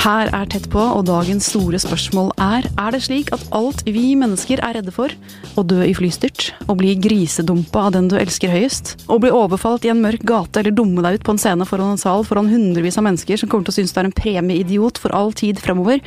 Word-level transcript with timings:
Her 0.00 0.30
er 0.32 0.46
Tett 0.48 0.64
på, 0.72 0.80
og 0.80 1.02
dagens 1.04 1.50
store 1.50 1.76
spørsmål 1.76 2.30
er 2.40 2.64
Er 2.80 2.94
det 2.94 3.02
slik 3.04 3.28
at 3.36 3.42
alt 3.52 3.82
vi 3.84 4.14
mennesker 4.16 4.62
er 4.64 4.78
redde 4.78 4.94
for? 4.96 5.12
Å 5.60 5.64
dø 5.66 5.82
i 5.84 5.92
flystyrt? 5.92 6.54
Å 6.72 6.76
bli 6.78 6.94
grisedumpa 6.96 7.82
av 7.90 7.92
den 7.98 8.08
du 8.08 8.16
elsker 8.16 8.48
høyest? 8.48 8.94
Å 9.12 9.18
bli 9.20 9.28
overfalt 9.28 9.84
i 9.84 9.90
en 9.92 10.00
mørk 10.00 10.24
gate 10.24 10.62
eller 10.62 10.72
dumme 10.72 11.04
deg 11.04 11.18
ut 11.18 11.26
på 11.26 11.34
en 11.34 11.42
scene 11.42 11.68
foran 11.68 11.92
en 11.92 12.00
sal 12.00 12.24
foran 12.24 12.48
hundrevis 12.48 12.96
av 12.96 13.04
mennesker 13.10 13.42
som 13.42 13.52
kommer 13.52 13.68
til 13.68 13.76
å 13.76 13.78
synes 13.82 13.92
du 13.92 14.00
er 14.00 14.08
en 14.08 14.16
premieidiot 14.16 15.02
for 15.02 15.12
all 15.12 15.36
tid 15.36 15.60
fremover? 15.60 16.00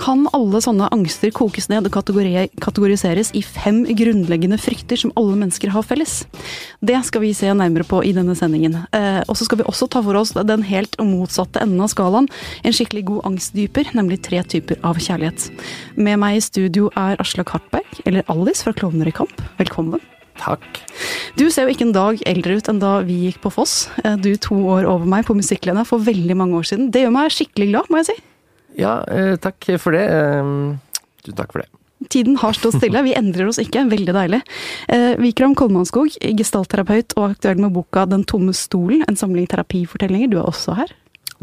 Kan 0.00 0.24
alle 0.34 0.60
sånne 0.62 0.88
angster 0.94 1.32
kokes 1.34 1.68
ned 1.70 1.86
og 1.88 1.94
kategoriseres 1.94 3.30
i 3.36 3.42
fem 3.46 3.82
grunnleggende 3.86 4.58
frykter 4.60 4.98
som 5.00 5.12
alle 5.18 5.36
mennesker 5.38 5.72
har 5.74 5.86
felles. 5.86 6.22
Det 6.84 6.98
skal 7.06 7.24
vi 7.24 7.34
se 7.36 7.52
nærmere 7.54 7.86
på 7.88 8.02
i 8.06 8.14
denne 8.16 8.36
sendingen. 8.38 8.80
Eh, 8.96 9.20
og 9.28 9.38
så 9.38 9.46
skal 9.46 9.62
vi 9.62 9.68
også 9.70 9.88
ta 9.92 10.02
for 10.04 10.18
oss 10.18 10.34
den 10.34 10.64
helt 10.66 10.98
motsatte 11.02 11.62
enden 11.62 11.84
av 11.84 11.92
skalaen. 11.92 12.28
En 12.64 12.74
skikkelig 12.74 13.04
god 13.12 13.30
angstdyper, 13.30 13.94
nemlig 13.96 14.22
tre 14.26 14.42
typer 14.42 14.80
av 14.86 14.98
kjærlighet. 14.98 15.50
Med 15.96 16.18
meg 16.22 16.40
i 16.40 16.44
studio 16.44 16.90
er 16.98 17.20
Aslak 17.22 17.54
Hartberg, 17.54 18.02
eller 18.04 18.26
Alice 18.32 18.66
fra 18.66 18.74
Klovner 18.76 19.10
i 19.10 19.14
kamp. 19.14 19.46
Velkommen. 19.60 20.02
Takk. 20.40 20.80
Du 21.38 21.46
ser 21.52 21.68
jo 21.68 21.74
ikke 21.74 21.86
en 21.86 21.94
dag 21.94 22.22
eldre 22.26 22.58
ut 22.58 22.68
enn 22.70 22.82
da 22.82 22.96
vi 23.06 23.28
gikk 23.28 23.40
på 23.44 23.54
Foss. 23.54 23.84
Eh, 24.02 24.18
du 24.18 24.34
to 24.34 24.58
år 24.74 24.88
over 24.90 25.06
meg 25.06 25.28
på 25.28 25.36
Musikklinja 25.38 25.86
for 25.86 26.02
veldig 26.02 26.38
mange 26.38 26.58
år 26.58 26.72
siden. 26.72 26.90
Det 26.90 27.04
gjør 27.04 27.14
meg 27.14 27.34
skikkelig 27.34 27.70
glad, 27.70 27.92
må 27.92 28.02
jeg 28.02 28.12
si. 28.12 28.22
Ja, 28.78 29.02
eh, 29.08 29.36
takk 29.36 29.70
for 29.80 29.96
det. 29.96 30.04
Eh, 30.10 30.52
tusen 31.24 31.38
takk 31.38 31.54
for 31.54 31.64
det. 31.64 31.70
Tiden 32.10 32.36
har 32.36 32.52
stått 32.52 32.76
stille, 32.76 33.02
vi 33.06 33.14
endrer 33.16 33.48
oss 33.48 33.60
ikke. 33.62 33.86
Veldig 33.88 34.14
deilig. 34.14 34.42
Eh, 34.92 35.14
Vikram 35.20 35.54
Kolmanskog, 35.56 36.12
gestaltterapeut 36.36 37.14
og 37.16 37.30
aktuell 37.30 37.62
med 37.62 37.72
boka 37.72 38.04
Den 38.10 38.24
tomme 38.24 38.52
stolen, 38.52 39.04
en 39.08 39.16
samling 39.16 39.46
terapifortellinger. 39.48 40.30
Du 40.30 40.38
er 40.38 40.50
også 40.50 40.76
her. 40.76 40.92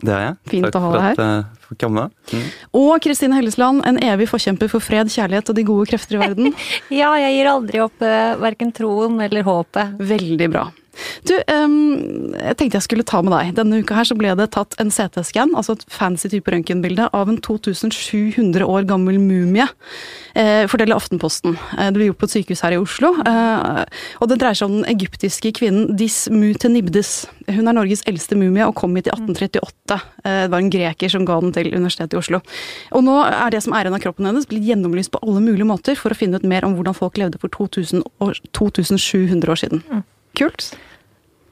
Det 0.01 0.13
er 0.13 0.21
jeg. 0.23 0.35
Fint 0.49 0.67
Takk 0.67 0.77
å 0.77 0.81
ha 0.81 0.91
for 0.91 0.97
deg 0.97 1.11
at 1.11 1.21
jeg 1.21 1.65
får 1.67 1.79
komme. 1.83 2.05
Mm. 2.31 2.45
Og 2.79 2.91
Kristine 3.03 3.37
Hellesland, 3.37 3.83
en 3.85 3.99
evig 4.01 4.29
forkjemper 4.31 4.71
for 4.71 4.83
fred, 4.83 5.11
kjærlighet 5.13 5.51
og 5.51 5.57
de 5.57 5.65
gode 5.67 5.89
krefter 5.91 6.17
i 6.17 6.21
verden. 6.21 6.53
Ja, 7.01 7.13
jeg 7.19 7.37
gir 7.37 7.49
aldri 7.51 7.81
opp 7.83 8.03
uh, 8.03 8.37
verken 8.41 8.71
troen 8.75 9.19
eller 9.23 9.45
håpet. 9.47 9.97
Veldig 10.11 10.49
bra. 10.51 10.65
Du, 11.27 11.33
um, 11.47 12.33
jeg 12.35 12.57
tenkte 12.59 12.79
jeg 12.79 12.85
skulle 12.87 13.05
ta 13.07 13.21
med 13.23 13.33
deg. 13.35 13.53
Denne 13.59 13.81
uka 13.81 13.95
her 13.99 14.07
så 14.07 14.17
ble 14.17 14.33
det 14.37 14.49
tatt 14.55 14.75
en 14.81 14.91
CT-scan, 14.93 15.53
altså 15.57 15.77
et 15.77 15.85
fancy 15.91 16.31
type 16.31 16.51
røntgenbilde, 16.51 17.07
av 17.15 17.31
en 17.31 17.39
2700 17.39 18.65
år 18.67 18.87
gammel 18.89 19.19
mumie. 19.21 19.67
Eh, 20.35 20.65
forteller 20.71 20.97
Aftenposten. 20.97 21.57
Eh, 21.77 21.89
det 21.91 21.97
ble 21.99 22.09
gjort 22.09 22.21
på 22.21 22.29
et 22.29 22.35
sykehus 22.35 22.63
her 22.65 22.75
i 22.75 22.81
Oslo. 22.81 23.13
Eh, 23.27 23.83
og 24.19 24.31
det 24.31 24.39
dreier 24.41 24.57
seg 24.57 24.69
om 24.69 24.79
den 24.79 24.89
egyptiske 24.91 25.53
kvinnen 25.59 25.95
Dismutenibdes. 25.99 27.13
Hun 27.51 27.67
er 27.67 27.75
Norges 27.75 28.05
eldste 28.09 28.37
mumie 28.39 28.67
og 28.67 28.75
kom 28.79 28.95
hit 28.99 29.09
i 29.09 29.13
1838. 29.15 29.99
Eh, 30.23 30.43
det 30.45 30.53
var 30.53 30.59
en 30.61 30.71
greker 30.73 31.11
som 31.11 31.27
ga 31.27 31.39
den 31.43 31.55
til 31.55 31.71
Universitetet 31.73 32.15
i 32.15 32.21
Oslo. 32.21 32.41
Og 32.95 33.05
nå 33.07 33.17
er 33.27 33.51
det 33.53 33.63
som 33.65 33.75
er 33.75 33.85
igjen 33.85 33.97
av 33.97 34.03
kroppen 34.03 34.29
hennes 34.29 34.47
blitt 34.49 34.67
gjennomlyst 34.67 35.13
på 35.13 35.21
alle 35.25 35.43
mulige 35.43 35.67
måter 35.67 35.99
for 35.99 36.13
å 36.13 36.17
finne 36.17 36.39
ut 36.39 36.47
mer 36.47 36.67
om 36.67 36.77
hvordan 36.77 36.97
folk 36.97 37.19
levde 37.21 37.41
for 37.41 37.51
2000 37.53 38.03
år, 38.23 38.39
2700 38.57 39.51
år 39.51 39.63
siden. 39.63 39.85
Kult. 40.37 40.71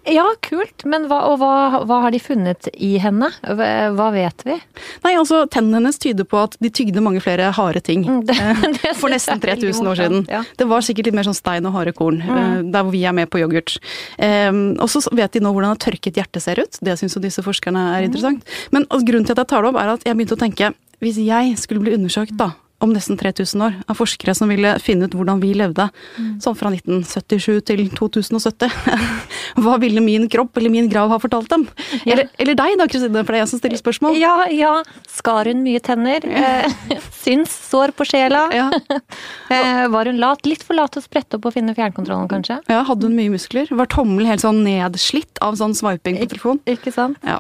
Ja, 0.10 0.24
kult. 0.42 0.86
Men 0.90 1.04
hva, 1.10 1.18
og 1.30 1.36
hva, 1.42 1.82
hva 1.86 1.98
har 2.06 2.14
de 2.16 2.18
funnet 2.24 2.70
i 2.82 2.94
henne? 3.04 3.28
Hva, 3.44 4.08
vet 4.16 4.42
vi? 4.48 4.56
Nei, 5.04 5.12
altså 5.20 5.42
Tennene 5.52 5.78
hennes 5.82 6.00
tyder 6.02 6.26
på 6.26 6.40
at 6.42 6.56
de 6.64 6.72
tygde 6.74 7.04
mange 7.04 7.22
flere 7.22 7.52
harde 7.54 7.82
ting 7.86 8.06
Mm, 8.10 8.24
det- 8.26 8.38
eh, 8.40 8.64
det 8.80 8.94
for 8.98 9.12
nesten 9.12 9.36
er 9.36 9.44
3000 9.60 9.90
år 9.92 10.00
siden. 10.00 10.24
ja. 10.32 10.42
Det 10.58 10.66
var 10.72 10.82
sikkert 10.88 11.10
litt 11.12 11.18
mer 11.20 11.28
sånn 11.28 11.38
stein 11.38 11.68
og 11.68 11.76
harde 11.76 11.94
korn, 11.94 12.22
mm. 12.24 12.72
der 12.74 12.88
hvor 12.88 12.96
vi 12.96 13.04
er 13.06 13.14
med 13.14 13.30
på 13.30 13.42
yoghurt. 13.44 13.76
Um, 14.18 14.80
og 14.80 14.90
så 14.90 15.04
vet 15.14 15.36
de 15.36 15.44
nå 15.44 15.52
hvordan 15.54 15.76
et 15.76 15.84
tørket 15.84 16.16
hjerte 16.18 16.42
ser 16.42 16.64
ut. 16.64 16.80
Det 16.82 16.96
syns 16.98 17.14
jo 17.20 17.22
disse 17.22 17.44
forskerne 17.46 17.84
er 18.00 18.08
interessant. 18.08 18.48
Men 18.72 18.88
altså, 18.90 19.06
grunnen 19.12 19.28
til 19.28 19.36
at 19.36 19.44
jeg 19.44 19.52
tar 19.52 19.62
det 19.68 19.70
opp, 19.76 19.82
er 19.84 19.94
at 19.94 20.08
jeg 20.08 20.18
begynte 20.18 20.40
å 20.40 20.42
tenke 20.48 20.72
hvis 21.04 21.20
jeg 21.22 21.54
skulle 21.60 21.84
bli 21.84 21.94
undersøkt 22.00 22.34
da, 22.40 22.50
om 22.80 22.94
nesten 22.96 23.18
3000 23.20 23.64
år 23.66 23.78
av 23.92 23.98
forskere 24.00 24.36
som 24.38 24.52
ville 24.52 24.72
finne 24.84 25.10
ut 25.10 25.16
hvordan 25.18 25.42
vi 25.44 25.52
levde, 25.58 25.90
sånn 26.44 26.58
fra 26.58 26.72
1977 26.72 27.60
til 27.68 27.86
2070. 27.98 28.72
Hva 29.64 29.78
ville 29.82 30.04
min 30.04 30.28
kropp 30.32 30.58
eller 30.60 30.72
min 30.74 30.90
grav 30.92 31.12
ha 31.14 31.20
fortalt 31.22 31.50
dem? 31.52 31.66
Ja. 32.04 32.14
Eller, 32.14 32.30
eller 32.40 32.58
deg 32.60 32.78
da, 32.80 32.88
Kristine, 32.92 33.24
for 33.26 33.36
det 33.36 33.40
er 33.40 33.46
jeg 33.46 33.52
som 33.54 33.62
stiller 33.62 33.82
spørsmål. 33.82 34.20
Ja, 34.20 34.36
ja. 34.54 34.74
Skar 35.12 35.50
hun 35.50 35.64
mye 35.66 35.82
tenner? 35.84 36.24
Ja. 36.30 37.00
syns 37.24 37.54
sår 37.70 37.96
på 37.98 38.08
sjela? 38.08 38.48
Ja. 38.56 38.70
Eh, 39.50 39.88
var 39.90 40.06
hun 40.06 40.20
lat? 40.22 40.46
Litt 40.46 40.62
for 40.62 40.78
lat 40.78 40.94
til 40.94 41.02
å 41.02 41.04
sprette 41.04 41.40
opp 41.40 41.48
og 41.50 41.56
finne 41.56 41.74
fjernkontrollen, 41.74 42.28
kanskje? 42.30 42.60
Ja, 42.70 42.84
hadde 42.86 43.08
hun 43.08 43.16
mye 43.18 43.32
muskler? 43.34 43.70
Var 43.74 43.90
tommelen 43.90 44.30
helt 44.30 44.44
sånn 44.44 44.62
nedslitt 44.66 45.42
av 45.44 45.58
sånn 45.58 45.74
swiping 45.78 46.20
på 46.20 46.28
telefon? 46.36 46.62
Ikke 46.70 46.94
sant? 46.94 47.18
Ja. 47.26 47.40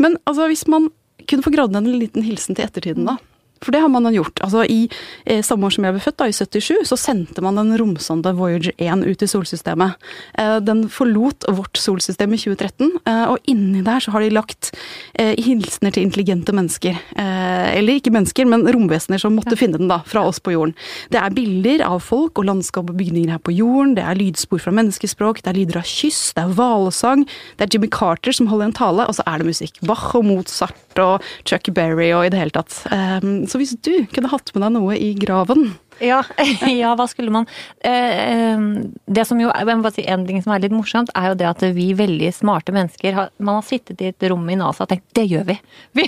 Men 0.00 0.16
altså, 0.24 0.48
hvis 0.48 0.64
man 0.72 0.88
kunne 1.28 1.44
få 1.44 1.52
gravd 1.52 1.76
ned 1.76 1.90
en 1.90 2.00
liten 2.00 2.24
hilsen 2.24 2.56
til 2.56 2.64
ettertiden, 2.64 3.10
da. 3.10 3.18
For 3.60 3.74
det 3.74 3.82
har 3.82 3.90
man 3.92 4.08
gjort. 4.08 4.40
Altså, 4.40 4.64
I 4.64 4.88
eh, 5.26 5.42
samme 5.44 5.68
år 5.68 5.74
som 5.74 5.84
jeg 5.84 5.96
ble 5.96 6.02
født, 6.02 6.18
da, 6.20 6.28
i 6.30 6.36
77, 6.36 6.88
så 6.88 6.96
sendte 6.96 7.42
man 7.44 7.58
den 7.60 7.74
romsonde 7.76 8.32
Voyager 8.38 8.72
1 8.80 9.04
ut 9.04 9.24
i 9.24 9.28
solsystemet. 9.28 9.98
Eh, 10.40 10.56
den 10.64 10.86
forlot 10.92 11.44
vårt 11.44 11.76
solsystem 11.76 12.32
i 12.32 12.40
2013, 12.40 12.88
eh, 13.04 13.26
og 13.28 13.50
inni 13.50 13.82
der 13.84 14.00
så 14.00 14.14
har 14.14 14.24
de 14.24 14.32
lagt 14.32 14.72
eh, 15.12 15.34
hilsener 15.36 15.92
til 15.92 16.06
intelligente 16.08 16.54
mennesker. 16.56 16.96
Eh, 16.96 17.66
eller 17.76 18.00
ikke 18.00 18.14
mennesker, 18.14 18.48
men 18.48 18.64
romvesener 18.64 19.20
som 19.20 19.36
måtte 19.36 19.58
finne 19.60 19.80
den 19.80 19.92
da, 19.92 20.00
fra 20.08 20.24
oss 20.28 20.40
på 20.40 20.54
jorden. 20.56 20.72
Det 21.12 21.20
er 21.20 21.36
bilder 21.36 21.84
av 21.84 22.00
folk 22.04 22.40
og 22.40 22.48
landskap 22.48 22.88
og 22.88 22.96
bygninger 22.96 23.36
her 23.36 23.44
på 23.44 23.54
jorden, 23.58 23.92
det 23.98 24.06
er 24.08 24.18
lydspor 24.18 24.64
fra 24.64 24.72
menneskespråk, 24.76 25.44
det 25.44 25.52
er 25.52 25.60
lyder 25.60 25.82
av 25.82 25.88
kyss, 25.88 26.30
det 26.36 26.46
er 26.46 26.56
hvalsang, 26.56 27.26
det 27.60 27.68
er 27.68 27.76
Jimmy 27.76 27.92
Carter 27.92 28.32
som 28.36 28.48
holder 28.48 28.70
en 28.70 28.76
tale, 28.80 29.04
og 29.04 29.20
så 29.20 29.26
er 29.28 29.40
det 29.40 29.52
musikk. 29.52 29.76
Bach 29.84 30.14
og 30.16 30.24
Mozart 30.28 31.00
og 31.00 31.24
Chuck 31.48 31.70
Berry 31.74 32.10
og 32.16 32.26
i 32.26 32.32
det 32.32 32.40
hele 32.40 32.54
tatt. 32.54 32.74
Um, 32.90 33.44
så 33.50 33.60
hvis 33.60 33.76
du 33.82 33.92
kunne 34.14 34.30
hatt 34.30 34.52
med 34.54 34.64
deg 34.64 34.74
noe 34.76 34.96
i 34.96 35.10
graven 35.18 35.72
Ja, 36.00 36.22
ja 36.82 36.92
hva 36.96 37.06
skulle 37.10 37.32
man 37.34 37.48
eh, 37.84 38.20
eh, 38.20 38.62
Det 39.10 39.24
som 39.28 39.40
jo, 39.42 39.50
jeg 39.50 39.68
må 39.68 39.84
bare 39.84 39.96
si 39.98 40.06
En 40.08 40.24
ting 40.28 40.40
som 40.44 40.54
er 40.54 40.62
litt 40.64 40.74
morsomt, 40.74 41.12
er 41.18 41.32
jo 41.32 41.38
det 41.40 41.48
at 41.50 41.64
vi 41.76 41.90
veldig 41.98 42.30
smarte 42.36 42.74
mennesker 42.76 43.16
har, 43.16 43.32
Man 43.42 43.58
har 43.58 43.66
sittet 43.66 44.00
i 44.00 44.12
et 44.12 44.28
rom 44.30 44.46
i 44.48 44.58
NASA 44.60 44.86
og 44.86 44.92
tenkt 44.92 45.08
det 45.16 45.26
gjør 45.30 45.48
vi! 45.50 45.58
Vi, 45.98 46.06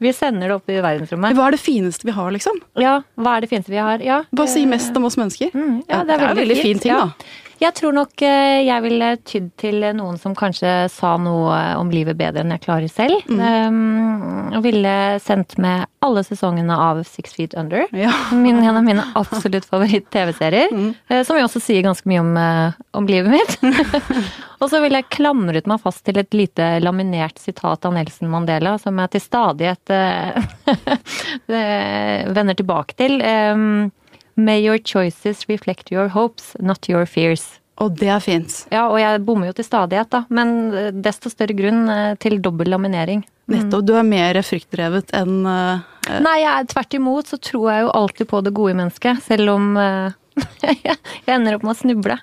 vi 0.00 0.10
sender 0.16 0.48
det 0.48 0.54
opp 0.56 0.70
i 0.72 0.78
verdensrommet. 0.80 1.36
Hva 1.36 1.50
er 1.50 1.54
det 1.54 1.60
fineste 1.60 2.06
vi 2.08 2.14
har, 2.16 2.30
liksom? 2.32 2.56
Ja, 2.80 2.94
hva 3.20 3.36
er 3.36 3.44
det 3.44 3.50
fineste 3.50 3.72
vi 3.72 3.78
har? 3.82 4.02
Ja, 4.04 4.22
Bare 4.32 4.50
si 4.50 4.62
eh, 4.64 4.70
mest 4.70 4.96
om 4.96 5.06
oss 5.06 5.18
mennesker. 5.20 5.52
Mm, 5.52 5.82
ja, 5.84 6.00
det 6.08 6.16
er 6.16 6.22
det 6.22 6.30
en 6.30 6.40
veldig 6.40 6.56
fin 6.58 6.80
ting, 6.80 6.94
ja. 6.94 7.10
da. 7.10 7.49
Jeg 7.60 7.76
tror 7.76 7.92
nok 7.92 8.22
eh, 8.24 8.62
jeg 8.64 8.84
ville 8.86 9.08
tydd 9.28 9.50
til 9.60 9.84
noen 9.96 10.16
som 10.20 10.32
kanskje 10.36 10.88
sa 10.92 11.16
noe 11.20 11.58
om 11.76 11.90
livet 11.92 12.16
bedre 12.16 12.40
enn 12.40 12.54
jeg 12.54 12.64
klarer 12.64 12.88
selv. 12.88 13.26
Mm. 13.28 13.40
Um, 13.68 14.62
ville 14.64 14.94
sendt 15.20 15.58
med 15.60 15.84
alle 16.00 16.22
sesongene 16.24 16.76
av 16.80 17.02
Six 17.04 17.36
Feet 17.36 17.56
Under. 17.60 17.84
Ja. 17.96 18.12
Min, 18.32 18.62
en 18.64 18.76
av 18.80 18.84
mine 18.84 19.04
absolutt 19.18 19.68
favoritt-TV-serier. 19.68 20.72
Mm. 20.72 20.94
eh, 21.08 21.22
Som 21.28 21.36
jo 21.36 21.44
også 21.44 21.60
sier 21.60 21.84
ganske 21.84 22.08
mye 22.08 22.22
om, 22.24 22.32
eh, 22.40 22.80
om 22.96 23.08
livet 23.10 23.36
mitt. 23.36 23.58
og 24.60 24.72
så 24.72 24.80
ville 24.80 25.02
jeg 25.02 25.10
klamret 25.12 25.68
meg 25.68 25.84
fast 25.84 26.04
til 26.08 26.20
et 26.22 26.32
lite 26.36 26.72
laminert 26.80 27.40
sitat 27.40 27.84
av 27.84 27.96
Nelson 27.96 28.32
Mandela, 28.32 28.78
som 28.80 28.96
jeg 29.04 29.12
til 29.14 29.26
stadighet 29.26 29.92
eh, 29.92 30.42
eh, 31.60 32.28
vender 32.32 32.56
tilbake 32.56 32.96
til. 32.96 33.20
Um, 33.20 33.90
May 34.36 34.60
your 34.62 34.78
choices 34.78 35.46
reflect 35.48 35.90
your 35.90 36.08
hopes, 36.08 36.54
not 36.60 36.88
your 36.88 37.06
fears. 37.06 37.60
Og 37.80 37.96
det 37.96 38.10
er 38.12 38.20
fint. 38.20 38.54
Ja, 38.72 38.86
og 38.90 38.98
jeg 39.00 39.22
bommer 39.24 39.48
jo 39.48 39.56
til 39.56 39.64
stadighet, 39.64 40.10
da, 40.12 40.24
men 40.28 40.50
eh, 40.76 40.90
desto 40.92 41.32
større 41.32 41.56
grunn 41.56 41.86
eh, 41.88 42.12
til 42.20 42.36
dobbel 42.44 42.68
laminering. 42.74 43.24
Nettopp. 43.50 43.86
Du 43.88 43.96
er 43.98 44.06
mer 44.06 44.38
fryktdrevet 44.46 45.10
enn 45.16 45.42
uh, 45.42 45.80
Nei, 46.22 46.36
jeg, 46.42 46.68
tvert 46.70 46.94
imot 46.96 47.30
så 47.32 47.38
tror 47.42 47.66
jeg 47.70 47.82
jo 47.84 47.90
alltid 47.98 48.28
på 48.30 48.40
det 48.46 48.52
gode 48.54 48.74
i 48.74 48.78
mennesket, 48.78 49.24
selv 49.26 49.54
om 49.56 49.72
uh, 49.80 50.12
jeg 50.62 50.96
ender 51.34 51.56
opp 51.56 51.66
med 51.66 51.74
å 51.74 51.78
snuble. 51.80 52.16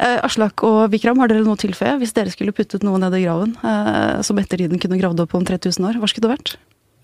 Eh, 0.00 0.16
Aslak 0.24 0.64
og 0.66 0.86
Vikram, 0.94 1.20
har 1.20 1.30
dere 1.30 1.44
noe 1.44 1.58
å 1.58 1.60
tilføye? 1.60 1.98
Hvis 2.00 2.14
dere 2.16 2.32
skulle 2.32 2.54
puttet 2.56 2.86
noe 2.86 2.98
ned 3.02 3.14
i 3.18 3.20
graven 3.26 3.52
som 4.24 4.40
ettertiden 4.40 4.80
kunne 4.80 4.98
gravd 4.98 5.20
opp 5.26 5.36
om 5.36 5.44
3000 5.46 5.86
år, 5.90 6.00
hva 6.00 6.08
skulle 6.08 6.24
det 6.24 6.32
vært? 6.38 6.54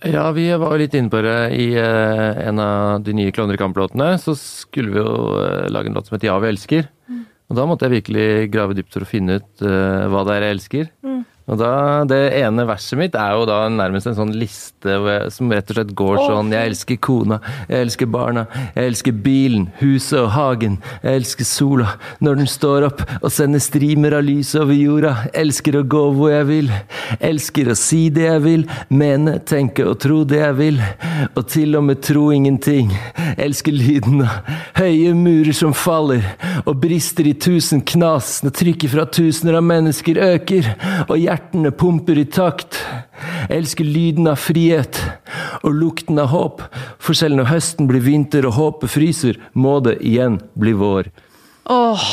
Ja, 0.05 0.29
vi 0.37 0.51
var 0.53 0.75
jo 0.75 0.81
litt 0.83 0.95
inne 0.95 1.09
på 1.09 1.23
det 1.25 1.39
i 1.57 1.71
eh, 1.81 2.41
en 2.49 2.61
av 2.61 3.01
de 3.07 3.15
nye 3.17 3.33
Klovner 3.33 3.57
i 3.57 3.61
kamp-låtene. 3.61 4.11
Så 4.21 4.35
skulle 4.37 4.93
vi 4.93 5.01
jo 5.01 5.15
eh, 5.41 5.71
lage 5.73 5.89
en 5.89 5.97
låt 5.97 6.11
som 6.11 6.19
heter 6.19 6.29
Ja, 6.29 6.37
vi 6.43 6.51
elsker. 6.53 6.91
Og 7.47 7.57
da 7.57 7.65
måtte 7.65 7.87
jeg 7.87 8.03
virkelig 8.03 8.51
grave 8.53 8.75
dypt 8.77 8.93
for 8.93 9.07
å 9.07 9.09
finne 9.09 9.39
ut 9.41 9.65
eh, 9.65 10.05
hva 10.13 10.25
det 10.27 10.37
er 10.37 10.47
jeg 10.49 10.57
elsker. 10.59 10.91
Og 11.47 11.59
da, 11.61 12.03
Det 12.09 12.19
ene 12.41 12.67
verset 12.67 12.99
mitt 12.99 13.15
er 13.15 13.37
jo 13.37 13.45
da 13.47 13.61
nærmest 13.71 14.09
en 14.11 14.17
sånn 14.19 14.35
liste 14.35 14.97
som 15.31 15.53
rett 15.53 15.71
og 15.71 15.79
slett 15.79 15.93
går 15.99 16.19
sånn 16.25 16.51
Jeg 16.55 16.73
elsker 16.73 16.99
kona, 17.03 17.39
jeg 17.71 17.87
elsker 17.87 18.11
barna, 18.11 18.47
jeg 18.75 18.91
elsker 18.91 19.15
bilen, 19.25 19.69
huset 19.81 20.19
og 20.21 20.31
hagen. 20.35 20.79
Jeg 21.05 21.21
elsker 21.21 21.47
sola 21.47 21.95
når 22.25 22.41
den 22.41 22.51
står 22.51 22.87
opp 22.89 23.03
og 23.21 23.29
sender 23.33 23.63
strimer 23.63 24.17
av 24.19 24.25
lys 24.27 24.55
over 24.59 24.75
jorda. 24.75 25.13
Elsker 25.37 25.79
å 25.79 25.85
gå 25.87 26.03
hvor 26.17 26.33
jeg 26.33 26.49
vil. 26.51 26.73
Elsker 27.21 27.71
å 27.71 27.79
si 27.79 28.07
det 28.15 28.27
jeg 28.27 28.43
vil, 28.45 28.67
mene, 28.89 29.39
tenke 29.47 29.87
og 29.87 29.99
tro 30.03 30.23
det 30.29 30.41
jeg 30.43 30.59
vil. 30.59 30.83
Og 31.35 31.43
til 31.53 31.79
og 31.79 31.87
med 31.87 32.03
tro 32.07 32.29
ingenting. 32.35 32.93
Elsker 33.37 33.75
lyden 33.75 34.25
av 34.27 34.51
høye 34.81 35.15
murer 35.17 35.55
som 35.57 35.75
faller 35.77 36.25
og 36.65 36.77
brister 36.83 37.29
i 37.29 37.37
tusen 37.39 37.83
knas 37.87 38.41
når 38.45 38.55
trykket 38.59 38.93
fra 38.93 39.07
tusener 39.09 39.59
av 39.59 39.67
mennesker 39.67 40.21
øker 40.27 40.73
og 41.07 41.17
hjertene 41.37 41.71
pumper 41.71 42.19
i 42.19 42.25
takt. 42.25 42.79
Elsker 43.53 43.85
lyden 43.85 44.29
av 44.31 44.41
frihet 44.41 45.01
og 45.63 45.75
lukten 45.75 46.19
av 46.19 46.31
håp. 46.33 46.63
For 46.99 47.17
selv 47.17 47.37
når 47.37 47.51
høsten 47.51 47.89
blir 47.91 48.05
vinter 48.05 48.47
og 48.49 48.57
håpet 48.57 48.93
fryser, 48.95 49.41
må 49.53 49.79
det 49.85 49.99
igjen 50.01 50.41
bli 50.57 50.73
vår. 50.77 51.11
Åh, 51.69 52.07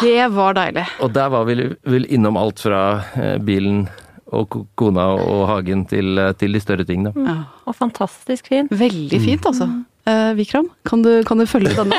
det 0.00 0.28
var 0.32 0.56
deilig. 0.56 0.86
Og 1.02 1.12
der 1.12 1.28
var 1.32 1.44
vi 1.48 1.68
vel 1.84 2.08
innom 2.08 2.38
alt 2.40 2.62
fra 2.62 3.02
eh, 3.18 3.36
bilen 3.42 3.86
og 4.34 4.56
kona 4.78 5.10
og 5.20 5.44
hagen 5.50 5.84
til, 5.90 6.16
eh, 6.18 6.32
til 6.38 6.56
de 6.56 6.62
større 6.62 6.86
tingene. 6.86 7.12
Ja. 7.26 7.36
Og 7.66 7.76
fantastisk 7.76 8.48
fint. 8.48 8.72
Veldig 8.72 9.20
fint, 9.20 9.46
altså. 9.46 9.68
Eh, 10.06 10.32
Vikram, 10.38 10.68
kan 10.86 11.02
du, 11.02 11.10
kan 11.26 11.40
du 11.40 11.46
følge 11.50 11.72
denne? 11.74 11.96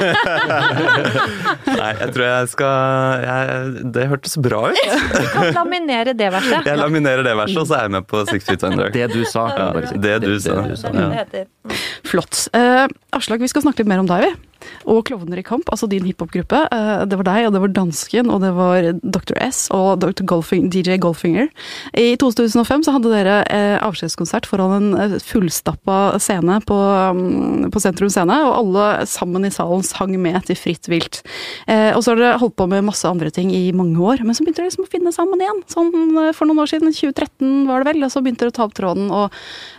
Nei, 1.79 1.89
jeg 1.99 2.13
tror 2.15 2.23
jeg 2.23 2.51
skal 2.53 3.25
jeg, 3.25 3.71
Det 3.97 4.05
hørtes 4.07 4.37
bra 4.39 4.61
ut. 4.71 4.79
Du 5.11 5.27
kan 5.33 5.51
laminere 5.57 6.13
det 6.15 6.29
verset. 6.31 6.69
Jeg 6.71 6.79
laminerer 6.79 7.27
det 7.27 7.35
verset, 7.35 7.59
og 7.59 7.67
så 7.67 7.81
er 7.81 7.89
jeg 7.89 7.95
med 7.97 8.07
på 8.07 8.23
Six 8.29 8.47
Feet 8.47 8.63
Under. 8.69 8.93
Det 8.95 9.09
du 9.11 9.19
sa. 9.27 9.49
Ja. 9.51 9.67
Det 9.91 10.15
du 10.23 10.31
sa. 10.39 10.55
Det, 10.55 10.71
du 10.71 10.79
sa. 10.79 10.93
Det 10.93 11.03
det 11.03 11.09
det 11.11 11.19
heter. 11.19 11.83
Flott. 12.07 12.45
Uh, 12.55 12.87
Aslak, 13.17 13.43
vi 13.43 13.51
skal 13.51 13.67
snakke 13.67 13.83
litt 13.83 13.91
mer 13.91 14.05
om 14.05 14.07
deg, 14.07 14.29
vi. 14.29 14.56
Og 14.87 15.03
Klovner 15.07 15.39
i 15.41 15.45
kamp, 15.45 15.67
altså 15.71 15.87
din 15.89 16.05
hiphop-gruppe. 16.07 16.63
Eh, 16.73 17.03
det 17.09 17.19
var 17.19 17.27
deg, 17.27 17.47
og 17.47 17.55
det 17.55 17.61
var 17.63 17.73
Dansken, 17.75 18.31
og 18.31 18.41
det 18.43 18.51
var 18.55 18.87
Dr. 19.03 19.35
S 19.43 19.67
og 19.75 19.99
Dr. 20.03 20.23
Golfing, 20.27 20.69
DJ 20.73 20.97
Golfinger. 21.01 21.49
I 21.97 22.15
2005 22.19 22.85
så 22.87 22.95
hadde 22.95 23.11
dere 23.13 23.37
eh, 23.53 23.75
avskjedskonsert 23.83 24.47
foran 24.49 24.75
en 24.77 24.89
eh, 25.03 25.17
fullstappa 25.23 26.17
scene 26.23 26.59
på, 26.67 26.77
mm, 26.77 27.67
på 27.73 27.83
Sentrum 27.83 28.11
Scene, 28.13 28.39
og 28.47 28.55
alle 28.61 28.87
sammen 29.09 29.47
i 29.47 29.53
salen 29.53 29.85
sang 29.85 30.15
med 30.21 30.39
til 30.47 30.59
Fritt 30.59 30.87
vilt. 30.89 31.19
Og 31.67 31.99
så 32.03 32.13
har 32.13 32.19
dere 32.19 32.39
holdt 32.41 32.55
på 32.59 32.67
med 32.69 32.85
masse 32.85 33.07
andre 33.09 33.29
ting 33.33 33.49
i 33.53 33.71
mange 33.75 33.99
år, 34.01 34.21
men 34.25 34.35
så 34.35 34.43
begynte 34.43 34.61
dere 34.61 34.69
liksom 34.69 34.87
å 34.87 34.91
finne 34.91 35.13
sammen 35.13 35.41
igjen. 35.43 35.61
Sånn 35.71 35.91
for 36.35 36.47
noen 36.47 36.63
år 36.63 36.71
siden, 36.71 36.93
2013 36.95 37.67
var 37.69 37.83
det 37.83 37.91
vel, 37.91 38.05
og 38.05 38.13
så 38.13 38.23
begynte 38.23 38.45
dere 38.45 38.53
å 38.53 38.57
ta 38.57 38.67
opp 38.67 38.77
tråden, 38.77 39.11
og, 39.13 39.35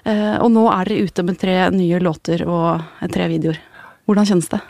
og 0.06 0.52
nå 0.54 0.66
er 0.74 0.90
dere 0.90 1.08
ute 1.08 1.26
med 1.26 1.40
tre 1.40 1.56
nye 1.74 2.02
låter 2.02 2.44
og 2.46 3.08
tre 3.14 3.30
videoer. 3.32 3.60
Hvordan 4.08 4.28
kjennes 4.28 4.48
det? 4.48 4.60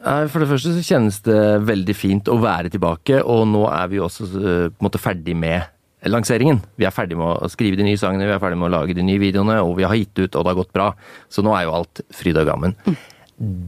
For 0.00 0.40
det 0.40 0.48
første 0.48 0.72
så 0.74 0.82
kjennes 0.82 1.18
det 1.26 1.40
veldig 1.68 1.94
fint 1.94 2.30
å 2.32 2.38
være 2.40 2.70
tilbake, 2.72 3.20
og 3.20 3.44
nå 3.50 3.66
er 3.68 3.90
vi 3.92 4.00
også 4.00 4.24
eh, 4.26 4.64
på 4.72 4.80
en 4.80 4.86
måte 4.86 5.00
ferdig 5.02 5.34
med 5.36 6.08
lanseringen. 6.08 6.62
Vi 6.80 6.86
er 6.88 6.94
ferdig 6.94 7.18
med 7.20 7.44
å 7.44 7.50
skrive 7.52 7.76
de 7.76 7.84
nye 7.84 8.00
sangene, 8.00 8.24
vi 8.24 8.32
er 8.32 8.40
ferdig 8.40 8.56
med 8.58 8.70
å 8.70 8.74
lage 8.78 8.96
de 8.96 9.04
nye 9.04 9.20
videoene, 9.20 9.58
og 9.60 9.74
vi 9.76 9.84
har 9.84 9.98
gitt 10.00 10.16
ut, 10.22 10.32
og 10.32 10.46
det 10.46 10.52
har 10.54 10.58
gått 10.62 10.72
bra. 10.72 10.86
Så 11.28 11.44
nå 11.44 11.52
er 11.52 11.66
jo 11.68 11.74
alt 11.76 12.02
fryd 12.16 12.40
og 12.40 12.48
gammen. 12.48 12.74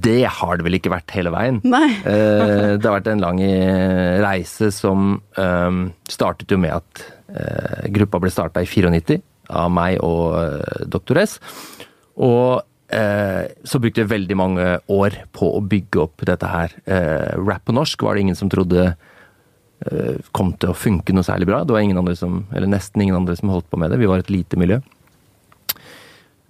Det 0.09 0.23
har 0.41 0.57
det 0.59 0.67
vel 0.67 0.79
ikke 0.81 0.93
vært 0.93 1.13
hele 1.17 1.33
veien. 1.33 1.61
Nei. 1.65 1.87
Eh, 2.09 2.75
det 2.81 2.89
har 2.89 2.97
vært 2.99 3.13
en 3.13 3.23
lang 3.25 3.39
eh, 3.45 4.19
reise 4.25 4.73
som 4.75 5.15
eh, 5.37 5.79
startet 6.13 6.53
jo 6.53 6.61
med 6.65 6.75
at 6.81 7.07
eh, 7.33 7.87
gruppa 7.93 8.21
ble 8.25 8.33
starta 8.33 8.65
i 8.65 8.69
94 8.69 9.21
av 9.53 9.73
meg 9.73 10.01
og 10.01 10.89
Doktor. 10.89 11.21
S. 11.25 11.39
Og 12.17 12.61
eh, 12.61 12.72
så 12.93 13.81
brukte 13.81 14.03
jeg 14.03 14.11
veldig 14.11 14.37
mange 14.37 14.67
år 14.93 15.15
på 15.33 15.49
å 15.57 15.63
bygge 15.65 16.01
opp 16.03 16.25
dette 16.29 16.49
her. 16.49 16.75
Eh, 16.85 17.33
rap 17.41 17.65
på 17.65 17.75
norsk 17.77 18.05
var 18.05 18.15
det 18.15 18.27
ingen 18.27 18.37
som 18.37 18.51
trodde 18.53 18.83
eh, 18.91 20.19
kom 20.37 20.53
til 20.61 20.73
å 20.73 20.77
funke 20.77 21.15
noe 21.17 21.27
særlig 21.27 21.49
bra. 21.49 21.63
Det 21.65 21.73
var 21.73 21.85
ingen 21.85 22.01
andre 22.03 22.17
som, 22.19 22.43
eller 22.53 22.69
nesten 22.69 23.05
ingen 23.05 23.17
andre 23.17 23.37
som 23.39 23.53
holdt 23.53 23.71
på 23.73 23.81
med 23.81 23.93
det. 23.93 24.01
Vi 24.03 24.11
var 24.11 24.21
et 24.21 24.33
lite 24.33 24.61
miljø. 24.61 24.83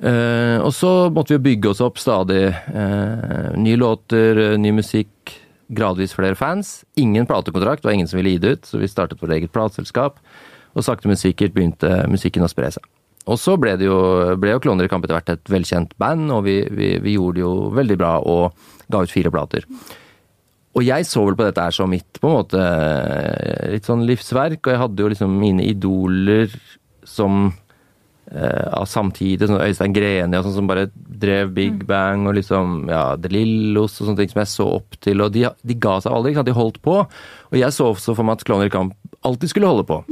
Eh, 0.02 0.58
og 0.58 0.72
så 0.74 0.90
måtte 1.14 1.36
vi 1.36 1.44
bygge 1.52 1.70
oss 1.70 1.82
opp 1.84 2.00
stadig. 2.02 2.48
eh, 2.50 3.52
nye 3.56 3.78
låter, 3.78 4.36
eh, 4.36 4.58
ny 4.58 4.72
musikk, 4.72 5.38
gradvis 5.70 6.14
flere 6.14 6.34
fans. 6.34 6.84
Ingen 6.96 7.26
platekontrakt, 7.26 7.82
det 7.82 7.88
var 7.88 7.94
ingen 7.94 8.08
som 8.08 8.18
ville 8.18 8.34
gi 8.34 8.38
det 8.38 8.52
ut, 8.52 8.66
så 8.66 8.78
vi 8.78 8.88
startet 8.88 9.22
vårt 9.22 9.30
eget 9.30 9.52
plateselskap. 9.52 10.18
Og 10.74 10.82
sakte, 10.82 11.06
men 11.06 11.16
sikkert 11.16 11.54
begynte 11.54 12.08
musikken 12.08 12.42
å 12.42 12.50
spre 12.50 12.70
seg. 12.72 12.82
Og 13.30 13.38
så 13.38 13.54
ble 13.60 13.76
det 13.78 13.86
jo, 13.86 13.98
ble 14.40 14.56
jo 14.56 14.62
Kloner 14.62 14.88
i 14.88 14.90
kamp 14.90 15.04
etter 15.06 15.14
hvert 15.14 15.34
et 15.36 15.50
velkjent 15.52 15.94
band, 16.00 16.30
og 16.34 16.44
vi, 16.48 16.58
vi, 16.74 16.96
vi 17.02 17.16
gjorde 17.16 17.38
det 17.38 17.44
jo 17.44 17.54
veldig 17.76 17.98
bra 18.00 18.16
og 18.18 18.56
ga 18.90 19.02
ut 19.04 19.12
fire 19.12 19.30
plater. 19.34 19.66
Og 20.72 20.86
jeg 20.86 21.04
så 21.04 21.22
vel 21.26 21.36
på 21.36 21.44
dette 21.46 21.62
her 21.62 21.74
som 21.76 21.90
mitt 21.92 22.18
på 22.18 22.30
en 22.30 22.38
måte 22.40 22.62
litt 23.74 23.88
sånn 23.88 24.06
livsverk, 24.08 24.62
og 24.64 24.72
jeg 24.72 24.80
hadde 24.80 25.04
jo 25.04 25.10
liksom 25.12 25.34
mine 25.38 25.66
idoler 25.68 26.48
som 27.06 27.44
eh, 28.32 28.68
av 28.72 28.88
samtidig, 28.88 29.50
sånn 29.50 29.60
Øystein 29.60 29.94
Greni 29.94 30.38
og 30.38 30.48
sånn 30.48 30.56
som 30.62 30.70
bare 30.70 30.88
drev 30.94 31.52
Big 31.54 31.84
Bang 31.86 32.24
og 32.30 32.38
liksom 32.38 32.88
ja, 32.90 33.04
De 33.20 33.30
Lillos 33.30 34.00
og 34.00 34.08
sånne 34.08 34.22
ting 34.22 34.32
som 34.32 34.42
jeg 34.42 34.52
så 34.54 34.68
opp 34.80 34.98
til, 35.04 35.22
og 35.22 35.34
de, 35.36 35.44
de 35.62 35.78
ga 35.78 35.98
seg 36.02 36.16
aldri, 36.16 36.32
ikke 36.32 36.42
sant, 36.42 36.50
de 36.50 36.58
holdt 36.58 36.82
på. 36.82 36.98
Og 37.52 37.60
jeg 37.60 37.76
så 37.76 37.92
også 37.92 38.16
for 38.16 38.26
meg 38.26 38.40
at 38.40 38.46
Klovner 38.48 38.72
i 38.72 38.74
kamp 38.74 38.96
alltid 39.28 39.52
skulle 39.52 39.70
holde 39.70 39.86
på. 39.86 40.02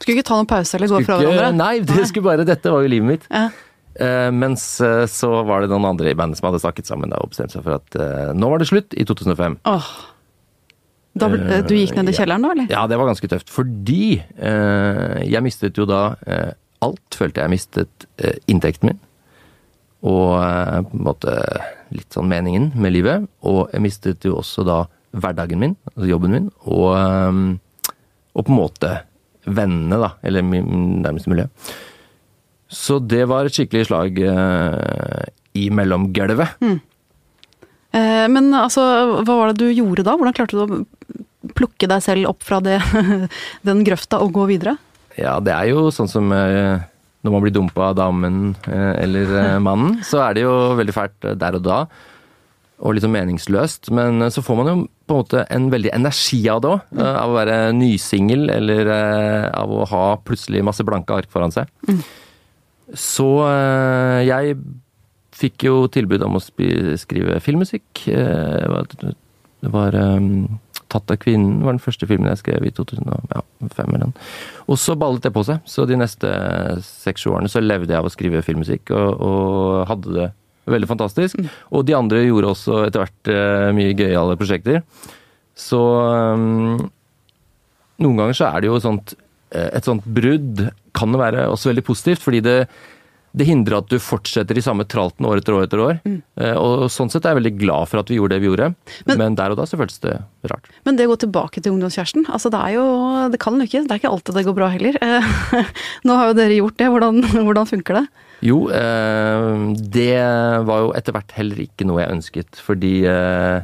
Skulle 0.00 0.18
ikke 0.18 0.28
ta 0.28 0.36
noen 0.36 0.48
pause 0.50 0.76
eller 0.76 0.90
gå 0.92 1.00
fra 1.06 1.16
hverandre? 1.22 1.52
nei, 1.56 1.74
det 1.86 2.08
skulle 2.10 2.26
bare, 2.28 2.44
dette 2.48 2.72
var 2.72 2.84
jo 2.84 2.92
livet 2.92 3.08
mitt. 3.14 3.30
Ja. 3.30 3.48
Uh, 3.96 4.28
mens 4.34 4.64
uh, 4.84 5.06
så 5.08 5.30
var 5.48 5.64
det 5.64 5.70
noen 5.72 5.86
andre 5.88 6.10
i 6.12 6.16
bandet 6.18 6.36
som 6.36 6.50
hadde 6.50 6.60
snakket 6.60 6.88
sammen 6.88 7.12
da, 7.12 7.20
og 7.22 7.32
bestemt 7.32 7.54
seg 7.54 7.64
for 7.64 7.78
at 7.78 7.96
uh, 7.96 8.34
nå 8.36 8.50
var 8.52 8.60
det 8.60 8.68
slutt, 8.68 8.92
i 8.92 9.06
2005. 9.08 9.56
Oh. 9.64 9.88
Da, 11.16 11.30
du 11.64 11.72
gikk 11.72 11.94
ned 11.96 12.12
i 12.12 12.16
kjelleren 12.16 12.44
da, 12.44 12.50
eller? 12.52 12.68
Ja, 12.68 12.82
det 12.90 12.98
var 13.00 13.08
ganske 13.08 13.28
tøft, 13.32 13.48
fordi 13.48 14.18
jeg 14.36 15.40
mistet 15.40 15.78
jo 15.80 15.86
da 15.88 16.18
alt, 16.84 17.16
følte 17.16 17.40
jeg 17.40 17.52
mistet 17.54 18.04
inntekten 18.52 18.90
min. 18.90 18.98
Og 20.04 20.34
på 20.36 20.98
en 20.98 21.06
måte 21.06 21.38
litt 21.96 22.12
sånn 22.12 22.28
meningen 22.28 22.68
med 22.76 22.92
livet. 22.92 23.24
Og 23.48 23.72
jeg 23.72 23.86
mistet 23.86 24.28
jo 24.28 24.34
også 24.42 24.66
da 24.68 24.82
hverdagen 25.16 25.62
min, 25.64 25.78
altså 25.94 26.10
jobben 26.10 26.36
min, 26.36 26.52
og, 26.68 27.56
og 28.36 28.44
på 28.44 28.52
en 28.52 28.60
måte 28.60 28.92
vennene, 29.46 29.98
da. 30.02 30.10
Eller 30.26 30.44
min 30.46 31.00
nærmeste 31.04 31.30
miljø. 31.32 31.46
Så 32.72 32.98
det 32.98 33.24
var 33.30 33.46
et 33.46 33.54
skikkelig 33.54 33.86
slag 33.88 34.18
eh, 34.18 35.26
i 35.56 35.68
mellomgulvet. 35.70 36.56
Eh, 36.66 38.26
men 38.32 38.50
altså, 38.58 38.82
hva 39.22 39.38
var 39.38 39.52
det 39.52 39.62
du 39.62 39.70
gjorde 39.70 40.04
da? 40.06 40.16
Hvordan 40.18 40.36
klarte 40.36 40.58
du 40.58 40.64
å 40.64 41.54
plukke 41.56 41.88
deg 41.88 42.02
selv 42.02 42.32
opp 42.32 42.42
fra 42.44 42.58
det, 42.64 42.80
den 43.68 43.86
grøfta 43.86 44.20
og 44.24 44.34
gå 44.36 44.48
videre? 44.50 44.76
Ja, 45.16 45.38
det 45.40 45.54
er 45.54 45.70
jo 45.70 45.86
sånn 45.94 46.10
som 46.10 46.34
eh, 46.34 46.82
når 47.26 47.34
man 47.34 47.44
blir 47.44 47.54
dumpa 47.54 47.90
av 47.90 47.96
damen 47.98 48.42
eh, 48.70 48.92
eller 49.02 49.32
eh, 49.40 49.56
mannen, 49.62 49.98
så 50.06 50.22
er 50.26 50.36
det 50.36 50.44
jo 50.46 50.54
veldig 50.78 50.94
fælt 50.94 51.26
eh, 51.26 51.38
der 51.38 51.58
og 51.58 51.64
da. 51.66 51.80
Og 52.84 52.92
litt 52.92 53.04
sånn 53.06 53.14
meningsløst. 53.14 53.90
Men 53.96 54.20
eh, 54.26 54.32
så 54.34 54.42
får 54.44 54.58
man 54.58 54.70
jo 54.72 54.76
på 55.06 55.14
en 55.14 55.20
måte 55.22 55.44
en 55.54 55.68
veldig 55.72 55.92
energi 55.96 56.42
av 56.52 56.60
det 56.64 56.72
òg. 56.74 56.80
Av 57.00 57.30
å 57.32 57.36
være 57.38 57.58
nysingel, 57.76 58.48
eller 58.52 58.90
eh, 58.92 59.46
av 59.56 59.70
å 59.72 59.84
ha 59.92 60.04
plutselig 60.26 60.64
masse 60.66 60.84
blanke 60.84 61.14
ark 61.16 61.30
foran 61.32 61.54
seg. 61.54 61.70
Så 62.94 63.28
eh, 63.48 64.26
jeg 64.28 64.58
fikk 65.36 65.66
jo 65.68 65.86
tilbud 65.92 66.22
om 66.24 66.38
å 66.38 66.42
skrive 66.44 67.40
filmmusikk. 67.44 68.06
Eh, 68.08 68.84
Det 69.64 69.72
var, 69.72 69.94
eh, 69.96 70.20
'Tatt 70.86 71.10
av 71.10 71.16
kvinnen' 71.18 71.64
var 71.64 71.72
den 71.72 71.82
første 71.82 72.06
filmen 72.06 72.28
jeg 72.28 72.38
skrev 72.38 72.62
i 72.64 72.70
2005. 72.70 73.88
eller 73.88 74.06
noe. 74.06 74.12
Og 74.68 74.78
så 74.78 74.94
ballet 74.96 75.22
det 75.22 75.32
på 75.34 75.42
seg. 75.44 75.58
Så 75.66 75.86
de 75.86 75.96
neste 75.96 76.28
seks-sju 76.80 77.32
årene 77.32 77.50
så 77.50 77.60
levde 77.60 77.90
jeg 77.90 77.98
av 77.98 78.06
å 78.06 78.12
skrive 78.12 78.42
filmmusikk, 78.42 78.90
og, 78.94 79.20
og 79.20 79.86
hadde 79.88 80.12
det 80.14 80.28
veldig 80.66 80.88
fantastisk. 80.90 81.38
Og 81.70 81.86
de 81.86 81.94
andre 81.98 82.24
gjorde 82.26 82.50
også 82.54 82.80
etter 82.86 83.04
hvert 83.04 83.30
eh, 83.32 83.68
mye 83.76 83.94
gøyale 83.98 84.36
prosjekter. 84.40 84.82
Så 85.56 85.78
um, 85.78 86.76
noen 88.02 88.18
ganger 88.20 88.36
så 88.36 88.50
er 88.50 88.60
det 88.60 88.68
jo 88.68 88.76
sånt 88.82 89.14
eh, 89.54 89.70
Et 89.78 89.86
sånt 89.86 90.04
brudd 90.04 90.66
kan 90.96 91.12
jo 91.14 91.20
være 91.20 91.46
også 91.52 91.70
veldig 91.70 91.84
positivt, 91.86 92.20
fordi 92.24 92.42
det, 92.44 92.56
det 93.36 93.46
hindrer 93.48 93.78
at 93.78 93.88
du 93.92 93.98
fortsetter 94.00 94.56
i 94.56 94.62
samme 94.64 94.84
tralten 94.88 95.26
år 95.28 95.42
etter 95.42 95.52
år 95.56 95.66
etter 95.66 95.82
år. 95.84 95.98
Mm. 96.08 96.22
Og 96.56 96.86
sånn 96.92 97.10
sett 97.12 97.26
er 97.28 97.34
jeg 97.34 97.40
veldig 97.42 97.52
glad 97.60 97.90
for 97.90 98.00
at 98.00 98.08
vi 98.08 98.16
gjorde 98.16 98.32
det 98.32 98.40
vi 98.40 98.48
gjorde, 98.48 98.70
Men- 99.04 99.18
men, 99.20 99.36
der 99.36 99.52
og 99.52 99.58
da 99.60 99.66
så 99.68 99.76
føltes 99.76 100.00
det 100.00 100.14
rart. 100.48 100.70
Men 100.88 100.96
det 100.96 101.04
å 101.04 101.12
gå 101.12 101.18
tilbake 101.26 101.60
til 101.60 101.74
ungdomskjæresten, 101.76 102.24
altså 102.32 102.48
det 102.52 102.62
er 102.64 102.72
jo 102.78 102.86
Det 103.34 103.40
kan 103.44 103.60
ikke, 103.60 103.84
det 103.84 103.92
er 103.92 104.00
ikke 104.00 104.12
alltid 104.14 104.34
det 104.40 104.46
går 104.48 104.56
bra 104.56 104.68
heller. 104.72 104.96
Eh, 105.04 105.28
Nå 106.08 106.16
har 106.16 106.32
jo 106.32 106.38
dere 106.40 106.56
gjort 106.62 106.76
det, 106.80 106.88
hvordan, 106.96 107.20
hvordan 107.46 107.68
funker 107.68 108.00
det? 108.00 108.06
Jo, 108.44 108.66
eh, 108.68 109.46
det 109.80 110.18
var 110.68 110.84
jo 110.84 110.92
etter 110.96 111.14
hvert 111.16 111.32
heller 111.38 111.62
ikke 111.64 111.86
noe 111.88 112.02
jeg 112.02 112.16
ønsket, 112.18 112.60
fordi 112.60 112.92
eh, 113.08 113.62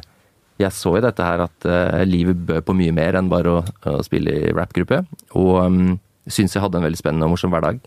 jeg 0.61 0.73
så 0.73 0.95
i 0.97 1.03
dette 1.03 1.27
her 1.27 1.45
at 1.45 1.67
eh, 1.69 2.01
livet 2.09 2.41
bød 2.47 2.65
på 2.65 2.75
mye 2.77 2.95
mer 2.95 3.19
enn 3.19 3.29
bare 3.31 3.59
å, 3.59 3.99
spille 4.05 4.33
i 4.33 4.55
rappgruppe, 4.55 5.03
og 5.37 5.53
um, 5.61 5.93
syntes 6.25 6.57
jeg 6.57 6.65
hadde 6.65 6.81
en 6.81 6.87
veldig 6.87 6.99
spennende 6.99 7.29
og 7.29 7.35
morsom 7.35 7.53
hverdag. 7.53 7.81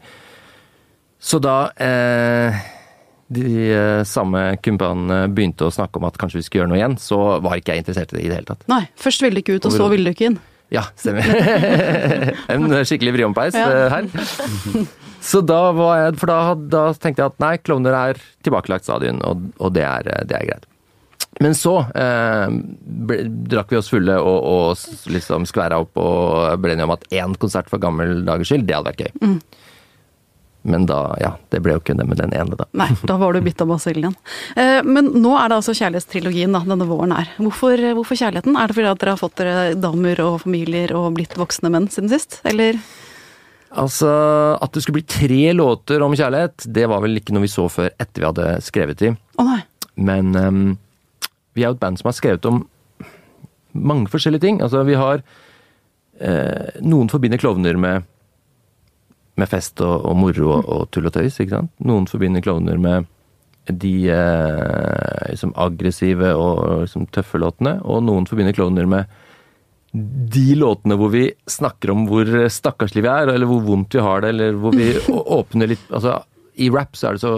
Så 1.19 1.41
da 1.43 1.59
eh, 1.83 2.65
de 3.35 4.03
samme 4.07 4.53
kumpanene 4.63 5.25
begynte 5.35 5.67
å 5.67 5.75
snakke 5.75 5.99
om 5.99 6.07
at 6.07 6.19
kanskje 6.21 6.39
vi 6.39 6.47
skulle 6.47 6.63
gjøre 6.63 6.75
noe 6.75 6.79
igjen, 6.79 7.01
så 7.03 7.21
var 7.43 7.59
ikke 7.59 7.75
jeg 7.75 7.83
interessert 7.83 8.13
i 8.15 8.21
det 8.21 8.27
i 8.27 8.29
det 8.31 8.39
hele 8.39 8.53
tatt. 8.53 8.69
Nei, 8.71 8.85
først 9.01 9.25
ville 9.25 9.41
du 9.41 9.43
ikke 9.43 9.59
ut, 9.59 9.67
og 9.67 9.75
så 9.75 9.89
ville 9.91 10.07
du 10.07 10.15
ikke 10.15 10.31
inn. 10.31 10.39
Ja, 10.75 10.83
stemmer. 10.99 11.23
en 12.53 12.65
skikkelig 12.89 13.13
vriompeis 13.15 13.55
Ja. 13.55 13.67
eh, 13.71 13.93
her. 13.93 14.87
Så 15.27 15.41
da 15.47 15.61
var 15.75 15.99
jeg 16.01 16.17
For 16.21 16.31
da, 16.31 16.39
da 16.55 16.81
tenkte 16.95 17.23
jeg 17.23 17.33
at 17.33 17.39
nei, 17.43 17.53
klovner 17.63 17.95
er 17.99 18.19
tilbakelagt 18.47 18.87
stadion, 18.87 19.21
og, 19.27 19.45
og 19.63 19.73
det, 19.75 19.85
er, 19.87 20.11
det 20.27 20.37
er 20.41 20.49
greit. 20.51 20.67
Men 21.43 21.53
så 21.59 21.75
eh, 21.99 22.47
ble, 23.07 23.19
drakk 23.53 23.71
vi 23.75 23.79
oss 23.81 23.91
fulle 23.93 24.15
og, 24.19 24.39
og 24.49 25.11
liksom 25.13 25.45
skværa 25.51 25.79
opp 25.85 25.99
og 26.01 26.55
ble 26.63 26.73
enige 26.75 26.87
om 26.89 26.95
at 26.95 27.05
én 27.13 27.35
konsert 27.43 27.69
for 27.71 27.83
gammel 27.83 28.23
dagers 28.27 28.49
skyld, 28.51 28.65
det 28.69 28.77
hadde 28.79 28.93
vært 28.93 29.03
gøy. 29.07 29.39
Men 30.67 30.87
da, 30.89 31.01
ja, 31.23 31.33
det 31.55 31.61
ble 31.63 31.77
jo 31.77 31.81
ikke 31.83 31.95
det 31.95 32.07
med 32.11 32.19
den 32.19 32.33
ene, 32.35 32.59
da. 32.59 32.67
Nei, 32.75 32.89
da 33.07 33.17
var 33.21 33.37
du 33.37 33.41
bitt 33.45 33.61
av 33.63 33.71
basillen. 33.71 34.17
Eh, 34.59 34.81
men 34.83 35.13
nå 35.15 35.37
er 35.39 35.53
det 35.53 35.61
altså 35.61 35.77
kjærlighetstrilogien 35.79 36.57
da, 36.57 36.65
denne 36.67 36.89
våren 36.89 37.15
er. 37.15 37.31
Hvorfor, 37.39 37.81
hvorfor 37.99 38.19
kjærligheten? 38.19 38.59
Er 38.59 38.67
det 38.67 38.79
fordi 38.79 38.91
at 38.91 39.03
dere 39.03 39.15
har 39.15 39.23
fått 39.23 39.37
dere 39.39 39.77
damer 39.79 40.23
og 40.25 40.41
familier 40.43 40.95
og 40.99 41.13
blitt 41.19 41.37
voksne 41.39 41.71
menn 41.71 41.87
siden 41.93 42.11
sist, 42.11 42.41
eller? 42.49 42.81
Altså, 43.77 44.11
At 44.63 44.73
det 44.73 44.83
skulle 44.83 45.01
bli 45.01 45.11
tre 45.11 45.53
låter 45.53 46.03
om 46.03 46.15
kjærlighet, 46.17 46.67
det 46.67 46.87
var 46.91 47.03
vel 47.05 47.19
ikke 47.21 47.35
noe 47.37 47.45
vi 47.45 47.53
så 47.53 47.69
før 47.71 47.93
etter 47.95 48.23
vi 48.23 48.29
hadde 48.31 48.51
skrevet 48.65 49.03
de. 49.03 49.13
Å 49.15 49.47
nei. 49.47 49.61
Men 49.97 50.35
um, 50.35 50.65
vi 51.57 51.65
er 51.65 51.71
jo 51.71 51.77
et 51.77 51.83
band 51.83 52.01
som 52.01 52.11
har 52.11 52.17
skrevet 52.17 52.49
om 52.49 52.65
mange 53.77 54.11
forskjellige 54.13 54.45
ting. 54.45 54.61
Altså, 54.65 54.83
vi 54.89 54.97
har 54.97 55.23
eh, 56.21 56.81
Noen 56.85 57.11
forbinder 57.13 57.41
klovner 57.41 57.77
med, 57.81 58.07
med 59.37 59.51
fest 59.51 59.83
og, 59.85 60.07
og 60.09 60.17
moro 60.19 60.49
og, 60.57 60.65
og 60.73 60.89
tull 60.95 61.09
og 61.09 61.15
tøys, 61.17 61.39
ikke 61.43 61.59
sant. 61.59 61.73
Noen 61.85 62.09
forbinder 62.11 62.45
klovner 62.45 62.81
med 62.81 63.07
de 63.67 63.95
eh, 64.15 65.31
liksom 65.33 65.53
aggressive 65.59 66.33
og 66.39 66.85
liksom, 66.85 67.09
tøffe 67.15 67.41
låtene, 67.43 67.77
og 67.83 68.05
noen 68.07 68.29
forbinder 68.31 68.55
klovner 68.57 68.87
med 68.91 69.11
de 70.37 70.51
låtene 70.59 70.97
hvor 70.99 71.11
vi 71.15 71.25
snakker 71.49 71.93
om 71.95 72.05
hvor 72.09 72.29
stakkarslige 72.53 73.07
vi 73.07 73.13
er, 73.13 73.33
eller 73.33 73.49
hvor 73.49 73.63
vondt 73.65 73.97
vi 73.97 74.03
har 74.05 74.23
det, 74.23 74.33
eller 74.35 74.59
hvor 74.61 74.77
vi 74.77 74.91
åpner 75.39 75.73
litt 75.73 75.87
altså, 75.91 76.19
I 76.61 76.69
rap 76.73 76.99
så 76.99 77.09
er 77.09 77.17
det 77.17 77.25
så 77.25 77.33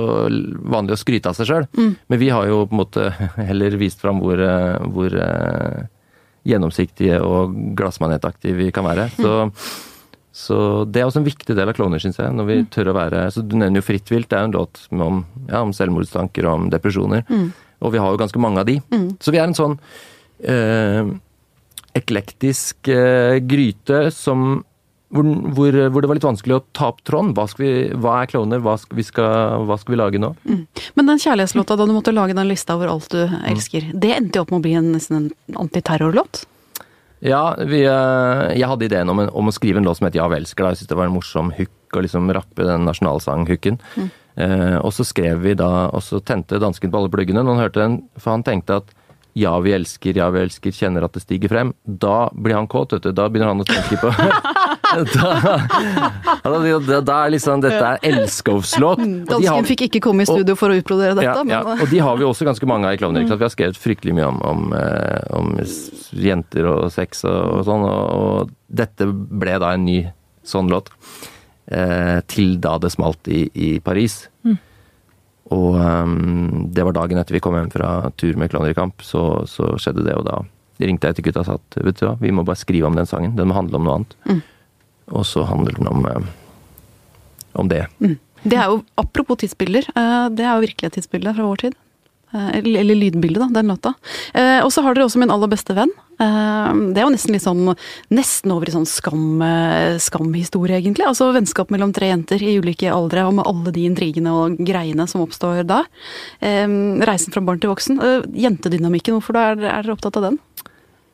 vanlig 0.74 0.96
å 0.96 1.00
skryte 1.00 1.30
av 1.30 1.38
seg 1.38 1.50
sjøl, 1.50 1.68
men 1.78 2.20
vi 2.20 2.32
har 2.34 2.48
jo 2.50 2.64
på 2.66 2.76
en 2.76 2.82
måte 2.82 3.06
heller 3.50 3.78
vist 3.80 4.02
fram 4.02 4.20
hvor, 4.24 4.42
eh, 4.42 4.88
hvor 4.92 5.14
eh, 5.22 5.86
gjennomsiktige 6.48 7.20
og 7.24 7.54
glassmanetaktige 7.78 8.56
vi 8.56 8.72
kan 8.74 8.86
være. 8.86 9.08
Så, 9.16 9.32
så 10.32 10.84
det 10.84 11.00
er 11.00 11.08
også 11.08 11.22
en 11.22 11.26
viktig 11.26 11.54
del 11.56 11.70
av 11.70 11.74
klovner, 11.74 12.00
syns 12.02 12.18
jeg. 12.20 12.34
Når 12.36 12.46
vi 12.46 12.58
tør 12.70 12.92
å 12.92 12.98
være 12.98 13.24
så 13.34 13.42
Du 13.42 13.56
nevner 13.56 13.80
jo 13.80 13.86
Fritt 13.86 14.10
vilt, 14.12 14.28
det 14.30 14.36
er 14.38 14.44
jo 14.44 14.50
en 14.50 14.58
låt 14.58 14.82
om, 14.92 15.22
ja, 15.48 15.62
om 15.62 15.72
selvmordstanker 15.74 16.46
og 16.46 16.52
om 16.52 16.68
depresjoner. 16.70 17.24
Og 17.80 17.94
vi 17.94 18.02
har 18.02 18.12
jo 18.12 18.20
ganske 18.20 18.42
mange 18.42 18.62
av 18.62 18.68
de. 18.68 18.78
Så 19.24 19.34
vi 19.34 19.40
er 19.40 19.48
en 19.48 19.56
sånn 19.56 19.78
eh, 20.44 21.10
eklektisk 21.98 22.90
eh, 22.92 23.38
gryte 23.42 24.08
som 24.14 24.60
hvor, 25.08 25.24
hvor, 25.56 25.72
hvor 25.88 26.04
det 26.04 26.08
var 26.10 26.18
litt 26.18 26.26
vanskelig 26.26 26.58
å 26.58 26.64
ta 26.76 26.90
opp 26.92 27.00
tråden. 27.08 27.32
Hva, 27.36 27.46
vi, 27.56 27.70
hva 27.96 28.18
er 28.20 28.28
klovner? 28.28 28.60
Hva 28.60 28.74
skal, 28.80 28.98
vi 28.98 29.06
skal, 29.06 29.64
hva 29.64 29.78
skal 29.80 29.94
vi 29.94 30.00
lage 30.00 30.20
nå? 30.20 30.34
Men 30.44 31.08
den 31.08 31.22
kjærlighetslåta 31.22 31.78
da 31.80 31.86
du 31.88 31.94
måtte 31.96 32.12
lage 32.12 32.36
den 32.36 32.50
lista 32.50 32.76
over 32.76 32.92
alt 32.92 33.08
du 33.14 33.22
elsker, 33.48 33.88
det 33.94 34.12
endte 34.18 34.38
jo 34.38 34.44
opp 34.44 34.52
med 34.52 34.60
å 34.60 34.66
bli 34.66 34.76
en, 34.76 34.92
en 34.98 35.30
antiterrorlåt? 35.64 36.44
Ja, 37.24 37.56
vi, 37.58 37.82
eh, 37.82 38.44
jeg 38.54 38.68
hadde 38.70 38.86
ideen 38.86 39.10
om, 39.10 39.24
en, 39.24 39.32
om 39.34 39.50
å 39.50 39.54
skrive 39.54 39.80
en 39.80 39.88
låt 39.88 39.98
som 39.98 40.06
het 40.06 40.18
Ja, 40.18 40.28
vi 40.30 40.38
elsker 40.38 40.64
deg. 40.64 40.76
Jeg 40.76 40.82
syntes 40.82 40.92
det 40.92 41.00
var 41.00 41.10
en 41.10 41.16
morsom 41.16 41.50
hook 41.56 41.96
å 41.98 42.04
liksom 42.04 42.30
rappe 42.36 42.66
den 42.68 42.86
nasjonalsanghooken. 42.86 43.80
Eh, 44.38 44.76
og 44.78 44.92
så 44.94 45.06
skrev 45.08 45.42
vi 45.42 45.56
da, 45.58 45.88
og 45.90 46.04
så 46.04 46.20
tente 46.22 46.60
dansken 46.62 46.92
på 46.92 47.00
alle 47.00 47.10
pluggene 47.10 47.42
når 47.42 47.56
han 47.56 47.64
hørte 47.64 47.82
den, 47.82 47.96
for 48.20 48.36
han 48.36 48.46
tenkte 48.46 48.82
at 48.82 48.94
ja, 49.38 49.52
vi 49.62 49.72
elsker, 49.74 50.16
ja, 50.18 50.28
vi 50.34 50.40
elsker, 50.42 50.74
kjenner 50.74 51.04
at 51.06 51.14
det 51.14 51.22
stiger 51.22 51.52
frem. 51.52 51.72
Da 51.86 52.28
blir 52.34 52.56
han 52.58 52.66
kåt, 52.70 52.96
vet 52.96 53.06
du. 53.06 53.12
Da 53.14 53.28
begynner 53.30 53.52
han 53.52 53.62
å 53.62 53.66
tenke 53.68 53.98
på 54.00 54.10
da, 54.96 55.30
da, 56.42 56.78
da, 56.80 57.00
da 57.04 57.16
er 57.26 57.32
liksom 57.34 57.60
Dette 57.64 57.78
er 57.92 57.98
elskovslåt. 58.08 59.02
Og 59.02 59.04
har- 59.04 59.26
Dansken 59.32 59.68
fikk 59.68 59.86
ikke 59.88 60.00
komme 60.08 60.24
i 60.24 60.28
studio 60.28 60.56
for 60.58 60.72
å 60.72 60.78
utbrodere 60.80 61.14
dette, 61.18 61.26
ja, 61.28 61.44
ja. 61.46 61.62
men 61.66 61.82
Og 61.84 61.90
de 61.92 61.98
har 62.04 62.16
vi 62.20 62.24
også 62.28 62.46
ganske 62.48 62.68
mange 62.70 62.88
av 62.88 62.96
i 62.96 63.00
Klovner. 63.00 63.26
Vi 63.28 63.44
har 63.44 63.52
skrevet 63.54 63.78
fryktelig 63.80 64.14
mye 64.18 64.28
om, 64.30 64.40
om, 64.42 64.72
eh, 64.72 65.20
om 65.36 65.52
jenter 66.12 66.68
og 66.70 66.88
sex 66.94 67.24
og, 67.28 67.58
og 67.58 67.64
sånn, 67.68 67.84
og, 67.88 68.04
og 68.18 68.54
dette 68.68 69.06
ble 69.12 69.58
da 69.62 69.74
en 69.76 69.84
ny 69.88 69.98
sånn 70.46 70.70
låt. 70.72 70.88
Eh, 71.68 72.20
til 72.32 72.56
da 72.64 72.78
det 72.80 72.90
smalt 72.94 73.28
i, 73.28 73.44
i 73.54 73.70
Paris. 73.84 74.22
Og 75.48 75.76
um, 75.80 76.66
det 76.76 76.84
var 76.84 76.92
dagen 76.92 77.16
etter 77.20 77.32
vi 77.32 77.40
kom 77.40 77.54
hjem 77.56 77.70
fra 77.72 78.10
tur 78.20 78.36
med 78.36 78.50
Klovner 78.52 78.74
i 78.74 78.76
kamp, 78.76 79.00
så, 79.00 79.46
så 79.48 79.70
skjedde 79.80 80.04
det, 80.04 80.12
og 80.18 80.26
da 80.28 80.42
ringte 80.84 81.08
jeg 81.08 81.16
til 81.18 81.24
gutta 81.24 81.40
og 81.40 81.46
sa 81.48 81.54
at 81.56 81.78
vet 81.86 81.96
du 81.98 82.04
hva, 82.04 82.12
vi 82.20 82.30
må 82.36 82.44
bare 82.44 82.60
skrive 82.60 82.86
om 82.86 82.94
den 82.98 83.08
sangen. 83.08 83.32
Den 83.38 83.48
må 83.48 83.56
handle 83.56 83.80
om 83.80 83.86
noe 83.88 83.94
annet. 83.96 84.42
Og 85.10 85.26
så 85.26 85.44
handler 85.48 85.76
den 85.78 85.88
om, 85.88 86.06
eh, 86.06 86.30
om 87.52 87.68
det. 87.68 87.86
det 88.42 88.56
er 88.56 88.72
jo, 88.72 88.82
apropos 89.00 89.40
tidsbilder, 89.40 89.90
eh, 89.94 90.28
det 90.30 90.44
er 90.44 90.56
jo 90.56 90.66
virkelig 90.66 90.90
et 90.90 90.98
tidsbilde 90.98 91.34
fra 91.34 91.46
vår 91.46 91.62
tid. 91.66 91.78
Eh, 92.34 92.58
Eller, 92.58 92.80
eller 92.80 92.94
lydbildet, 92.94 93.40
da, 93.40 93.48
den 93.48 93.70
låta. 93.72 93.94
Og 94.62 94.68
så 94.70 94.82
har 94.84 94.94
dere 94.94 95.06
også 95.06 95.16
Min 95.18 95.30
aller 95.30 95.48
beste 95.48 95.72
venn. 95.72 95.88
Det 96.18 96.98
er 96.98 97.06
jo 97.06 97.12
nesten 97.14 97.32
litt 97.32 97.44
sånn 97.44 97.76
Nesten 98.10 98.52
over 98.52 98.68
i 98.68 98.74
sånn 98.74 98.84
skam, 98.84 99.40
skamhistorie, 99.96 100.76
egentlig. 100.76 101.06
Altså 101.06 101.32
vennskap 101.32 101.70
mellom 101.70 101.94
tre 101.94 102.10
jenter 102.10 102.42
i 102.42 102.58
ulike 102.58 102.90
aldre, 102.92 103.24
og 103.24 103.38
med 103.38 103.46
alle 103.46 103.72
de 103.72 103.86
intrigene 103.88 104.28
og 104.28 104.58
greiene 104.60 105.08
som 105.08 105.22
oppstår 105.24 105.64
da. 105.64 105.84
Reisen 106.42 107.32
fra 107.32 107.40
barn 107.40 107.62
til 107.62 107.72
voksen. 107.72 107.96
Jentedynamikken, 108.34 109.16
hvorfor 109.16 109.32
da 109.32 109.46
er 109.52 109.62
dere 109.62 109.96
opptatt 109.96 110.20
av 110.20 110.28
den? 110.28 110.38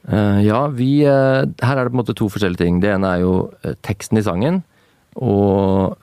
Eh, 0.05 0.41
ja, 0.45 0.67
vi 0.69 1.01
eh, 1.09 1.43
Her 1.65 1.79
er 1.79 1.87
det 1.87 1.93
på 1.93 1.97
en 1.97 2.03
måte 2.03 2.17
to 2.17 2.29
forskjellige 2.33 2.61
ting. 2.61 2.81
Det 2.83 2.93
ene 2.93 3.15
er 3.15 3.25
jo 3.25 3.35
eh, 3.65 3.77
teksten 3.87 4.21
i 4.21 4.25
sangen. 4.27 4.63
Og 5.15 6.01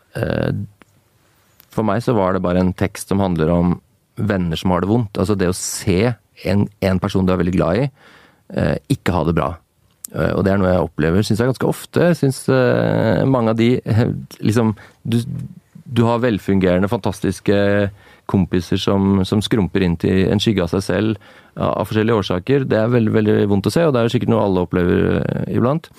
for 1.72 1.88
meg 1.88 2.02
så 2.04 2.14
var 2.16 2.34
det 2.36 2.44
bare 2.44 2.60
en 2.60 2.74
tekst 2.76 3.12
som 3.12 3.22
handler 3.24 3.52
om 3.52 3.74
venner 4.20 4.60
som 4.60 4.74
har 4.74 4.84
det 4.84 4.90
vondt. 4.90 5.20
Altså 5.20 5.38
det 5.40 5.48
å 5.52 5.56
se 5.56 6.14
en, 6.48 6.66
en 6.84 7.00
person 7.00 7.28
du 7.28 7.32
er 7.32 7.40
veldig 7.40 7.54
glad 7.56 7.80
i, 7.80 7.86
ikke 8.92 9.16
ha 9.16 9.22
det 9.28 9.36
bra. 9.38 9.50
Og 10.36 10.44
det 10.44 10.52
er 10.52 10.60
noe 10.60 10.72
jeg 10.74 10.84
opplever 10.84 11.24
synes 11.24 11.44
jeg 11.44 11.52
ganske 11.52 11.70
ofte. 11.72 12.10
Jeg 12.10 12.20
syns 12.20 12.42
mange 13.32 13.54
av 13.54 13.60
de 13.60 13.70
liksom 14.44 14.74
du, 15.08 15.22
du 15.88 16.04
har 16.08 16.24
velfungerende, 16.24 16.92
fantastiske 16.92 17.58
kompiser 18.32 18.80
som, 18.82 19.22
som 19.28 19.42
skrumper 19.44 19.84
inn 19.86 19.98
til 20.00 20.32
en 20.32 20.42
skygge 20.42 20.64
av 20.66 20.72
seg 20.72 20.86
selv 20.86 21.32
av, 21.56 21.84
forskjellige 21.90 22.20
årsaker. 22.24 22.66
Det 22.70 22.80
er 22.80 22.92
veldig, 22.92 23.14
veldig 23.18 23.38
vondt 23.52 23.70
å 23.70 23.74
se, 23.74 23.86
og 23.86 23.94
det 23.94 24.02
er 24.02 24.08
jo 24.08 24.14
sikkert 24.16 24.34
noe 24.34 24.46
alle 24.46 24.66
opplever 24.66 25.04
eh, 25.20 25.56
iblant. 25.58 25.90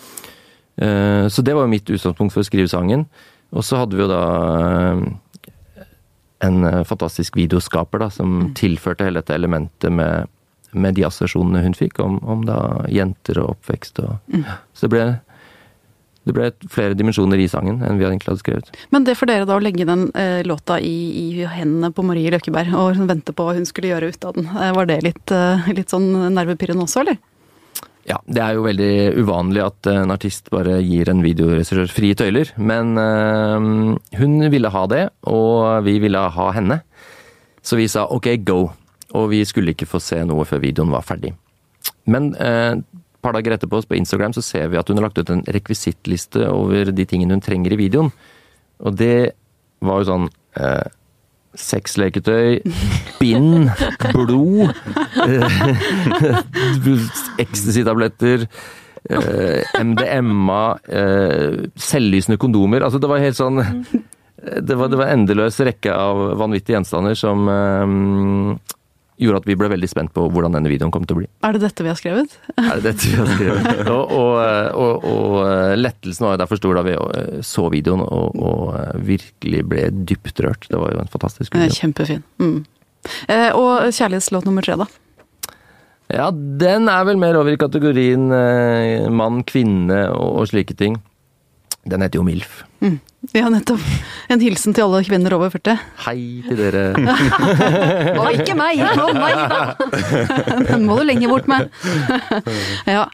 Eh, 0.81 1.27
så 1.33 1.45
det 1.45 1.57
var 1.57 1.67
jo 1.67 1.75
mitt 1.75 1.89
utgangspunkt 1.93 2.35
for 2.35 2.45
å 2.45 2.49
skrive 2.49 2.73
sangen. 2.73 3.07
Og 3.53 3.67
så 3.69 3.83
hadde 3.83 3.99
vi 3.99 4.05
jo 4.05 4.11
da 4.11 4.23
eh, 4.59 5.03
en 6.49 6.71
fantastisk 6.89 7.37
videoskaper 7.39 8.03
da, 8.03 8.09
som 8.11 8.49
tilførte 8.59 9.07
hele 9.07 9.21
dette 9.21 9.37
elementet 9.37 9.93
med, 9.95 10.31
med 10.73 10.97
de 10.99 11.05
assosiasjonene 11.07 11.63
hun 11.69 11.77
fikk 11.79 12.01
om, 12.03 12.17
om 12.27 12.43
da 12.49 12.59
jenter 12.91 13.39
og 13.45 13.59
oppvekst. 13.59 14.03
Og, 14.03 14.41
Så 14.75 14.89
det 14.89 14.95
ble, 14.97 15.05
det 16.29 16.35
ble 16.37 16.51
flere 16.71 16.95
dimensjoner 16.99 17.41
i 17.43 17.49
sangen 17.51 17.81
enn 17.83 17.99
vi 17.99 18.07
egentlig 18.07 18.31
hadde 18.31 18.43
skrevet. 18.45 18.71
Men 18.95 19.07
det 19.07 19.17
for 19.19 19.31
dere 19.31 19.47
da 19.49 19.57
å 19.59 19.63
legge 19.63 19.87
den 19.89 20.07
eh, 20.19 20.45
låta 20.47 20.79
i, 20.79 20.95
i 21.19 21.47
hendene 21.51 21.91
på 21.95 22.05
Marie 22.07 22.31
Løkkeberg 22.35 22.77
og 22.79 23.03
vente 23.09 23.35
på 23.35 23.47
hva 23.47 23.57
hun 23.59 23.67
skulle 23.69 23.91
gjøre 23.91 24.13
ut 24.13 24.29
av 24.29 24.39
den, 24.39 24.47
eh, 24.55 24.73
var 24.77 24.89
det 24.91 25.03
litt, 25.07 25.35
eh, 25.35 25.71
litt 25.75 25.93
sånn 25.93 26.09
nervepirrende 26.37 26.87
også, 26.87 27.03
eller? 27.03 27.19
Ja, 28.07 28.19
det 28.27 28.43
er 28.43 28.57
jo 28.57 28.65
veldig 28.67 28.95
uvanlig 29.23 29.63
at 29.63 29.89
en 29.91 30.11
artist 30.11 30.51
bare 30.51 30.81
gir 30.83 31.11
en 31.11 31.23
videoregissør 31.23 31.91
frie 31.91 32.19
tøyler, 32.19 32.51
men 32.59 32.97
øh, 32.99 33.99
hun 34.19 34.39
ville 34.51 34.73
ha 34.75 34.87
det, 34.91 35.05
og 35.31 35.85
vi 35.87 36.01
ville 36.03 36.23
ha 36.35 36.49
henne. 36.55 36.81
Så 37.63 37.79
vi 37.79 37.87
sa 37.91 38.09
ok, 38.11 38.35
go. 38.43 38.63
Og 39.13 39.29
vi 39.31 39.43
skulle 39.47 39.75
ikke 39.75 39.87
få 39.87 40.01
se 40.03 40.19
noe 40.27 40.47
før 40.49 40.63
videoen 40.63 40.91
var 40.91 41.05
ferdig. 41.07 41.35
Men 42.11 42.33
øh, 42.35 42.81
par 43.23 43.37
dager 43.37 43.57
etterpå 43.57 43.83
på 43.87 43.99
Instagram 43.99 44.35
så 44.37 44.45
ser 44.45 44.73
vi 44.73 44.81
at 44.81 44.91
hun 44.91 44.99
har 44.99 45.09
lagt 45.09 45.21
ut 45.21 45.31
en 45.33 45.45
rekvisittliste 45.55 46.49
over 46.51 46.93
de 46.93 47.07
tingene 47.09 47.37
hun 47.37 47.45
trenger 47.45 47.75
i 47.75 47.81
videoen. 47.81 48.11
Og 48.83 48.99
det 48.99 49.33
var 49.83 50.03
jo 50.03 50.11
sånn 50.11 50.29
eh, 50.59 50.91
Sexleketøy, 51.53 52.63
bind, 53.21 53.69
blod, 54.15 54.73
ecstasy-tabletter, 57.45 58.47
eh, 59.13 59.77
MDMA, 59.85 60.63
eh, 60.89 61.61
selvlysende 61.77 62.41
kondomer. 62.41 62.87
Altså, 62.87 63.03
det 63.03 63.13
var 63.13 63.23
helt 63.23 63.39
sånn 63.39 63.63
Det 64.43 64.75
var, 64.75 64.89
det 64.91 64.99
var 64.99 65.07
en 65.07 65.21
endeløs 65.21 65.61
rekke 65.63 65.93
av 65.95 66.19
vanvittige 66.41 66.75
gjenstander 66.75 67.15
som 67.15 67.45
eh, 67.53 68.73
gjorde 69.23 69.43
at 69.43 69.49
vi 69.49 69.57
ble 69.59 69.69
veldig 69.73 69.89
spent 69.91 70.13
på 70.15 70.25
hvordan 70.33 70.57
denne 70.57 70.71
videoen 70.71 70.93
kom 70.95 71.07
til 71.07 71.17
å 71.17 71.21
bli. 71.23 71.29
Er 71.47 71.57
det 71.57 71.63
dette 71.65 71.85
vi 71.85 71.91
har 71.93 71.99
skrevet? 71.99 72.35
Er 72.63 72.81
det 72.81 72.93
dette 72.93 73.11
vi 73.11 73.19
har 73.19 73.31
skrevet? 73.31 73.83
Og, 73.93 74.13
og, 74.17 74.35
og, 74.79 75.05
og 75.09 75.37
eh, 75.45 75.75
lettelsen 75.79 76.27
var 76.27 76.37
jo 76.37 76.41
derfor 76.43 76.61
stor 76.61 76.79
da 76.79 76.85
vi 76.87 76.95
eh, 76.97 77.39
så 77.47 77.67
videoen 77.73 78.03
og, 78.05 78.67
eh, 78.79 78.99
virkelig 79.13 79.63
ble 79.69 79.87
dypt 80.09 80.43
rørt. 80.45 80.67
Det 80.71 80.81
var 80.81 80.95
jo 80.95 81.03
en 81.03 81.13
fantastisk 81.13 81.55
video. 81.55 81.75
Kjempefin. 81.77 82.23
Mm. 82.43 82.59
Og 83.59 83.91
kjærlighetslåt 83.91 84.47
nummer 84.47 84.65
tre, 84.65 84.77
da? 84.79 84.87
Ja, 86.13 86.29
den 86.31 86.91
er 86.93 87.07
vel 87.09 87.19
mer 87.21 87.39
over 87.41 87.55
i 87.55 87.59
kategorien 87.61 88.29
mann, 89.17 89.43
kvinne 89.49 90.05
og 90.15 90.45
slike 90.53 90.77
ting. 90.79 91.01
Den 91.85 92.03
heter 92.05 92.21
jo 92.21 92.23
MILF. 92.27 92.63
Ja, 93.31 93.47
nettopp. 93.51 93.83
En 94.31 94.41
hilsen 94.43 94.75
til 94.75 94.83
alle 94.85 95.01
kvinner 95.07 95.35
over 95.37 95.51
40. 95.51 95.77
Hei 96.05 96.43
til 96.47 96.59
dere. 96.59 96.83
og 98.23 98.29
ikke 98.35 98.57
meg! 98.59 98.83
Å 98.83 99.09
nei 99.15 99.31
da! 99.39 99.61
Den 100.73 100.87
må 100.89 100.99
du 100.99 101.05
lenger 101.07 101.31
bort 101.31 101.51
med. 101.51 101.71
Ja. 102.93 103.05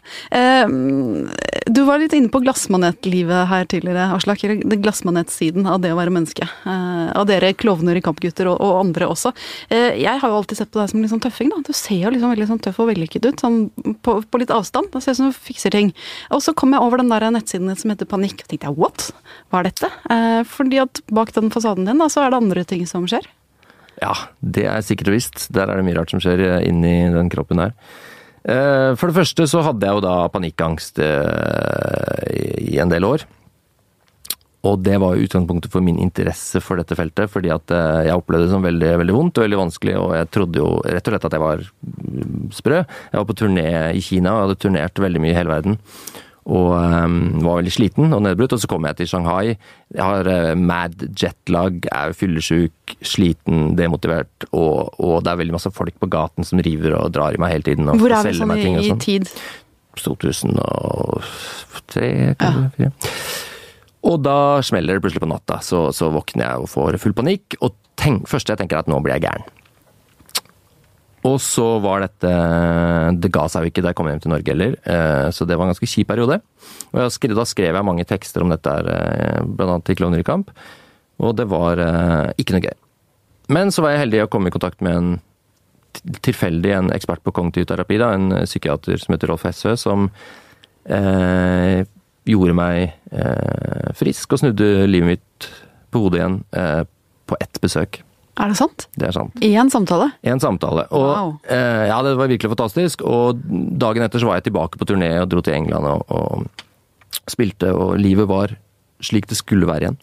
Du 1.69 1.83
var 1.85 1.99
litt 2.01 2.13
inne 2.17 2.31
på 2.33 2.39
glassmanetlivet 2.41 3.43
her 3.51 3.65
tidligere, 3.69 4.07
Aslak. 4.15 4.41
Glassmanetsiden 4.81 5.67
av 5.69 5.77
det 5.83 5.91
å 5.93 5.97
være 5.99 6.13
menneske. 6.15 6.47
Eh, 6.65 7.09
Av 7.13 7.27
dere 7.29 7.51
klovner 7.53 7.99
i 7.99 8.01
Kampgutter 8.01 8.49
og, 8.49 8.57
og 8.63 8.79
andre 8.79 9.05
også. 9.11 9.31
Eh, 9.69 9.99
Jeg 10.01 10.21
har 10.23 10.31
jo 10.31 10.39
alltid 10.39 10.57
sett 10.57 10.71
på 10.73 10.79
deg 10.81 10.89
som 10.89 11.03
litt 11.03 11.11
sånn 11.13 11.21
tøffing, 11.21 11.51
da. 11.53 11.59
Du 11.67 11.69
ser 11.77 11.99
jo 12.07 12.13
liksom 12.15 12.33
veldig 12.33 12.47
sånn 12.49 12.61
tøff 12.65 12.79
og 12.81 12.89
vellykket 12.89 13.27
ut, 13.29 13.43
sånn 13.43 13.59
på, 14.01 14.17
på 14.25 14.41
litt 14.41 14.53
avstand. 14.55 14.89
Det 14.95 15.03
ser 15.05 15.13
ut 15.13 15.21
som 15.21 15.29
du 15.29 15.37
fikser 15.37 15.75
ting. 15.77 15.93
Og 16.33 16.41
så 16.41 16.55
kom 16.57 16.73
jeg 16.73 16.81
over 16.81 17.03
den 17.03 17.13
der 17.13 17.27
nettsiden 17.37 17.69
som 17.77 17.93
heter 17.93 18.09
Panikk, 18.09 18.41
og 18.41 18.49
tenkte 18.49 18.71
jeg 18.71 18.79
what? 18.79 19.09
Hva 19.51 19.61
er 19.61 19.69
dette? 19.69 19.91
Eh, 20.09 20.41
fordi 20.49 20.81
at 20.81 21.03
bak 21.13 21.35
den 21.37 21.53
fasaden 21.53 21.85
din, 21.85 22.01
da, 22.01 22.09
så 22.09 22.25
er 22.25 22.33
det 22.33 22.41
andre 22.41 22.65
ting 22.65 22.87
som 22.89 23.05
skjer. 23.09 23.29
Ja, 24.01 24.15
det 24.41 24.65
er 24.71 24.81
sikkert 24.87 25.11
og 25.11 25.19
visst. 25.19 25.49
Der 25.53 25.69
er 25.69 25.77
det 25.77 25.85
mye 25.85 25.99
rart 26.01 26.09
som 26.15 26.21
skjer 26.23 26.63
inni 26.65 26.97
den 27.13 27.29
kroppen 27.29 27.61
her. 27.61 27.77
Eh, 28.49 28.91
For 28.97 29.09
det 29.09 29.19
første 29.19 29.49
så 29.49 29.63
hadde 29.65 29.85
jeg 29.85 29.99
jo 29.99 30.05
da 30.05 30.15
panikkangst 30.33 31.01
eh, 31.03 32.71
i 32.73 32.79
en 32.81 32.91
del 32.91 33.05
år. 33.07 33.25
Og 34.67 34.81
det 34.83 34.97
var 34.99 35.19
utgangspunktet 35.21 35.71
for 35.71 35.83
min 35.85 36.01
interesse 36.03 36.59
for 36.59 36.81
dette 36.81 36.97
feltet, 36.99 37.31
fordi 37.31 37.51
at 37.53 37.71
eh, 37.71 38.07
jeg 38.09 38.19
opplevde 38.19 38.47
det 38.47 38.53
som 38.55 38.65
veldig, 38.65 38.89
veldig 39.03 39.15
vondt 39.15 39.39
og 39.39 39.45
veldig 39.45 39.61
vanskelig, 39.61 39.95
og 40.01 40.15
jeg 40.17 40.31
trodde 40.35 40.59
jo 40.59 40.71
rett 40.83 41.05
og 41.05 41.13
slett 41.15 41.27
at 41.29 41.37
jeg 41.37 41.45
var 41.45 41.63
mm, 41.63 42.49
sprø. 42.57 42.81
Jeg 42.83 43.21
var 43.21 43.29
på 43.29 43.37
turné 43.39 43.69
i 43.95 44.03
Kina 44.03 44.35
og 44.35 44.47
hadde 44.47 44.59
turnert 44.65 45.03
veldig 45.05 45.23
mye 45.23 45.31
i 45.31 45.37
hele 45.37 45.53
verden. 45.53 45.79
Og 46.49 46.71
um, 46.73 47.41
var 47.43 47.57
veldig 47.59 47.73
sliten 47.73 48.13
og 48.15 48.21
nedbrutt. 48.25 48.53
Og 48.55 48.61
så 48.61 48.67
kom 48.71 48.85
jeg 48.87 48.95
til 48.99 49.07
Shanghai. 49.11 49.45
Jeg 49.93 50.03
har 50.03 50.23
uh, 50.29 50.55
mad 50.57 50.93
jetlag, 51.19 51.73
er 51.91 52.13
fyllesyk, 52.17 52.95
sliten, 53.05 53.57
demotivert. 53.77 54.45
Og, 54.51 54.89
og 54.97 55.23
det 55.25 55.31
er 55.33 55.41
veldig 55.43 55.57
masse 55.57 55.71
folk 55.75 55.95
på 55.99 56.11
gaten 56.11 56.43
som 56.47 56.61
river 56.65 56.91
og 56.97 57.13
drar 57.15 57.31
i 57.35 57.39
meg 57.41 57.49
hele 57.57 57.67
tiden. 57.67 57.85
Og 57.91 57.95
Hvor 58.01 58.11
er 58.15 58.23
vi 58.25 58.31
sånn 58.39 58.57
i, 58.57 58.59
i 58.71 58.73
sånn. 58.89 59.03
tid? 59.03 59.25
2003, 59.99 62.07
kanskje. 62.39 62.87
Og 64.09 64.17
da 64.23 64.37
smeller 64.63 64.93
det 64.95 65.03
plutselig 65.03 65.23
på 65.25 65.31
natta. 65.31 65.55
Så, 65.65 65.79
så 65.95 66.05
våkner 66.13 66.43
jeg 66.45 66.55
og 66.63 66.67
får 66.71 66.91
full 67.03 67.15
panikk. 67.17 67.45
Og 67.65 67.69
tenk, 67.99 68.19
første 68.31 68.49
jeg 68.53 68.59
tenker 68.61 68.75
er 68.79 68.83
at 68.85 68.91
nå 68.91 68.97
blir 69.03 69.13
jeg 69.17 69.25
gæren. 69.27 69.45
Og 71.27 71.35
så 71.43 71.65
var 71.83 72.05
dette 72.05 72.29
Det 73.19 73.31
ga 73.35 73.41
seg 73.51 73.65
jo 73.65 73.71
ikke 73.73 73.83
da 73.83 73.91
jeg 73.91 73.97
kom 73.99 74.07
hjem 74.07 74.21
til 74.23 74.31
Norge 74.31 74.53
heller, 74.53 74.75
eh, 74.87 75.29
så 75.35 75.47
det 75.47 75.57
var 75.57 75.67
en 75.67 75.73
ganske 75.73 75.89
kjip 75.89 76.07
periode. 76.07 76.39
Og 76.93 77.11
skrev, 77.11 77.35
da 77.35 77.45
skrev 77.47 77.75
jeg 77.75 77.87
mange 77.87 78.05
tekster 78.07 78.45
om 78.45 78.53
dette, 78.53 78.71
her, 78.71 78.87
eh, 78.87 79.41
annet 79.43 79.87
til 79.87 79.99
Klovner 79.99 80.23
i 80.23 80.27
kamp. 80.27 80.53
Og 81.19 81.35
det 81.35 81.49
var 81.51 81.81
eh, 81.83 82.31
ikke 82.39 82.55
noe 82.55 82.63
gøy. 82.69 82.77
Men 83.51 83.73
så 83.73 83.83
var 83.83 83.95
jeg 83.95 84.05
heldig 84.05 84.23
å 84.23 84.31
komme 84.31 84.51
i 84.51 84.55
kontakt 84.55 84.83
med 84.85 84.95
en 84.95 85.11
tilfeldig 86.23 86.73
en 86.75 86.91
ekspert 86.93 87.23
på 87.25 87.33
kognitiv 87.35 87.65
terapi, 87.69 87.97
da, 87.99 88.13
en 88.13 88.45
psykiater 88.45 89.01
som 89.01 89.15
heter 89.15 89.31
Rolf 89.31 89.45
Hessø, 89.47 89.73
som 89.79 90.07
eh, 90.85 91.81
gjorde 92.29 92.55
meg 92.57 92.93
eh, 93.11 93.89
frisk 93.97 94.35
og 94.35 94.43
snudde 94.43 94.87
livet 94.89 95.15
mitt 95.15 95.49
på 95.89 96.03
hodet 96.03 96.21
igjen 96.21 96.37
eh, 96.53 96.83
på 97.29 97.37
ett 97.41 97.61
besøk. 97.63 98.01
Er 98.39 98.47
det 98.53 98.55
sant? 98.57 98.85
Det 98.95 99.09
er 99.09 99.15
sant. 99.15 99.35
En 99.43 99.69
samtale? 99.73 100.11
En 100.23 100.39
samtale. 100.39 100.85
Og 100.95 101.07
Wow. 101.09 101.31
eh, 101.51 101.87
ja, 101.89 101.97
det 102.05 102.13
var 102.17 102.29
virkelig 102.31 102.53
fantastisk. 102.55 103.01
Og 103.03 103.41
dagen 103.79 104.05
etter 104.05 104.21
så 104.21 104.29
var 104.29 104.39
jeg 104.39 104.47
tilbake 104.49 104.79
på 104.79 104.87
turné 104.87 105.09
og 105.21 105.27
dro 105.31 105.41
til 105.43 105.57
England 105.57 105.85
og, 105.85 106.05
og 106.07 106.45
spilte, 107.29 107.73
og 107.75 107.97
livet 107.99 108.27
var 108.29 108.55
slik 109.03 109.27
det 109.27 109.37
skulle 109.39 109.67
være 109.67 109.89
igjen. 109.89 109.99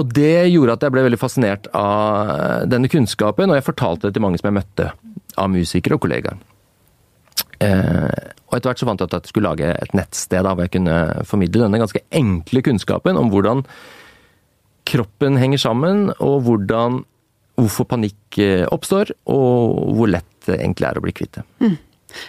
Og 0.00 0.12
det 0.14 0.46
gjorde 0.52 0.72
at 0.78 0.84
jeg 0.86 0.94
ble 0.94 1.02
veldig 1.04 1.18
fascinert 1.20 1.66
av 1.76 2.64
denne 2.70 2.88
kunnskapen, 2.88 3.50
og 3.50 3.58
jeg 3.58 3.66
fortalte 3.66 4.06
det 4.08 4.14
til 4.16 4.22
mange 4.24 4.38
som 4.40 4.48
jeg 4.48 4.58
møtte 4.62 4.90
av 5.36 5.50
musikere 5.50 5.98
og 5.98 6.04
kollegaer. 6.04 6.38
Eh, 7.60 8.28
og 8.48 8.56
etter 8.56 8.70
hvert 8.70 8.80
så 8.80 8.86
fant 8.88 9.02
jeg 9.02 9.10
ut 9.10 9.16
at 9.18 9.26
jeg 9.26 9.32
skulle 9.34 9.50
lage 9.50 9.68
et 9.74 9.92
nettsted 9.98 10.46
da, 10.46 10.54
hvor 10.54 10.64
jeg 10.64 10.72
kunne 10.78 11.24
formidle 11.28 11.66
denne 11.66 11.80
ganske 11.82 12.00
enkle 12.16 12.62
kunnskapen 12.64 13.18
om 13.20 13.28
hvordan 13.34 13.64
kroppen 14.88 15.38
henger 15.40 15.60
sammen, 15.62 16.08
og 16.18 16.40
hvordan, 16.46 17.02
hvorfor 17.60 17.88
panikk 17.90 18.40
eh, 18.40 18.66
oppstår, 18.70 19.14
og 19.30 19.94
hvor 19.96 20.10
lett 20.10 20.28
det 20.46 20.58
egentlig 20.60 20.88
er 20.88 20.98
å 20.98 21.04
bli 21.04 21.14
kvitt 21.14 21.40
det. 21.40 21.78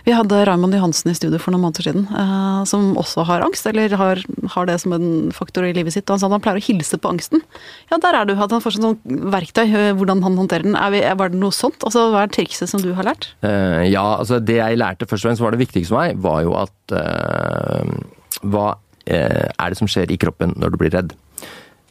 Vi 0.05 0.13
hadde 0.15 0.43
Raymond 0.45 0.75
Johansen 0.75 1.11
i 1.11 1.15
studio 1.17 1.39
for 1.41 1.53
noen 1.53 1.65
måneder 1.65 1.87
siden, 1.87 2.05
eh, 2.09 2.61
som 2.69 2.91
også 2.99 3.25
har 3.27 3.45
angst, 3.45 3.67
eller 3.69 3.95
har, 3.97 4.21
har 4.55 4.69
det 4.69 4.77
som 4.83 4.95
en 4.95 5.31
faktor 5.35 5.65
i 5.67 5.73
livet 5.77 5.95
sitt. 5.95 6.05
Og 6.07 6.15
han 6.15 6.21
sa 6.21 6.29
at 6.29 6.35
han 6.35 6.43
pleier 6.43 6.61
å 6.61 6.65
hilse 6.65 6.99
på 7.01 7.11
angsten. 7.11 7.43
Ja, 7.91 7.99
der 8.01 8.19
er 8.19 8.29
du. 8.29 8.35
At 8.35 8.53
han 8.53 8.63
får 8.63 8.77
sånn 8.77 8.99
verktøy, 9.33 9.65
eh, 9.67 9.93
hvordan 9.97 10.23
han 10.25 10.37
håndterer 10.39 10.67
den. 10.67 10.77
Er 10.79 10.93
vi, 10.93 11.01
var 11.17 11.33
det 11.33 11.41
noe 11.41 11.55
sånt? 11.55 11.81
Altså, 11.87 12.09
Hva 12.13 12.25
er 12.25 12.33
trikset 12.33 12.71
som 12.71 12.83
du 12.83 12.91
har 12.97 13.07
lært? 13.07 13.31
Eh, 13.45 13.89
ja, 13.91 14.05
altså 14.19 14.41
det 14.43 14.59
jeg 14.59 14.79
lærte 14.79 15.09
først 15.09 15.25
og 15.25 15.31
fremst 15.31 15.45
var 15.45 15.55
det 15.55 15.63
viktigste 15.63 15.93
for 15.93 16.03
meg, 16.03 16.21
var 16.21 16.45
jo 16.45 16.55
at 16.61 16.95
eh, 17.01 17.97
Hva 18.41 18.69
er 19.11 19.73
det 19.73 19.75
som 19.79 19.89
skjer 19.89 20.11
i 20.13 20.17
kroppen 20.21 20.53
når 20.61 20.71
du 20.71 20.75
blir 20.79 20.93
redd? 20.93 21.15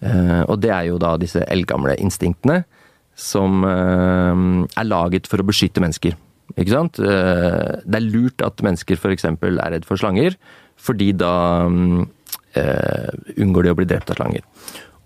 Eh, 0.00 0.42
og 0.46 0.60
det 0.62 0.72
er 0.72 0.88
jo 0.88 1.00
da 1.00 1.14
disse 1.20 1.42
eldgamle 1.50 1.96
instinktene 2.00 2.62
som 3.20 3.64
eh, 3.68 4.44
er 4.80 4.88
laget 4.88 5.28
for 5.30 5.42
å 5.42 5.48
beskytte 5.48 5.82
mennesker. 5.84 6.16
Ikke 6.56 6.72
sant? 6.72 7.00
Eh, 7.00 7.80
det 7.84 7.98
er 7.98 8.06
lurt 8.06 8.44
at 8.44 8.62
mennesker 8.64 8.98
f.eks. 8.98 9.28
er 9.28 9.74
redd 9.76 9.88
for 9.88 10.00
slanger, 10.00 10.38
fordi 10.80 11.12
da 11.12 11.34
mm, 11.68 12.06
unngår 13.36 13.66
de 13.66 13.70
å 13.70 13.76
bli 13.78 13.86
drept 13.86 14.10
av 14.10 14.18
slanger. 14.18 14.46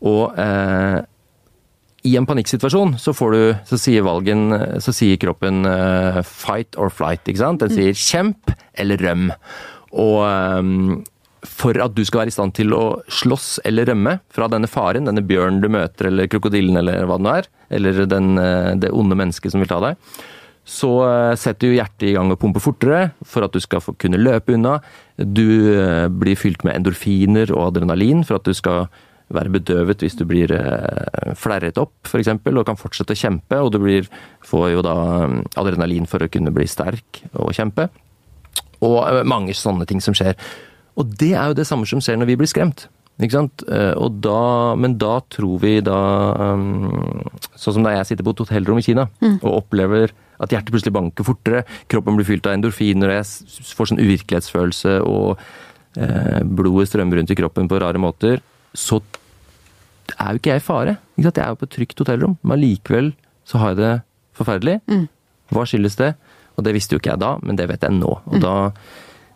Og 0.04 0.38
eh, 0.40 1.00
i 2.04 2.14
en 2.20 2.26
panikksituasjon 2.28 2.98
så 3.00 3.14
får 3.16 3.34
du, 3.34 3.42
så 3.68 3.78
sier 3.80 4.04
valgen, 4.04 4.52
så 4.84 4.92
sier 4.92 5.20
kroppen 5.20 5.64
eh, 5.68 6.20
fight 6.28 6.76
or 6.76 6.92
flight, 6.92 7.24
ikke 7.24 7.40
sant? 7.40 7.64
Den 7.64 7.72
sier 7.72 7.96
kjemp 7.96 8.52
eller 8.80 9.00
røm. 9.00 9.30
Og 10.04 10.20
eh, 10.28 11.02
for 11.44 11.76
at 11.82 11.94
du 11.94 12.02
skal 12.06 12.22
være 12.22 12.32
i 12.32 12.34
stand 12.34 12.54
til 12.56 12.74
å 12.76 12.84
slåss 13.12 13.58
eller 13.68 13.88
rømme 13.90 14.18
fra 14.32 14.48
denne 14.52 14.70
faren, 14.70 15.08
denne 15.08 15.24
bjørnen 15.24 15.60
du 15.62 15.70
møter, 15.72 16.08
eller 16.10 16.30
krokodillen, 16.32 16.78
eller 16.80 17.04
hva 17.08 17.18
det 17.20 17.26
nå 17.26 17.34
er, 17.40 17.50
eller 17.78 18.04
den, 18.10 18.38
eh, 18.40 18.72
det 18.80 18.92
onde 18.92 19.18
mennesket 19.18 19.52
som 19.52 19.62
vil 19.62 19.70
ta 19.70 19.80
deg, 19.84 20.00
så 20.64 20.90
eh, 21.04 21.36
setter 21.36 21.68
jo 21.68 21.78
hjertet 21.78 22.08
i 22.08 22.14
gang 22.16 22.32
og 22.32 22.40
pumper 22.40 22.64
fortere 22.64 23.00
for 23.28 23.44
at 23.44 23.52
du 23.52 23.60
skal 23.60 23.84
kunne 24.00 24.20
løpe 24.20 24.56
unna. 24.56 24.78
Du 25.20 25.74
eh, 25.74 26.06
blir 26.08 26.40
fylt 26.40 26.64
med 26.64 26.78
endorfiner 26.80 27.52
og 27.52 27.68
adrenalin 27.68 28.24
for 28.24 28.40
at 28.40 28.48
du 28.48 28.56
skal 28.56 28.88
være 29.34 29.52
bedøvet 29.54 30.02
hvis 30.04 30.18
du 30.18 30.26
blir 30.28 30.52
flerret 31.40 31.78
opp, 31.80 31.94
f.eks., 32.04 32.28
og 32.28 32.66
kan 32.68 32.78
fortsette 32.78 33.16
å 33.16 33.18
kjempe. 33.18 33.56
Og 33.56 33.72
du 33.72 33.80
blir, 33.80 34.08
får 34.44 34.68
jo 34.74 34.84
da 34.84 34.96
adrenalin 35.60 36.04
for 36.06 36.22
å 36.22 36.28
kunne 36.30 36.52
bli 36.54 36.68
sterk 36.68 37.24
og 37.32 37.50
kjempe. 37.56 37.88
Og 38.84 39.24
mange 39.26 39.56
sånne 39.56 39.88
ting 39.88 40.04
som 40.04 40.14
skjer. 40.14 40.36
Og 41.00 41.14
det 41.18 41.32
er 41.34 41.48
jo 41.50 41.56
det 41.58 41.66
samme 41.66 41.86
som 41.90 42.00
skjer 42.04 42.16
når 42.20 42.28
vi 42.32 42.36
blir 42.40 42.50
skremt. 42.50 42.86
Ikke 43.22 43.36
sant? 43.36 43.62
Eh, 43.70 43.94
Og 43.94 44.20
da, 44.22 44.74
men 44.74 44.96
da 44.98 45.20
tror 45.30 45.60
vi 45.62 45.76
da 45.86 45.94
um, 46.54 47.22
Sånn 47.54 47.76
som 47.76 47.84
da 47.86 47.92
jeg 47.94 48.08
sitter 48.08 48.26
på 48.26 48.32
et 48.34 48.42
hotellrom 48.42 48.80
i 48.80 48.82
Kina 48.82 49.04
og 49.40 49.60
opplever 49.64 50.10
at 50.42 50.50
hjertet 50.50 50.72
plutselig 50.74 50.92
banker 50.92 51.24
fortere, 51.24 51.60
kroppen 51.88 52.16
blir 52.18 52.26
fylt 52.26 52.46
av 52.50 52.56
endorfiner, 52.56 53.06
og 53.06 53.20
jeg 53.20 53.74
får 53.78 53.86
sånn 53.92 54.00
uvirkelighetsfølelse, 54.02 54.96
og 55.06 55.38
eh, 55.96 56.40
blodet 56.42 56.88
strømmer 56.90 57.20
rundt 57.20 57.30
i 57.30 57.36
kroppen 57.38 57.68
på 57.70 57.78
rare 57.80 58.00
måter, 58.02 58.42
så 58.74 58.98
er 60.18 60.34
jo 60.34 60.40
ikke 60.42 60.50
jeg 60.56 60.60
i 60.60 60.66
fare. 60.66 60.96
Ikke 61.14 61.28
sant? 61.28 61.38
Jeg 61.38 61.44
er 61.46 61.54
jo 61.54 61.60
på 61.62 61.68
et 61.70 61.74
trygt 61.78 62.02
hotellrom, 62.02 62.34
men 62.42 62.60
likevel 62.60 63.12
så 63.46 63.62
har 63.62 63.72
jeg 63.72 63.78
det 63.78 63.92
forferdelig. 64.40 64.76
Hva 65.54 65.64
skyldes 65.70 65.96
det? 66.02 66.10
Og 66.58 66.66
det 66.66 66.74
visste 66.74 66.96
jo 66.96 67.00
ikke 67.00 67.14
jeg 67.14 67.22
da, 67.22 67.32
men 67.46 67.56
det 67.62 67.68
vet 67.70 67.86
jeg 67.86 67.94
nå. 67.94 68.10
Og 68.26 68.42
da, 68.42 68.56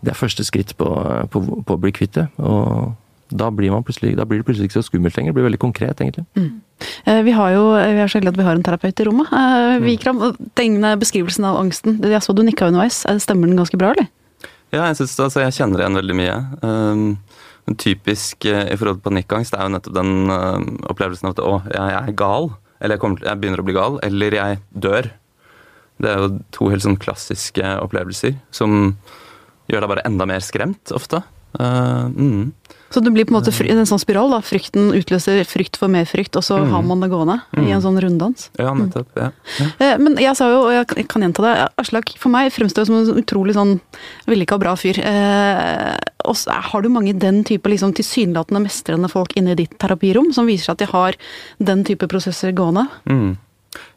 Det 0.04 0.12
er 0.12 0.18
første 0.18 0.44
skritt 0.46 0.76
på, 0.78 0.86
på, 1.32 1.40
på 1.66 1.74
å 1.76 1.80
bli 1.82 1.90
kvitt 1.96 2.14
det. 2.18 2.28
Og 2.38 2.94
da 3.28 3.50
blir, 3.52 3.68
man 3.74 3.82
da 3.84 4.24
blir 4.24 4.38
det 4.40 4.46
plutselig 4.46 4.70
ikke 4.70 4.78
så 4.78 4.86
skummelt 4.86 5.16
lenger. 5.18 5.32
Det 5.32 5.36
blir 5.36 5.48
veldig 5.50 5.60
konkret, 5.60 5.98
egentlig. 6.00 6.24
Mm. 6.38 6.62
Vi 7.26 7.32
har 7.36 7.50
jo, 7.52 7.64
vi 7.74 8.00
er 8.00 8.08
så 8.08 8.18
heldige 8.20 8.32
at 8.32 8.38
vi 8.40 8.46
har 8.46 8.56
en 8.56 8.62
terapeut 8.64 9.00
i 9.02 9.04
rommet. 9.08 9.32
Eh, 9.34 9.74
Vikram, 9.84 10.22
denne 10.56 10.94
beskrivelsen 11.00 11.44
av 11.44 11.58
angsten, 11.60 11.98
jeg 12.08 12.22
så 12.24 12.32
du 12.32 12.40
nikka 12.46 12.70
underveis. 12.70 13.02
Eh, 13.10 13.18
Stemmer 13.20 13.50
den 13.50 13.58
ganske 13.60 13.76
bra, 13.80 13.90
eller? 13.92 14.08
Ja, 14.72 14.86
jeg 14.86 14.96
synes 15.00 15.16
det, 15.18 15.26
altså, 15.26 15.42
jeg 15.44 15.56
kjenner 15.58 15.82
igjen 15.82 15.98
veldig 15.98 16.16
mye. 16.16 16.38
Um, 16.62 17.04
typisk 17.76 18.46
eh, 18.48 18.64
i 18.72 18.76
forhold 18.80 19.02
til 19.02 19.06
panikkangst 19.10 19.56
er 19.58 19.66
jo 19.66 19.74
nettopp 19.76 19.98
den 19.98 20.14
eh, 20.32 20.58
opplevelsen 20.94 21.28
av 21.28 21.34
at 21.36 21.44
å, 21.44 21.54
jeg, 21.68 21.84
jeg 21.92 22.00
er 22.14 22.18
gal. 22.22 22.50
Eller 22.80 22.96
jeg, 22.96 23.02
til- 23.04 23.28
jeg 23.28 23.40
begynner 23.42 23.60
å 23.60 23.66
bli 23.68 23.76
gal. 23.76 23.98
Eller 24.08 24.38
jeg 24.38 24.60
dør. 24.72 25.10
Det 25.98 26.12
er 26.14 26.22
jo 26.22 26.30
to 26.54 26.68
helt 26.72 26.84
sånn 26.86 26.96
klassiske 27.02 27.74
opplevelser 27.82 28.38
som 28.54 28.94
gjør 29.68 29.80
deg 29.84 29.88
bare 29.94 30.06
enda 30.08 30.26
mer 30.26 30.40
skremt 30.44 30.92
ofte. 30.96 31.22
Uh, 31.58 32.08
mm. 32.12 32.52
Så 32.90 33.00
det 33.04 33.10
blir 33.12 33.26
på 33.28 33.34
en 33.34 33.38
måte 33.42 33.52
fri, 33.52 33.68
en 33.68 33.84
sånn 33.88 34.00
spiral, 34.00 34.30
da. 34.32 34.38
Frykten 34.44 34.94
utløser 34.96 35.42
frykt 35.48 35.76
for 35.76 35.92
mer 35.92 36.06
frykt, 36.08 36.36
og 36.40 36.44
så 36.44 36.56
Mm. 36.60 36.70
har 36.72 36.82
man 36.82 37.00
det 37.00 37.10
gående 37.10 37.34
i 37.56 37.70
en 37.72 37.82
sånn 37.84 37.98
runddans. 38.00 38.48
Ja, 38.58 38.72
nettopp. 38.72 39.08
Ja. 39.16 39.30
Ja. 39.80 39.96
Men 39.98 40.16
jeg 40.16 40.36
sa 40.36 40.48
jo, 40.48 40.62
og 40.68 40.72
jeg 40.72 41.08
kan- 41.08 41.20
gjenta 41.22 41.42
det, 41.44 41.68
Aslak 41.76 42.16
for 42.16 42.30
meg 42.30 42.50
fremstår 42.52 42.86
som 42.86 42.96
en 42.96 43.22
utrolig 43.22 43.52
sånn 43.54 43.80
vellykka 44.26 44.58
bra 44.58 44.74
fyr. 44.74 44.98
Eh, 45.04 45.98
og 46.24 46.34
så 46.34 46.50
har 46.50 46.80
du 46.82 46.88
mange 46.88 47.18
den 47.18 47.44
type 47.44 47.64
liksom, 47.68 47.92
tilsynelatende 47.92 48.62
mestrende 48.64 49.10
folk 49.10 49.36
inne 49.36 49.50
i 49.50 49.54
ditt 49.54 49.78
terapirom, 49.78 50.32
som 50.32 50.46
viser 50.46 50.64
seg 50.64 50.72
at 50.72 50.78
de 50.78 50.86
har 50.86 51.14
den 51.62 51.84
type 51.84 52.08
prosesser 52.08 52.52
gående? 52.54 52.88
Mm. 53.06 53.36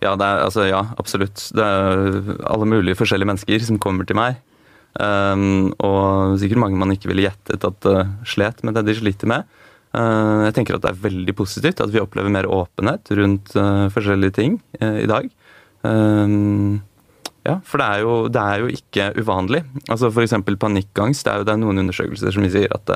Ja, 0.01 0.15
det 0.17 0.25
er, 0.25 0.43
altså, 0.45 0.67
ja, 0.67 0.83
absolutt. 0.99 1.51
Det 1.53 1.63
er 1.63 2.43
alle 2.45 2.65
mulige 2.65 2.97
forskjellige 2.97 3.27
mennesker 3.27 3.61
som 3.61 3.79
kommer 3.79 4.05
til 4.05 4.17
meg. 4.17 4.35
Um, 4.99 5.71
og 5.79 6.35
sikkert 6.41 6.59
mange 6.65 6.79
man 6.79 6.91
ikke 6.91 7.07
ville 7.11 7.23
gjettet 7.23 7.63
at 7.63 7.87
uh, 7.87 8.09
slet 8.27 8.59
med 8.67 8.75
det 8.75 8.85
de 8.89 8.97
sliter 8.97 9.29
med. 9.31 9.47
Uh, 9.95 10.47
jeg 10.47 10.55
tenker 10.57 10.77
at 10.77 10.83
det 10.83 10.91
er 10.91 11.03
veldig 11.03 11.35
positivt 11.35 11.83
at 11.83 11.91
vi 11.91 12.01
opplever 12.01 12.31
mer 12.31 12.47
åpenhet 12.47 13.11
rundt 13.19 13.53
uh, 13.55 13.87
forskjellige 13.91 14.35
ting 14.39 14.59
uh, 14.81 14.97
i 14.99 15.07
dag. 15.09 15.29
Um, 15.87 16.81
ja, 17.47 17.55
for 17.65 17.81
det 17.81 17.87
er, 17.87 18.03
jo, 18.03 18.15
det 18.29 18.41
er 18.41 18.61
jo 18.61 18.69
ikke 18.69 19.07
uvanlig. 19.17 19.63
Altså 19.87 20.11
F.eks. 20.11 20.35
panikkangst. 20.61 21.25
Det 21.25 21.31
er 21.31 21.41
jo 21.41 21.47
det 21.47 21.55
er 21.55 21.61
noen 21.63 21.81
undersøkelser 21.81 22.35
som 22.35 22.45
sier 22.45 22.75
at 22.75 22.91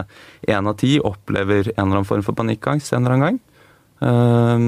én 0.45 0.69
av 0.69 0.77
ti 0.77 0.99
opplever 1.01 1.71
en 1.71 1.87
eller 1.87 2.01
annen 2.01 2.09
form 2.11 2.21
for 2.27 2.37
panikkangst 2.37 2.93
en 2.93 3.01
eller 3.01 3.15
annen 3.15 3.25
gang. 3.31 3.43
Um, 4.05 4.65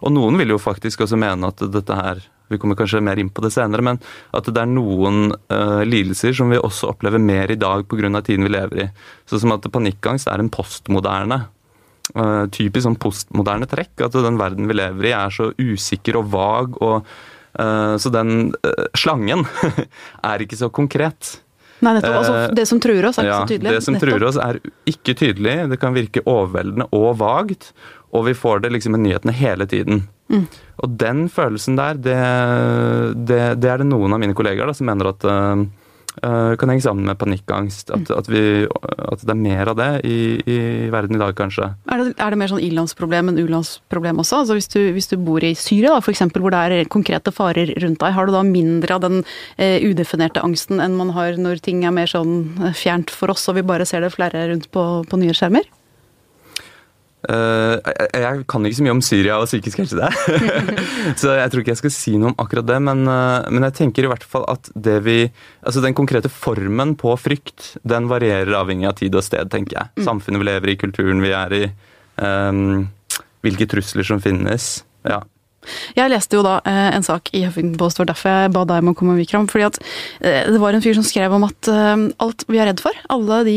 og 0.00 0.14
noen 0.14 0.38
vil 0.38 0.54
jo 0.54 0.60
faktisk 0.62 1.02
også 1.04 1.18
mene 1.20 1.50
at 1.50 1.60
dette 1.74 1.96
her 1.98 2.22
Vi 2.50 2.58
kommer 2.58 2.78
kanskje 2.78 3.02
mer 3.04 3.20
inn 3.22 3.30
på 3.30 3.44
det 3.44 3.52
senere, 3.54 3.84
men 3.86 4.00
at 4.36 4.48
det 4.50 4.60
er 4.62 4.70
noen 4.70 5.32
uh, 5.52 5.82
lidelser 5.86 6.34
som 6.36 6.50
vi 6.52 6.58
også 6.60 6.90
opplever 6.90 7.22
mer 7.22 7.52
i 7.52 7.58
dag 7.60 7.86
pga. 7.88 8.22
tiden 8.26 8.46
vi 8.46 8.54
lever 8.54 8.84
i. 8.84 8.88
Sånn 9.30 9.44
som 9.44 9.54
at 9.56 9.70
panikkangst 9.72 10.30
er 10.30 10.42
en 10.42 10.50
postmoderne. 10.52 11.44
Uh, 12.10 12.46
typisk 12.50 12.88
sånn 12.88 12.98
postmoderne 12.98 13.68
trekk. 13.70 13.94
At 14.06 14.18
den 14.18 14.40
verden 14.40 14.66
vi 14.70 14.74
lever 14.80 15.10
i 15.10 15.14
er 15.14 15.30
så 15.30 15.52
usikker 15.58 16.18
og 16.18 16.32
vag. 16.34 16.80
og 16.82 17.06
uh, 17.60 17.94
Så 18.02 18.10
den 18.10 18.50
slangen 18.98 19.46
er 20.32 20.42
ikke 20.42 20.58
så 20.58 20.72
konkret. 20.74 21.38
Nei, 21.80 21.94
nettopp. 21.96 22.16
Altså, 22.18 22.34
det 22.56 22.66
som 22.68 22.80
truer 22.82 23.06
oss, 23.08 23.18
er 23.18 23.24
ikke 23.24 23.32
Ja, 23.32 23.40
så 23.40 23.48
tydelig. 23.54 23.72
det 23.72 23.84
som 23.84 23.94
Nettopp. 23.94 24.08
truer 24.10 24.26
oss 24.28 24.38
er 24.42 24.58
ikke 24.90 25.14
tydelig, 25.16 25.56
det 25.70 25.78
kan 25.80 25.96
virke 25.96 26.22
overveldende 26.28 26.90
og 26.92 27.14
vagt, 27.22 27.70
og 28.12 28.26
vi 28.26 28.34
får 28.36 28.66
det 28.66 28.72
liksom 28.74 28.98
i 28.98 29.04
nyhetene 29.06 29.32
hele 29.32 29.66
tiden. 29.70 30.02
Mm. 30.30 30.46
Og 30.80 30.96
den 31.00 31.26
følelsen 31.32 31.76
der, 31.80 31.98
det, 31.98 32.16
det, 33.26 33.42
det 33.60 33.70
er 33.70 33.82
det 33.82 33.90
noen 33.90 34.14
av 34.14 34.22
mine 34.22 34.36
kollegaer 34.36 34.70
da, 34.70 34.74
som 34.76 34.88
mener 34.88 35.10
at 35.10 35.26
øh, 35.26 35.64
kan 36.60 36.70
henge 36.70 36.84
sammen 36.84 37.08
med 37.08 37.18
panikkangst. 37.18 37.90
At, 37.94 38.10
at, 38.14 38.30
vi, 38.30 38.42
at 38.64 39.24
det 39.24 39.34
er 39.34 39.40
mer 39.40 39.72
av 39.72 39.78
det 39.80 39.88
i, 40.08 40.18
i 40.40 40.58
verden 40.92 41.18
i 41.18 41.20
dag, 41.20 41.34
kanskje. 41.38 41.72
Er 41.90 42.04
det, 42.04 42.14
er 42.16 42.32
det 42.32 42.40
mer 42.40 42.52
sånn 42.52 42.62
ilandsproblem 42.64 43.32
enn 43.32 43.42
ulandsproblem 43.42 44.22
også? 44.22 44.44
Altså 44.44 44.58
hvis, 44.58 44.70
du, 44.72 44.80
hvis 44.96 45.10
du 45.12 45.16
bor 45.20 45.44
i 45.44 45.52
Syria, 45.58 45.96
da, 45.96 46.04
for 46.04 46.14
eksempel, 46.14 46.44
hvor 46.44 46.54
det 46.54 46.62
er 46.78 46.92
konkrete 46.92 47.34
farer 47.34 47.74
rundt 47.82 48.00
deg, 48.02 48.14
har 48.16 48.30
du 48.30 48.36
da 48.36 48.44
mindre 48.46 48.96
av 48.96 49.04
den 49.06 49.20
eh, 49.58 49.82
udefinerte 49.82 50.44
angsten 50.46 50.80
enn 50.82 50.96
man 50.98 51.12
har 51.16 51.40
når 51.40 51.64
ting 51.66 51.84
er 51.84 51.96
mer 51.96 52.10
sånn 52.10 52.54
eh, 52.62 52.76
fjernt 52.76 53.12
for 53.12 53.34
oss, 53.34 53.48
og 53.50 53.58
vi 53.58 53.66
bare 53.66 53.88
ser 53.88 54.06
det 54.06 54.14
flere 54.14 54.48
rundt 54.52 54.70
på, 54.74 54.86
på 55.10 55.20
nye 55.20 55.36
skjermer? 55.36 55.68
Eh, 57.28 57.90
jeg, 58.16 58.44
kan 58.48 58.64
ikke 58.64 58.78
så 58.78 58.84
mye 58.86 58.94
om 58.94 59.02
Syria 59.04 59.36
og 59.42 59.48
psykisk 59.48 59.82
helse 59.82 59.98
der, 59.98 60.14
så 61.20 61.34
jeg 61.36 61.52
tror 61.52 61.60
ikke 61.60 61.74
jeg 61.74 61.80
skal 61.82 61.92
si 61.92 62.14
noe 62.16 62.30
om 62.32 62.38
akkurat 62.40 62.68
det. 62.70 62.78
Men, 62.86 63.02
eh, 63.04 63.50
men 63.52 63.66
jeg 63.68 63.76
tenker 63.82 64.06
i 64.06 64.12
hvert 64.12 64.24
fall 64.24 64.46
at 64.48 64.70
det 64.74 65.00
vi 65.04 65.18
Altså 65.60 65.82
den 65.84 65.96
konkrete 65.96 66.30
formen 66.32 66.94
på 66.98 67.12
frykt, 67.20 67.74
den 67.84 68.08
varierer 68.08 68.54
avhengig 68.56 68.88
av 68.88 68.96
tid 68.96 69.16
og 69.18 69.26
sted, 69.26 69.50
tenker 69.52 69.76
jeg. 69.76 70.04
Samfunnet 70.06 70.40
vi 70.40 70.48
lever 70.48 70.72
i, 70.72 70.78
kulturen 70.80 71.20
vi 71.20 71.34
er 71.36 71.52
i, 71.52 71.60
um, 72.16 72.86
hvilke 73.44 73.68
trusler 73.68 74.08
som 74.08 74.22
finnes. 74.24 74.70
Ja. 75.04 75.20
Jeg 75.96 76.10
leste 76.12 76.38
jo 76.38 76.42
da 76.44 76.58
eh, 76.68 76.88
en 76.96 77.04
sak 77.04 77.30
i 77.36 77.42
Huffington 77.44 77.78
Post, 77.80 77.98
det 77.98 78.04
var 78.04 78.10
derfor 78.14 78.32
jeg 78.32 78.52
ba 78.54 78.62
deg 78.68 78.84
om 78.84 78.92
å 78.92 78.96
komme, 78.96 79.16
Vikram. 79.18 79.48
fordi 79.50 79.66
at 79.68 79.78
eh, 80.24 80.48
det 80.48 80.60
var 80.62 80.76
en 80.76 80.84
fyr 80.84 80.96
som 80.96 81.06
skrev 81.06 81.34
om 81.36 81.44
at 81.46 81.70
eh, 81.70 82.04
alt 82.24 82.44
vi 82.48 82.60
er 82.60 82.70
redd 82.70 82.82
for, 82.82 82.96
alle 83.12 83.42
de, 83.48 83.56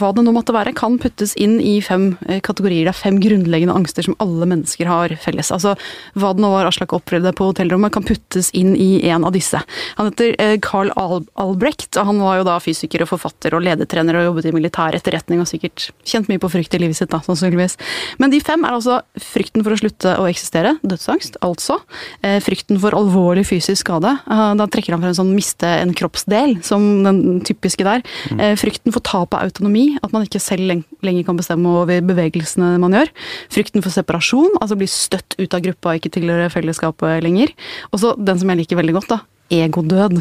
hva 0.00 0.12
det 0.16 0.24
nå 0.24 0.34
måtte 0.34 0.54
være, 0.56 0.74
kan 0.76 0.96
puttes 1.02 1.34
inn 1.40 1.58
i 1.60 1.76
fem 1.84 2.14
eh, 2.28 2.40
kategorier. 2.44 2.88
Det 2.88 2.94
er 2.94 3.00
fem 3.00 3.20
grunnleggende 3.22 3.76
angster 3.76 4.06
som 4.06 4.16
alle 4.24 4.48
mennesker 4.50 4.88
har 4.88 5.14
felles. 5.20 5.52
Altså 5.54 5.74
hva 6.16 6.32
det 6.34 6.44
nå 6.44 6.52
var 6.54 6.70
Aslak 6.70 6.94
opplevde 6.96 7.34
på 7.36 7.50
hotellrommet, 7.50 7.92
kan 7.94 8.06
puttes 8.06 8.50
inn 8.56 8.72
i 8.78 9.04
en 9.10 9.26
av 9.28 9.34
disse. 9.36 9.60
Han 9.98 10.10
heter 10.10 10.34
eh, 10.40 10.56
Carl 10.64 10.92
Al 11.00 11.26
Albrecht, 11.40 11.90
og 11.98 12.08
han 12.08 12.22
var 12.24 12.40
jo 12.40 12.48
da 12.48 12.56
fysiker 12.62 13.04
og 13.04 13.12
forfatter 13.12 13.56
og 13.56 13.64
ledertrener 13.66 14.20
og 14.20 14.30
jobbet 14.30 14.48
i 14.48 14.56
militær 14.56 14.96
etterretning 14.96 15.42
og 15.44 15.50
sikkert 15.50 15.90
kjent 16.08 16.30
mye 16.30 16.40
på 16.42 16.50
frykt 16.52 16.74
i 16.76 16.82
livet 16.82 16.98
sitt, 16.98 17.12
da, 17.12 17.20
sannsynligvis. 17.24 17.76
Men 18.22 18.32
de 18.32 18.40
fem 18.44 18.64
er 18.64 18.76
altså 18.76 19.02
frykten 19.20 19.64
for 19.66 19.74
å 19.74 19.80
slutte 19.80 20.16
å 20.20 20.28
eksistere, 20.30 20.76
dødsangst 20.86 21.33
altså. 21.44 21.78
Eh, 22.22 22.38
frykten 22.44 22.78
for 22.82 22.96
alvorlig 22.96 23.46
fysisk 23.48 23.82
skade. 23.84 24.12
Eh, 24.30 24.52
da 24.60 24.66
trekker 24.70 24.94
han 24.94 25.02
frem 25.02 25.12
en 25.12 25.18
sånn 25.18 25.34
miste 25.34 25.68
en 25.80 25.94
kroppsdel, 25.96 26.56
som 26.66 26.84
den 27.06 27.40
typiske 27.46 27.86
der. 27.86 28.04
Eh, 28.38 28.54
frykten 28.60 28.94
for 28.94 29.04
tap 29.04 29.34
av 29.34 29.48
autonomi, 29.48 29.98
at 30.02 30.14
man 30.14 30.26
ikke 30.26 30.42
selv 30.42 30.84
lenger 31.04 31.26
kan 31.26 31.38
bestemme 31.40 31.74
over 31.82 32.00
bevegelsene 32.04 32.74
man 32.82 32.96
gjør. 32.96 33.12
Frykten 33.54 33.84
for 33.84 33.94
separasjon, 33.94 34.58
altså 34.60 34.78
bli 34.78 34.90
støtt 34.90 35.38
ut 35.38 35.54
av 35.54 35.64
gruppa 35.64 35.94
og 35.94 36.00
ikke 36.00 36.14
tilhøre 36.18 36.50
fellesskapet 36.52 37.24
lenger. 37.24 37.54
Og 37.92 38.02
så 38.02 38.14
den 38.18 38.40
som 38.40 38.50
jeg 38.50 38.64
liker 38.64 38.80
veldig 38.80 38.98
godt, 39.00 39.14
da. 39.16 39.22
Egodød. 39.52 40.16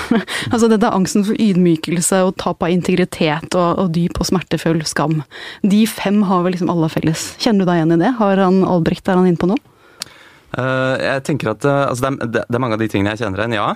altså 0.52 0.68
dette 0.68 0.84
er 0.84 0.94
angsten 0.94 1.24
for 1.24 1.38
ydmykelse 1.40 2.20
og 2.26 2.34
tap 2.40 2.60
av 2.62 2.72
integritet 2.74 3.56
og, 3.56 3.80
og 3.80 3.94
dyp 3.94 4.20
og 4.20 4.28
smertefull 4.28 4.82
skam. 4.88 5.22
De 5.64 5.86
fem 5.88 6.20
har 6.28 6.44
vel 6.44 6.54
liksom 6.54 6.70
alle 6.72 6.90
felles. 6.92 7.30
Kjenner 7.40 7.64
du 7.64 7.70
deg 7.70 7.80
igjen 7.80 7.96
i 7.96 8.02
det? 8.04 8.12
Har 8.20 8.44
han 8.44 8.60
Albrecht, 8.68 9.08
er 9.08 9.18
han 9.18 9.30
inne 9.30 9.40
på 9.40 9.48
noe? 9.48 9.62
Eh, 10.56 11.02
jeg 11.04 11.22
tenker 11.28 11.50
at 11.52 11.64
eh, 11.68 11.82
altså 11.90 12.10
det, 12.16 12.42
er, 12.46 12.60
mange 12.62 12.78
av 12.78 12.80
de 12.80 12.88
tingene 12.88 13.12
jeg 13.12 13.24
kjenner 13.24 13.42
igjen, 13.42 13.56
ja. 13.58 13.66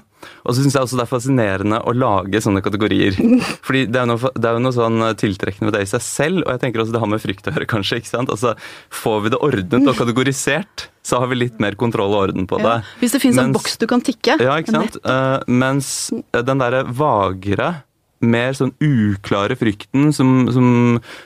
Og 0.44 0.54
så 0.54 0.62
syns 0.62 0.76
jeg 0.76 0.86
også 0.86 0.96
det 0.96 1.04
er 1.04 1.10
fascinerende 1.10 1.80
å 1.84 1.92
lage 1.96 2.40
sånne 2.40 2.62
kategorier. 2.64 3.18
Fordi 3.66 3.84
det 3.88 4.00
er 4.00 4.06
jo 4.06 4.14
noe, 4.14 4.32
det 4.36 4.48
er 4.48 4.56
jo 4.56 4.62
noe 4.64 4.76
sånn 4.76 5.04
tiltrekkende 5.20 5.68
ved 5.68 5.76
det 5.76 5.84
i 5.84 5.90
seg 5.92 6.04
selv, 6.06 6.40
og 6.46 6.54
jeg 6.54 6.62
tenker 6.64 6.84
også 6.84 6.96
det 6.96 7.02
har 7.04 7.12
med 7.12 7.22
frykt 7.24 7.50
å 7.50 7.54
gjøre, 7.54 7.68
kanskje. 7.74 8.00
ikke 8.00 8.12
sant? 8.14 8.32
Altså, 8.32 8.56
Får 9.02 9.20
vi 9.26 9.34
det 9.34 9.42
ordnet 9.44 9.92
og 9.92 10.00
kategorisert, 10.00 10.88
så 11.04 11.20
har 11.20 11.30
vi 11.30 11.42
litt 11.42 11.60
mer 11.62 11.76
kontroll 11.80 12.16
og 12.16 12.30
orden 12.30 12.48
på 12.48 12.60
det. 12.62 12.80
Ja. 12.80 12.96
Hvis 13.02 13.16
det 13.16 13.22
finnes 13.22 13.44
en 13.44 13.54
boks 13.56 13.76
du 13.80 13.86
kan 13.90 14.04
tikke. 14.04 14.40
Ja, 14.40 14.56
ikke 14.60 14.76
sant? 14.78 14.98
Uh, 15.04 15.40
mens 15.48 16.10
den 16.32 16.64
derre 16.64 16.84
vagere, 16.88 17.72
mer 18.20 18.52
sånn 18.52 18.74
uklare 18.84 19.56
frykten 19.56 20.10
som, 20.12 20.44
som 20.52 20.66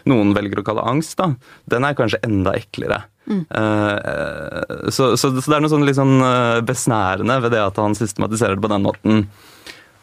noen 0.06 0.30
velger 0.36 0.60
å 0.60 0.66
kalle 0.66 0.84
angst, 0.86 1.16
da, 1.18 1.32
den 1.70 1.86
er 1.86 1.96
kanskje 1.98 2.22
enda 2.26 2.54
eklere. 2.54 3.00
Eh, 3.30 4.90
så, 4.90 5.16
så, 5.16 5.30
så 5.40 5.50
det 5.50 5.56
er 5.56 5.64
noe 5.64 5.72
sånn 5.72 5.86
litt 5.86 5.98
sånn 5.98 6.18
eh, 6.20 6.60
besnærende 6.66 7.38
ved 7.44 7.54
det 7.56 7.62
at 7.64 7.80
han 7.80 7.96
systematiserer 7.96 8.58
det 8.58 8.64
på 8.64 8.72
den 8.72 8.84
måten. 8.84 9.26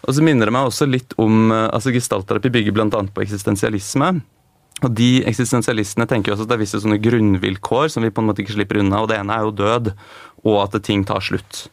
Og 0.02 0.18
så 0.18 0.26
minner 0.26 0.50
det 0.50 0.56
meg 0.56 0.70
også 0.70 0.88
litt 0.90 1.14
om 1.22 1.52
eh, 1.54 1.68
altså 1.70 1.94
Gestaltterapi 1.94 2.54
bygger 2.54 2.78
bl.a. 2.78 2.88
på 2.90 3.26
eksistensialisme. 3.26 4.16
Og 4.82 4.90
de 4.98 5.12
eksistensialistene 5.30 6.08
tenker 6.10 6.32
jo 6.32 6.38
også 6.38 6.48
at 6.48 6.54
det 6.54 6.58
er 6.58 6.64
visse 6.64 6.82
sånne 6.82 7.02
grunnvilkår 7.04 7.92
som 7.94 8.06
vi 8.06 8.14
på 8.14 8.24
en 8.24 8.32
måte 8.32 8.42
ikke 8.42 8.58
slipper 8.58 8.82
unna. 8.82 9.04
Og 9.04 9.12
det 9.12 9.20
ene 9.22 9.38
er 9.38 9.46
jo 9.46 9.54
død, 9.60 9.92
og 10.48 10.58
at 10.64 10.80
ting 10.88 11.06
tar 11.06 11.22
slutt. 11.22 11.68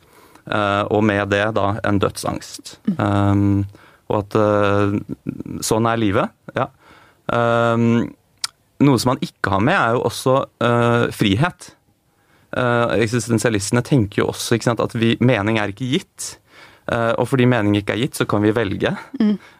Og 0.92 1.00
med 1.04 1.30
det 1.32 1.46
da 1.56 1.70
en 1.88 2.00
dødsangst. 2.00 2.74
Um, 2.96 3.64
og 4.08 4.22
at 4.22 4.36
uh, 4.36 4.94
sånn 5.64 5.88
er 5.88 6.00
livet. 6.00 6.36
Ja. 6.56 6.68
Um, 7.32 8.08
noe 8.84 9.00
som 9.00 9.14
man 9.14 9.22
ikke 9.24 9.52
har 9.54 9.62
med, 9.64 9.76
er 9.76 9.96
jo 9.96 10.04
også 10.08 10.36
uh, 10.64 11.06
frihet. 11.14 11.72
Uh, 12.56 12.94
eksistensialistene 12.96 13.82
tenker 13.84 14.22
jo 14.22 14.30
også 14.32 14.58
sant, 14.64 14.80
at 14.80 14.94
vi, 14.96 15.16
mening 15.20 15.58
er 15.60 15.74
ikke 15.74 15.90
gitt. 15.96 16.36
Uh, 16.88 17.12
og 17.20 17.26
fordi 17.28 17.44
mening 17.50 17.76
ikke 17.76 17.96
er 17.96 18.02
gitt, 18.06 18.16
så 18.16 18.24
kan 18.28 18.40
vi 18.44 18.54
velge. 18.56 18.94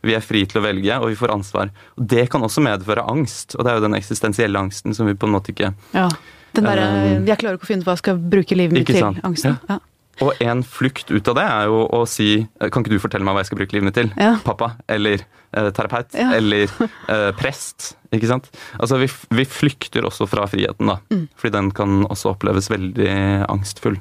Vi 0.07 0.17
er 0.17 0.25
fri 0.25 0.47
til 0.49 0.63
å 0.63 0.65
velge, 0.65 0.97
og 0.97 1.11
vi 1.13 1.19
får 1.19 1.35
ansvar. 1.35 1.75
Og 1.99 2.09
Det 2.15 2.29
kan 2.33 2.45
også 2.47 2.65
medføre 2.65 3.05
angst, 3.05 3.59
og 3.59 3.67
det 3.67 3.73
er 3.73 3.81
jo 3.81 3.87
den 3.89 3.99
eksistensielle 3.99 4.59
angsten 4.59 4.97
som 4.97 5.11
vi 5.11 5.19
på 5.19 5.29
en 5.29 5.37
måte 5.37 5.53
ikke 5.55 5.75
Ja. 5.93 6.09
Den 6.57 6.65
derre 6.65 6.87
Jeg 7.29 7.39
klarer 7.43 7.59
ikke 7.59 7.67
å 7.67 7.69
finne 7.69 7.85
ut 7.85 7.87
hva 7.91 7.95
jeg 7.99 8.01
skal 8.01 8.17
bruke 8.17 8.57
livet 8.57 8.73
mitt 8.73 8.89
Ikke 8.89 8.97
til. 8.97 9.05
sant. 9.05 9.21
Angsten. 9.23 9.59
Ja. 9.69 9.79
Og 10.25 10.41
en 10.43 10.63
flukt 10.67 11.11
ut 11.13 11.29
av 11.31 11.37
det 11.39 11.45
er 11.47 11.69
jo 11.71 11.85
å 11.95 12.01
si 12.11 12.29
Kan 12.59 12.83
ikke 12.83 12.95
du 12.97 13.03
fortelle 13.03 13.27
meg 13.27 13.37
hva 13.37 13.45
jeg 13.45 13.51
skal 13.53 13.61
bruke 13.61 13.77
livet 13.77 13.89
mitt 13.89 13.99
til? 13.99 14.11
Ja. 14.19 14.33
Pappa. 14.45 14.73
Eller 14.91 15.23
eh, 15.23 15.69
terapeut. 15.77 16.11
Ja. 16.19 16.33
Eller 16.37 16.67
eh, 16.67 17.31
prest. 17.39 17.93
Ikke 18.15 18.31
sant? 18.31 18.49
Altså 18.81 18.99
vi, 19.03 19.09
vi 19.37 19.45
flykter 19.49 20.07
også 20.09 20.27
fra 20.31 20.49
friheten, 20.51 20.91
da. 20.91 20.99
Mm. 21.13 21.27
Fordi 21.39 21.55
den 21.59 21.71
kan 21.77 22.03
også 22.09 22.33
oppleves 22.35 22.71
veldig 22.73 23.13
angstfull. 23.47 23.99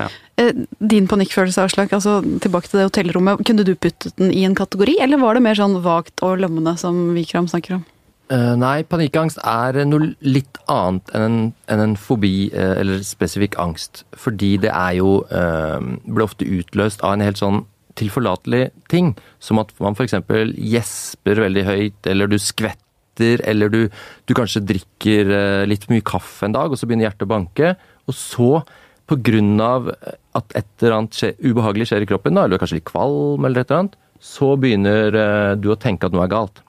Ja. 0.00 0.08
Eh, 0.40 0.54
Din 0.78 1.08
panikkfølelse, 1.10 1.66
Aslak, 1.68 1.92
altså 1.92 2.20
tilbake 2.40 2.70
til 2.70 2.80
det 2.80 2.88
hotellrommet. 2.88 3.42
Kunne 3.46 3.66
du 3.66 3.74
puttet 3.74 4.16
den 4.16 4.32
i 4.32 4.46
en 4.48 4.56
kategori, 4.56 4.96
eller 5.04 5.20
var 5.20 5.36
det 5.36 5.44
mer 5.44 5.58
sånn 5.58 5.76
vagt 5.84 6.22
og 6.24 6.38
lømmende 6.40 6.76
som 6.80 7.10
Vikram 7.16 7.50
snakker 7.50 7.80
om? 7.80 7.84
Eh, 8.30 8.52
nei, 8.54 8.84
panikkangst 8.86 9.40
er 9.42 9.80
noe 9.88 10.12
litt 10.22 10.60
annet 10.70 11.10
enn 11.16 11.24
en, 11.26 11.38
enn 11.66 11.80
en 11.82 11.96
fobi 11.98 12.50
uh, 12.54 12.76
eller 12.78 13.02
spesifikk 13.06 13.56
angst. 13.58 14.04
Fordi 14.14 14.52
det 14.62 14.70
er 14.70 15.00
jo 15.00 15.24
uh, 15.32 15.80
Blir 16.06 16.28
ofte 16.28 16.46
utløst 16.46 17.02
av 17.02 17.16
en 17.16 17.24
helt 17.26 17.40
sånn 17.40 17.64
tilforlatelig 17.98 18.68
ting. 18.92 19.16
Som 19.42 19.58
at 19.62 19.74
man 19.82 19.98
f.eks. 19.98 20.14
gjesper 20.54 21.42
veldig 21.42 21.66
høyt, 21.66 21.98
eller 22.10 22.30
du 22.30 22.38
skvetter 22.38 22.86
eller 23.20 23.68
du, 23.68 23.80
du 24.24 24.32
kanskje 24.32 24.62
drikker 24.64 25.28
eh, 25.34 25.62
litt 25.68 25.82
mye 25.90 26.00
kaffe 26.06 26.46
en 26.46 26.54
dag, 26.54 26.72
og 26.72 26.78
så 26.78 26.86
begynner 26.88 27.10
hjertet 27.10 27.26
å 27.26 27.28
banke. 27.28 27.72
Og 28.08 28.16
så, 28.16 28.62
av 29.10 29.90
at 30.38 30.54
et 30.56 30.70
eller 30.80 30.96
annet 30.96 31.18
skje, 31.18 31.34
ubehagelig 31.42 31.90
skjer 31.90 32.06
i 32.06 32.08
kroppen, 32.08 32.38
da, 32.38 32.46
eller 32.46 32.62
kanskje 32.62 32.78
litt 32.78 32.88
kvalm, 32.88 33.44
eller 33.44 33.60
et 33.60 33.68
eller 33.68 33.82
annet, 33.82 33.98
så 34.24 34.54
begynner 34.60 35.20
eh, 35.20 35.52
du 35.60 35.68
å 35.74 35.76
tenke 35.80 36.08
at 36.08 36.16
noe 36.16 36.24
er 36.24 36.32
galt. 36.32 36.62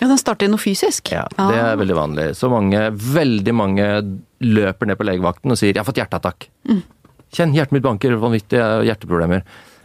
Ja, 0.00 0.08
Den 0.08 0.18
starter 0.18 0.48
i 0.48 0.50
noe 0.50 0.62
fysisk? 0.62 1.12
Ja, 1.12 1.26
Det 1.36 1.58
er 1.58 1.76
veldig 1.76 1.96
vanlig. 1.96 2.24
Så 2.36 2.50
mange, 2.50 2.90
veldig 2.92 3.54
mange 3.54 3.88
løper 4.42 4.86
ned 4.86 4.98
på 4.98 5.06
legevakten 5.06 5.50
og 5.52 5.58
sier 5.58 5.72
'jeg 5.72 5.84
har 5.84 5.88
fått 5.88 6.00
hjerteattakk'. 6.00 6.48
Kjenn, 7.32 7.54
hjertet 7.54 7.72
mitt 7.72 7.82
banker, 7.82 8.16
vanvittige 8.16 8.84
hjerteproblemer. 8.84 9.42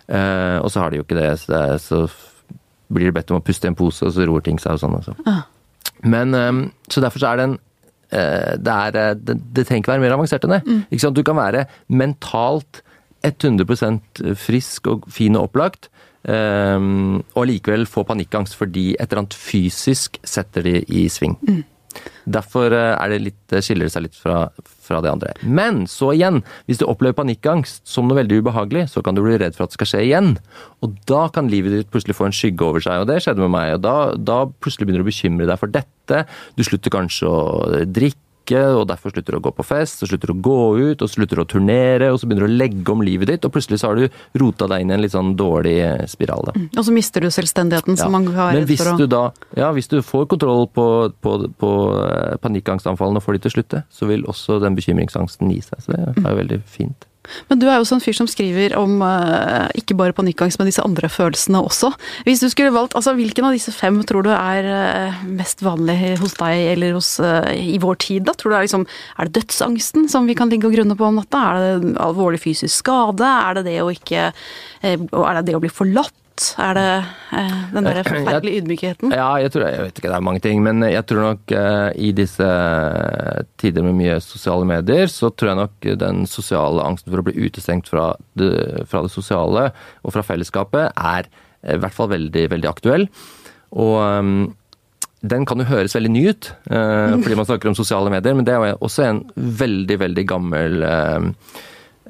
Eh, 0.07 0.57
og 0.59 0.71
så 0.71 0.81
har 0.81 0.89
de 0.89 0.97
jo 0.97 1.03
ikke 1.03 1.19
det, 1.19 1.39
så, 1.39 1.47
det 1.47 1.59
er, 1.59 1.77
så 1.77 2.09
blir 2.89 3.05
de 3.05 3.11
bedt 3.11 3.31
om 3.31 3.39
å 3.41 3.43
puste 3.43 3.67
i 3.67 3.71
en 3.71 3.75
pose, 3.75 4.05
og 4.05 4.13
så 4.15 4.25
roer 4.27 4.41
ting 4.41 4.59
seg 4.59 4.73
og 4.73 4.79
sånn. 4.79 4.95
Altså. 4.95 5.15
så. 5.15 5.23
Ah. 5.27 5.43
Men, 6.03 6.33
eh, 6.33 6.69
så 6.89 7.03
derfor 7.03 7.19
så 7.19 7.31
er 7.31 7.37
det 7.37 7.47
en 7.47 7.57
eh, 8.11 8.55
det, 8.57 8.73
er, 8.73 8.95
eh, 8.95 9.13
det, 9.15 9.37
det 9.53 9.65
trenger 9.67 9.83
ikke 9.83 9.95
være 9.95 10.05
mer 10.05 10.15
avansert 10.17 10.47
enn 10.47 10.57
det. 10.57 10.99
Sant? 11.01 11.17
Du 11.17 11.23
kan 11.27 11.39
være 11.39 11.67
mentalt 11.89 12.81
100% 13.25 14.21
frisk 14.39 14.87
og 14.87 15.07
fin 15.11 15.35
og 15.35 15.49
opplagt, 15.49 15.89
eh, 16.27 16.77
og 17.33 17.49
likevel 17.49 17.87
få 17.89 18.05
panikkangst 18.07 18.57
fordi 18.59 18.91
et 18.95 19.07
eller 19.07 19.25
annet 19.25 19.39
fysisk 19.39 20.21
setter 20.27 20.67
de 20.67 20.79
i 20.87 21.07
sving. 21.11 21.37
Derfor 22.27 22.73
eh, 22.75 22.93
er 22.93 23.13
det 23.13 23.19
litt, 23.23 23.55
skiller 23.63 23.87
det 23.87 23.93
seg 23.93 24.05
litt 24.05 24.17
fra, 24.19 24.47
fra 24.83 24.99
det 25.03 25.11
andre. 25.11 25.33
Men 25.43 25.85
så 25.91 26.11
igjen, 26.15 26.41
hvis 26.67 26.81
du 26.81 26.85
opplever 26.87 27.17
panikkangst 27.17 27.85
som 27.87 28.09
noe 28.09 28.19
veldig 28.19 28.41
ubehagelig, 28.43 28.87
så 28.93 29.03
kan 29.05 29.17
du 29.17 29.23
bli 29.25 29.37
redd 29.39 29.57
for 29.57 29.65
at 29.65 29.73
det 29.73 29.79
skal 29.79 29.91
skje 29.93 30.03
igjen. 30.09 30.33
Og 30.85 30.97
da 31.09 31.25
kan 31.33 31.49
livet 31.51 31.73
ditt 31.73 31.91
plutselig 31.93 32.17
få 32.17 32.29
en 32.29 32.35
skygge 32.35 32.67
over 32.67 32.83
seg, 32.83 33.01
og 33.01 33.09
det 33.11 33.21
skjedde 33.23 33.43
med 33.45 33.53
meg. 33.55 33.75
Og 33.77 33.83
da, 33.85 33.97
da 34.19 34.39
plutselig 34.59 34.89
begynner 34.89 35.05
du 35.05 35.07
å 35.07 35.11
bekymre 35.11 35.49
deg 35.49 35.61
for 35.61 35.73
dette. 35.73 36.23
Du 36.59 36.65
slutter 36.67 36.93
kanskje 36.93 37.31
å 37.31 37.41
drikke, 37.85 38.21
og 38.55 38.87
derfor 38.87 39.11
slutter 39.11 39.35
du 39.35 39.37
å 39.39 39.43
gå 39.43 39.51
på 39.57 39.65
fest, 39.65 40.03
og 40.03 40.09
slutter 40.09 40.31
å 40.31 40.37
gå 40.41 40.57
ut, 40.91 41.01
og 41.01 41.09
slutter 41.11 41.41
å 41.41 41.45
turnere, 41.47 42.11
og 42.13 42.19
så 42.19 42.27
begynner 42.27 42.47
du 42.47 42.53
å 42.53 42.57
legge 42.57 42.89
om 42.93 43.01
livet 43.01 43.27
ditt, 43.27 43.45
og 43.45 43.51
plutselig 43.51 43.79
så 43.81 43.89
har 43.91 43.95
du 43.95 44.07
rota 44.39 44.67
deg 44.67 44.81
inn 44.81 44.91
i 44.91 44.93
en 44.93 45.01
litt 45.01 45.11
sånn 45.11 45.35
dårlig 45.35 46.07
spiral. 46.07 46.45
da. 46.47 46.53
Og 46.77 46.85
så 46.85 46.93
mister 46.93 47.21
du 47.21 47.27
selvstendigheten, 47.27 47.97
Ja. 47.97 48.03
som 48.03 48.11
mange 48.11 48.33
har 48.33 48.53
Men 48.53 48.65
hvis 48.65 48.81
å 48.81 48.97
du 48.97 49.07
da, 49.07 49.31
ja, 49.55 49.71
hvis 49.73 49.87
du 49.89 50.01
får 50.01 50.27
kontroll 50.27 50.67
på, 50.67 51.11
på, 51.21 51.51
på 51.57 51.71
eh, 52.03 52.37
panikkangstanfallene 52.37 53.17
og 53.17 53.23
får 53.23 53.33
de 53.33 53.39
til 53.39 53.51
å 53.51 53.55
slutte, 53.57 53.83
så 53.89 54.07
vil 54.07 54.23
også 54.23 54.61
den 54.61 54.75
bekymringsangsten 54.75 55.51
gi 55.51 55.61
seg. 55.61 55.81
Så 55.83 55.91
det 55.91 55.99
er 56.25 56.31
jo 56.31 56.37
veldig 56.41 56.61
fint. 56.65 57.05
Men 57.49 57.61
du 57.61 57.67
er 57.69 57.79
jo 57.79 57.87
sånn 57.87 58.03
fyr 58.03 58.15
som 58.17 58.29
skriver 58.29 58.75
om 58.79 58.99
uh, 59.03 59.67
ikke 59.77 59.97
bare 59.99 60.15
panikkangst, 60.17 60.59
men 60.59 60.69
disse 60.69 60.83
andre 60.83 61.09
følelsene 61.11 61.61
også. 61.63 61.91
Hvis 62.27 62.43
du 62.43 62.49
skulle 62.51 62.73
valgt, 62.75 62.95
altså 62.97 63.15
Hvilken 63.17 63.47
av 63.47 63.55
disse 63.55 63.73
fem 63.73 63.97
tror 64.07 64.27
du 64.27 64.31
er 64.33 64.67
uh, 64.67 65.23
mest 65.39 65.63
vanlig 65.65 66.15
hos 66.21 66.37
deg 66.39 66.73
eller 66.75 66.97
hos, 66.97 67.15
uh, 67.23 67.49
i 67.53 67.79
vår 67.81 67.99
tid? 68.03 68.27
da? 68.27 68.35
Tror 68.37 68.51
du 68.51 68.55
det 68.55 68.61
Er 68.61 68.67
liksom, 68.67 68.85
er 69.17 69.27
det 69.27 69.41
dødsangsten 69.41 70.07
som 70.11 70.29
vi 70.29 70.37
kan 70.37 70.51
ligge 70.51 70.69
og 70.69 70.77
grunne 70.77 70.97
på 70.99 71.07
om 71.07 71.17
natta? 71.19 71.43
Er 71.47 71.81
det 71.81 71.95
alvorlig 72.03 72.43
fysisk 72.43 72.83
skade? 72.83 73.25
Er 73.25 73.59
det 73.59 73.67
det 73.71 73.81
å 73.83 73.91
ikke 73.93 74.29
Er 74.85 74.97
det 75.39 75.47
det 75.47 75.57
å 75.57 75.63
bli 75.63 75.73
forlatt? 75.73 76.15
Er 76.61 76.77
det 76.77 76.89
eh, 77.37 77.55
den 77.73 77.87
der 77.87 78.01
forferdelige 78.05 78.61
ydmykheten? 78.61 79.13
Ja, 79.15 79.29
jeg 79.41 79.53
tror, 79.53 79.65
jeg 79.67 79.87
vet 79.87 80.01
ikke, 80.01 80.11
det 80.11 80.17
er 80.17 80.25
mange 80.27 80.43
ting, 80.43 80.61
men 80.65 80.83
jeg 80.85 81.05
tror 81.09 81.23
nok 81.25 81.55
eh, 81.55 81.89
i 82.07 82.11
disse 82.17 82.49
tider 83.61 83.85
med 83.87 83.97
mye 83.97 84.19
sosiale 84.23 84.67
medier, 84.69 85.09
så 85.11 85.31
tror 85.33 85.51
jeg 85.51 85.61
nok 85.61 85.89
den 86.03 86.27
sosiale 86.29 86.85
angsten 86.85 87.13
for 87.13 87.23
å 87.23 87.27
bli 87.27 87.47
utestengt 87.47 87.89
fra 87.89 88.11
det, 88.37 88.51
fra 88.91 89.03
det 89.05 89.13
sosiale 89.13 89.71
og 90.03 90.13
fra 90.15 90.25
fellesskapet 90.25 90.93
er 90.93 91.27
eh, 91.27 91.75
i 91.75 91.81
hvert 91.81 91.97
fall 91.97 92.13
veldig, 92.13 92.47
veldig 92.53 92.71
aktuell. 92.71 93.09
Og 93.77 93.97
um, 93.99 94.37
den 95.25 95.47
kan 95.49 95.59
jo 95.59 95.67
høres 95.67 95.95
veldig 95.97 96.11
ny 96.13 96.27
ut, 96.29 96.51
eh, 96.69 97.15
fordi 97.17 97.37
man 97.37 97.47
snakker 97.47 97.71
om 97.71 97.77
sosiale 97.77 98.11
medier, 98.13 98.35
men 98.37 98.45
det 98.45 98.53
er 98.53 98.77
også 98.77 99.07
en 99.07 99.23
veldig, 99.35 99.97
veldig 100.03 100.25
gammel 100.29 100.85
eh, 100.85 101.31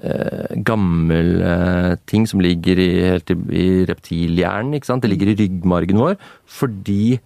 eh, 0.03 0.57
gammel 0.67 1.41
eh, 1.41 1.93
ting 2.09 2.27
som 2.29 2.41
ligger 2.43 2.79
i, 2.81 2.89
helt 3.07 3.31
i, 3.33 3.37
i 3.53 3.67
reptilhjernen. 3.89 4.75
ikke 4.77 4.89
sant? 4.89 5.05
Det 5.05 5.11
ligger 5.11 5.33
i 5.33 5.37
ryggmargen 5.41 6.01
vår. 6.01 6.17
Fordi 6.59 7.17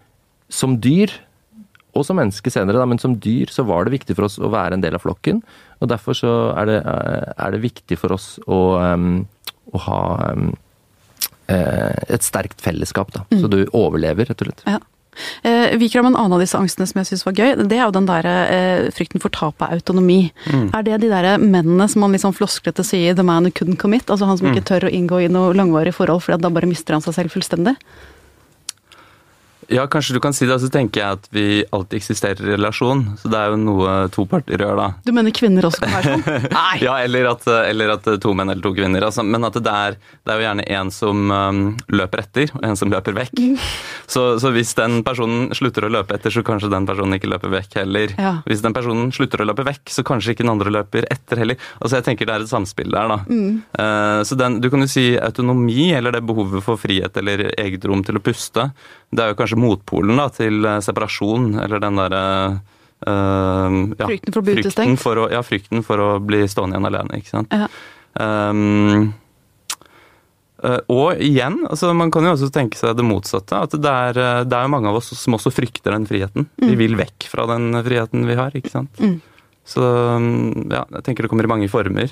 som 0.52 0.78
dyr, 0.84 1.14
og 1.92 2.06
som 2.08 2.20
menneske 2.20 2.52
senere, 2.54 2.80
da, 2.80 2.88
men 2.88 3.02
som 3.02 3.18
dyr 3.20 3.52
så 3.52 3.66
var 3.68 3.86
det 3.86 3.96
viktig 3.98 4.16
for 4.16 4.28
oss 4.28 4.40
å 4.40 4.52
være 4.52 4.78
en 4.78 4.84
del 4.84 4.96
av 4.96 5.04
flokken. 5.04 5.42
Og 5.82 5.92
derfor 5.92 6.18
så 6.18 6.34
er 6.56 6.70
det, 6.70 6.80
eh, 6.86 7.34
er 7.36 7.52
det 7.52 7.66
viktig 7.66 7.98
for 8.00 8.16
oss 8.16 8.36
å, 8.48 8.62
um, 8.80 9.28
å 9.74 9.84
ha 9.88 10.02
eh, 11.52 12.00
et 12.08 12.24
sterkt 12.24 12.64
fellesskap. 12.64 13.12
da. 13.12 13.26
Så 13.32 13.50
du 13.52 13.66
overlever, 13.74 14.30
rett 14.30 14.42
og 14.44 14.52
slett. 14.52 14.64
Ja. 14.68 14.80
Eh, 15.44 15.78
Viker 15.78 16.00
om 16.00 16.12
en 16.12 16.16
annen 16.16 16.38
av 16.38 16.44
disse 16.44 16.58
angstene 16.58 16.88
som 16.88 17.02
jeg 17.02 17.10
syns 17.12 17.26
var 17.28 17.36
gøy. 17.36 17.50
Det 17.68 17.78
er 17.78 17.84
jo 17.84 17.96
den 17.96 18.08
der 18.10 18.28
eh, 18.30 18.86
frykten 18.96 19.24
for 19.24 19.34
tap 19.34 19.62
av 19.62 19.76
autonomi. 19.76 20.32
Er 20.48 20.86
det 20.88 21.02
de 21.04 21.12
der 21.12 21.36
mennene 21.42 21.90
som 21.92 22.06
man 22.06 22.16
sånn 22.22 22.36
flosklete 22.38 22.86
sier 22.86 23.16
'the 23.16 23.24
man 23.24 23.46
who 23.46 23.52
couldn't 23.52 23.82
commit'? 23.82 24.10
Altså 24.10 24.26
han 24.30 24.38
som 24.38 24.52
ikke 24.52 24.68
tør 24.68 24.88
å 24.88 24.94
inngå 24.94 25.26
i 25.26 25.32
noe 25.32 25.54
langvarig 25.54 25.94
forhold, 25.96 26.24
for 26.24 26.38
da 26.38 26.50
bare 26.50 26.70
mister 26.70 26.94
han 26.94 27.02
seg 27.04 27.18
selv 27.18 27.36
fullstendig? 27.36 27.76
Ja, 29.72 29.86
kanskje 29.88 30.18
du 30.18 30.20
kan 30.24 30.34
si 30.36 30.46
det. 30.50 30.58
Så 30.60 30.70
tenker 30.72 31.02
jeg 31.02 31.18
at 31.18 31.28
vi 31.32 31.46
alltid 31.72 32.02
eksisterer 32.02 32.44
i 32.44 32.56
relasjon. 32.56 33.04
Så 33.22 33.32
det 33.32 33.40
er 33.40 33.54
jo 33.54 33.60
noe 33.62 33.94
to 34.12 34.26
parter 34.30 34.60
gjør, 34.60 34.76
da. 34.80 34.88
Du 35.06 35.14
mener 35.16 35.34
kvinner 35.36 35.68
også 35.68 35.86
kan 35.86 35.94
være 35.96 36.16
sånn? 36.16 36.50
Nei! 36.58 36.82
Ja, 36.84 36.98
eller 37.06 37.30
at, 37.32 37.48
eller 37.48 37.96
at 37.96 38.10
to 38.24 38.34
menn 38.38 38.52
eller 38.52 38.64
to 38.66 38.74
kvinner. 38.76 39.08
Altså. 39.08 39.24
Men 39.24 39.48
at 39.48 39.56
det 39.56 39.76
er, 39.88 39.98
det 39.98 40.34
er 40.34 40.42
jo 40.42 40.46
gjerne 40.48 40.68
en 40.76 40.92
som 40.94 41.32
um, 41.32 41.62
løper 41.94 42.26
etter, 42.26 42.54
og 42.58 42.68
en 42.68 42.80
som 42.80 42.92
løper 42.92 43.16
vekk. 43.18 43.42
Så, 44.12 44.26
så 44.44 44.52
hvis 44.52 44.74
den 44.78 45.00
personen 45.08 45.52
slutter 45.56 45.88
å 45.88 45.94
løpe 45.94 46.18
etter, 46.18 46.34
så 46.34 46.44
kanskje 46.46 46.72
den 46.74 46.88
personen 46.90 47.16
ikke 47.16 47.32
løper 47.32 47.54
vekk 47.56 47.80
heller. 47.80 48.16
Ja. 48.20 48.34
Hvis 48.50 48.64
den 48.66 48.76
personen 48.76 49.14
slutter 49.16 49.44
å 49.44 49.48
løpe 49.48 49.66
vekk, 49.68 49.86
så 49.94 50.04
kanskje 50.08 50.36
ikke 50.36 50.46
den 50.46 50.54
andre 50.54 50.74
løper 50.74 51.08
etter 51.14 51.40
heller. 51.44 51.60
Altså 51.80 52.00
Jeg 52.00 52.10
tenker 52.10 52.28
det 52.28 52.36
er 52.36 52.46
et 52.46 52.52
samspill 52.52 52.92
der, 52.92 53.12
da. 53.16 53.20
Eh, 53.84 54.22
så 54.28 54.38
den, 54.40 54.60
du 54.64 54.68
kan 54.74 54.84
jo 54.84 54.90
si 54.92 55.14
autonomi, 55.16 55.92
eller 55.96 56.18
det 56.18 56.26
behovet 56.28 56.66
for 56.66 56.82
frihet 56.82 57.16
eller 57.22 57.48
eget 57.56 57.88
rom 57.88 58.04
til 58.06 58.20
å 58.20 58.24
puste, 58.24 58.68
det 59.12 59.24
er 59.24 59.34
jo 59.34 59.40
kanskje 59.40 59.60
motpolen 59.62 60.20
da, 60.20 60.28
til 60.34 60.66
eh, 60.66 60.82
separasjon, 60.84 61.54
eller 61.64 61.84
den 61.84 62.04
derre 62.04 62.26
Uh, 63.02 63.96
ja, 63.98 64.06
Frykten 64.06 64.30
for 64.30 64.44
å 64.44 64.46
bli 64.46 64.54
utestengt. 64.62 65.06
ja, 65.34 65.40
frykten 65.42 65.82
for 65.82 65.98
å 65.98 66.10
bli 66.22 66.44
stående 66.46 66.78
igjen 66.78 66.86
alene, 66.86 67.18
ikke 67.18 67.32
sant. 67.32 67.56
Ja. 67.56 67.66
Um, 68.22 69.08
eh, 70.62 70.78
og 70.92 71.18
igjen, 71.18 71.64
altså 71.66 71.96
man 71.98 72.12
kan 72.14 72.28
jo 72.28 72.36
også 72.36 72.52
tenke 72.54 72.78
seg 72.78 72.94
det 73.00 73.08
motsatte. 73.08 73.64
At 73.66 73.74
det 73.74 73.90
er, 73.90 74.22
eh, 74.22 74.44
det 74.46 74.60
er 74.60 74.70
mange 74.70 74.92
av 74.92 75.00
oss 75.00 75.10
som 75.18 75.34
også 75.34 75.50
frykter 75.50 75.96
den 75.96 76.06
friheten. 76.06 76.46
Vi 76.62 76.78
vil 76.78 76.94
vekk 77.00 77.26
fra 77.32 77.48
den 77.50 77.74
friheten 77.82 78.30
vi 78.30 78.38
har, 78.38 78.54
ikke 78.54 78.76
sant. 78.76 79.02
Så 79.72 79.82
um, 79.82 80.68
ja, 80.72 80.84
jeg 80.98 81.06
tenker 81.06 81.26
det 81.26 81.32
kommer 81.32 81.48
i 81.48 81.52
mange 81.52 81.70
former. 81.72 82.12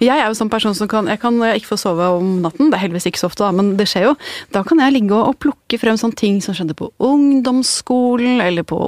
Jeg 0.00 0.14
er 0.14 0.26
jo 0.26 0.36
sånn 0.36 0.50
person 0.50 0.74
som 0.74 0.88
kan 0.90 1.06
Jeg 1.10 1.20
kan 1.22 1.36
ikke 1.52 1.70
få 1.70 1.78
sove 1.80 2.06
om 2.18 2.38
natten, 2.42 2.70
det 2.70 2.78
er 2.78 2.84
heldigvis 2.86 3.08
ikke 3.10 3.20
så 3.20 3.28
ofte, 3.28 3.44
da, 3.44 3.52
men 3.54 3.74
det 3.78 3.88
skjer 3.90 4.08
jo. 4.08 4.14
Da 4.54 4.64
kan 4.66 4.80
jeg 4.82 4.94
ligge 4.94 5.14
og, 5.16 5.32
og 5.32 5.38
plukke 5.42 5.78
frem 5.80 5.98
sånne 6.00 6.18
ting 6.18 6.38
som 6.44 6.56
skjedde 6.56 6.76
på 6.78 6.90
ungdomsskolen 7.04 8.40
eller 8.44 8.66
på 8.68 8.78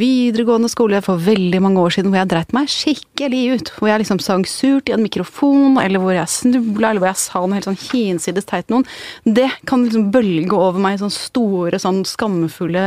videregående 0.00 0.70
skole 0.72 1.00
for 1.04 1.22
veldig 1.22 1.60
mange 1.62 1.82
år 1.82 1.96
siden, 1.96 2.12
hvor 2.12 2.22
jeg 2.22 2.30
dreit 2.32 2.54
meg 2.56 2.72
skikkelig 2.72 3.42
ut. 3.54 3.72
Hvor 3.78 3.90
jeg 3.92 4.02
liksom 4.02 4.20
sang 4.24 4.46
surt 4.50 4.90
i 4.90 4.96
en 4.96 5.04
mikrofon, 5.04 5.78
eller 5.82 6.02
hvor 6.02 6.16
jeg 6.16 6.32
snubla, 6.32 6.90
eller 6.90 7.04
hvor 7.04 7.12
jeg 7.12 7.22
sa 7.22 7.44
noe 7.44 7.58
helt 7.58 7.68
sånn 7.68 7.80
hinsides 7.80 8.48
teit 8.48 8.72
noen. 8.72 8.86
Det 9.24 9.48
kan 9.68 9.86
liksom 9.86 10.10
bølge 10.14 10.56
over 10.56 10.82
meg 10.82 10.96
i 10.96 11.02
sånne 11.04 11.16
store, 11.16 11.80
sånn 11.82 12.02
skamfulle 12.08 12.86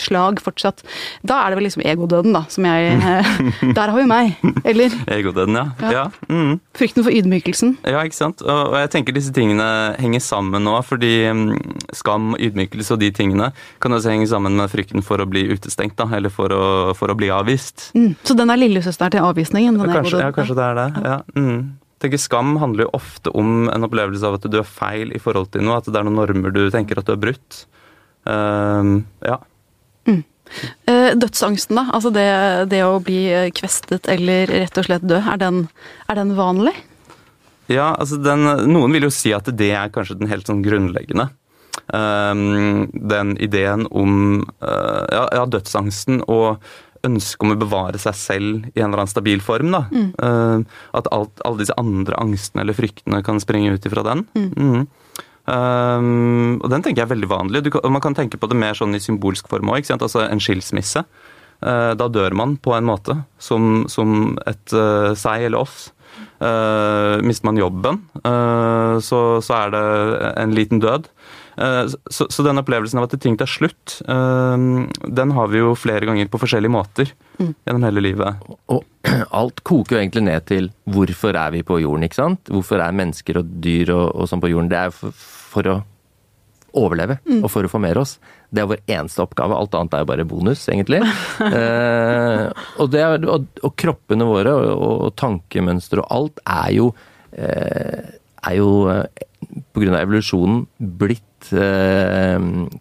slag 0.00 0.42
fortsatt. 0.42 0.82
Da 1.26 1.42
er 1.44 1.52
det 1.52 1.60
vel 1.60 1.68
liksom 1.68 1.86
egodøden, 1.86 2.34
da, 2.36 2.44
som 2.50 2.66
jeg 2.66 2.98
Der 3.76 3.92
har 3.92 3.99
vi 4.00 4.08
meg. 4.10 4.34
Eller 4.68 4.94
Egodøden, 5.16 5.56
ja. 5.56 5.64
Ja. 5.80 5.90
ja. 5.94 6.04
Mm. 6.30 6.58
frykten 6.76 7.06
for 7.06 7.14
ydmykelsen. 7.14 7.76
Ja, 7.88 8.02
ikke 8.06 8.18
sant. 8.18 8.44
Og, 8.44 8.74
jeg 8.80 8.92
tenker 8.94 9.16
disse 9.16 9.34
tingene 9.36 9.66
henger 10.00 10.22
sammen 10.24 10.64
nå, 10.66 10.76
fordi 10.86 11.12
mm, 11.30 11.50
skam, 11.96 12.32
ydmykelse 12.38 12.96
og 12.96 13.02
de 13.02 13.10
tingene 13.14 13.50
kan 13.82 13.96
også 13.96 14.14
henge 14.14 14.30
sammen 14.30 14.56
med 14.58 14.72
frykten 14.72 15.04
for 15.06 15.22
å 15.22 15.28
bli 15.30 15.46
utestengt, 15.52 15.96
da, 16.00 16.08
eller 16.16 16.32
for 16.32 16.54
å, 16.54 16.64
for 16.98 17.12
å 17.12 17.18
bli 17.18 17.30
avvist. 17.34 17.90
Mm. 17.98 18.14
Så 18.26 18.36
den 18.38 18.52
er 18.52 18.60
lillesøsteren 18.60 19.16
til 19.16 19.28
avvisningen? 19.28 19.78
Den 19.80 19.94
kanskje, 19.94 20.24
ja, 20.24 20.32
kanskje 20.34 20.58
det 20.58 20.66
er 20.70 20.80
det. 20.80 20.88
Ja. 21.06 21.20
Mm. 21.36 21.60
Tenker 22.00 22.20
Skam 22.20 22.54
handler 22.62 22.86
jo 22.86 22.94
ofte 22.96 23.32
om 23.36 23.68
en 23.68 23.84
opplevelse 23.84 24.24
av 24.24 24.38
at 24.38 24.48
du 24.48 24.56
er 24.62 24.68
feil 24.68 25.12
i 25.12 25.20
forhold 25.20 25.50
til 25.52 25.66
noe, 25.66 25.82
at 25.82 25.88
det 25.88 25.98
er 26.00 26.06
noen 26.08 26.16
normer 26.22 26.54
du 26.54 26.62
tenker 26.72 27.00
at 27.00 27.08
du 27.08 27.12
har 27.12 27.20
brutt. 27.20 27.64
Ehm, 28.28 29.02
ja. 29.24 29.36
Eh, 30.08 30.22
dødsangsten, 30.86 31.78
da? 31.78 31.86
Altså 31.94 32.12
det, 32.14 32.26
det 32.72 32.82
å 32.86 33.00
bli 33.04 33.24
eh, 33.32 33.50
kvestet 33.54 34.08
eller 34.10 34.50
rett 34.50 34.78
og 34.80 34.88
slett 34.88 35.06
dø, 35.06 35.20
er 35.20 35.40
den, 35.40 35.64
er 36.10 36.18
den 36.18 36.34
vanlig? 36.38 36.74
Ja, 37.70 37.92
altså 37.94 38.18
den, 38.18 38.48
Noen 38.72 38.96
vil 38.96 39.06
jo 39.06 39.14
si 39.14 39.32
at 39.36 39.46
det 39.54 39.70
er 39.78 39.92
kanskje 39.94 40.18
den 40.20 40.30
helt 40.30 40.50
sånn 40.50 40.64
grunnleggende. 40.64 41.30
Um, 41.90 42.86
den 42.90 43.34
ideen 43.42 43.86
om 43.90 44.42
uh, 44.62 45.06
ja, 45.10 45.24
ja, 45.38 45.44
dødsangsten 45.50 46.20
og 46.30 46.60
ønsket 47.06 47.46
om 47.46 47.54
å 47.54 47.58
bevare 47.58 47.98
seg 48.00 48.16
selv 48.18 48.66
i 48.74 48.80
en 48.80 48.90
eller 48.90 49.04
annen 49.04 49.12
stabil 49.12 49.40
form. 49.40 49.70
da. 49.72 49.86
Ehm, 49.90 50.66
at 50.92 51.06
alt, 51.14 51.32
alle 51.48 51.62
disse 51.62 51.76
andre 51.80 52.18
angstene 52.20 52.64
eller 52.64 52.76
fryktene 52.76 53.22
kan 53.24 53.40
springe 53.40 53.72
ut 53.72 53.86
ifra 53.88 54.04
den. 54.04 54.26
Mhm. 54.36 54.82
Um, 55.50 56.60
og 56.60 56.68
den 56.70 56.84
tenker 56.84 57.02
jeg 57.02 57.08
er 57.08 57.14
veldig 57.14 57.30
vanlig. 57.30 57.64
Du 57.66 57.72
kan, 57.74 57.86
man 57.90 58.02
kan 58.04 58.14
tenke 58.16 58.38
på 58.38 58.48
det 58.50 58.58
mer 58.58 58.76
sånn 58.78 58.94
i 58.94 59.02
symbolsk 59.02 59.50
form 59.50 59.72
òg. 59.74 59.88
Altså 59.96 60.22
en 60.26 60.42
skilsmisse. 60.42 61.04
Uh, 61.60 61.92
da 61.98 62.08
dør 62.08 62.36
man 62.38 62.56
på 62.62 62.72
en 62.76 62.86
måte 62.88 63.18
som, 63.42 63.84
som 63.90 64.36
et 64.48 64.76
uh, 64.76 65.12
seg 65.18 65.48
eller 65.48 65.66
oss. 65.66 65.90
Uh, 66.40 67.20
mister 67.24 67.46
man 67.46 67.58
jobben, 67.60 68.00
så, 69.04 69.18
så, 69.44 69.56
er 69.56 69.70
det 69.72 69.82
en 70.40 70.54
liten 70.56 70.80
død. 70.82 71.06
Så, 71.54 72.26
så, 72.32 72.44
den 72.44 72.60
opplevelsen 72.60 72.98
av 72.98 73.06
at 73.06 73.14
ting 73.20 73.36
tar 73.38 73.48
slutt, 73.50 73.98
den 74.08 75.34
har 75.36 75.50
vi 75.52 75.60
jo 75.60 75.74
flere 75.76 76.08
ganger 76.08 76.30
på 76.32 76.40
forskjellige 76.40 76.72
måter 76.72 77.12
mm. 77.36 77.50
gjennom 77.52 77.84
hele 77.84 78.04
livet. 78.04 78.48
Og 78.72 78.82
alt 79.40 79.60
koker 79.68 79.96
jo 79.96 80.00
egentlig 80.00 80.24
ned 80.26 80.46
til 80.48 80.70
hvorfor 80.88 81.36
er 81.36 81.52
vi 81.54 81.62
på 81.66 81.78
jorden, 81.84 82.08
ikke 82.08 82.20
sant? 82.22 82.52
Hvorfor 82.52 82.80
er 82.80 82.96
mennesker 82.96 83.42
og 83.42 83.52
dyr 83.64 83.92
og, 83.94 84.06
og 84.16 84.32
sånn 84.32 84.42
på 84.42 84.52
jorden? 84.52 84.72
Det 84.72 84.80
er 84.80 84.96
for, 84.96 85.14
for 85.50 85.70
å 85.70 85.80
overleve 86.78 87.18
mm. 87.24 87.40
og 87.42 87.50
for 87.50 87.66
å 87.66 87.70
formere 87.70 88.02
oss. 88.02 88.16
Det 88.50 88.62
er 88.62 88.68
vår 88.70 88.82
eneste 88.86 89.24
oppgave. 89.24 89.56
Alt 89.56 89.74
annet 89.74 89.96
er 89.96 90.04
jo 90.04 90.10
bare 90.10 90.26
bonus, 90.28 90.62
egentlig. 90.70 91.00
eh, 91.46 92.46
og, 92.78 92.94
er, 92.94 93.26
og, 93.26 93.48
og, 93.62 93.74
kroppene 93.78 94.28
våre 94.28 94.54
og, 94.54 95.08
og 95.08 95.16
tankemønstre 95.18 96.04
og 96.04 96.14
alt 96.14 96.44
er 96.46 96.70
jo 96.76 96.92
eh, 97.34 98.14
er 98.40 98.56
jo 98.56 98.70
eh, 98.92 99.04
av 99.80 99.98
evolusjonen 100.00 100.62
blitt 101.00 101.50
eh, 101.56 102.38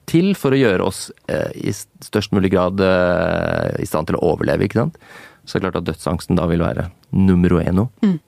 til 0.10 0.32
for 0.38 0.56
å 0.56 0.60
gjøre 0.60 0.86
oss 0.86 1.08
eh, 1.32 1.50
i 1.56 1.74
størst 1.74 2.36
mulig 2.36 2.54
grad 2.54 2.82
eh, 2.84 3.80
i 3.82 3.88
stand 3.90 4.10
til 4.10 4.20
å 4.20 4.34
overleve, 4.34 4.68
ikke 4.68 4.84
sant. 4.84 5.00
Så 5.46 5.58
det 5.58 5.62
er 5.62 5.70
klart 5.70 5.82
at 5.82 5.90
dødsangsten 5.90 6.38
da 6.38 6.46
vil 6.50 6.62
være 6.62 6.90
nummer 7.16 7.58
uno. 7.62 7.90
Mm. 8.06 8.20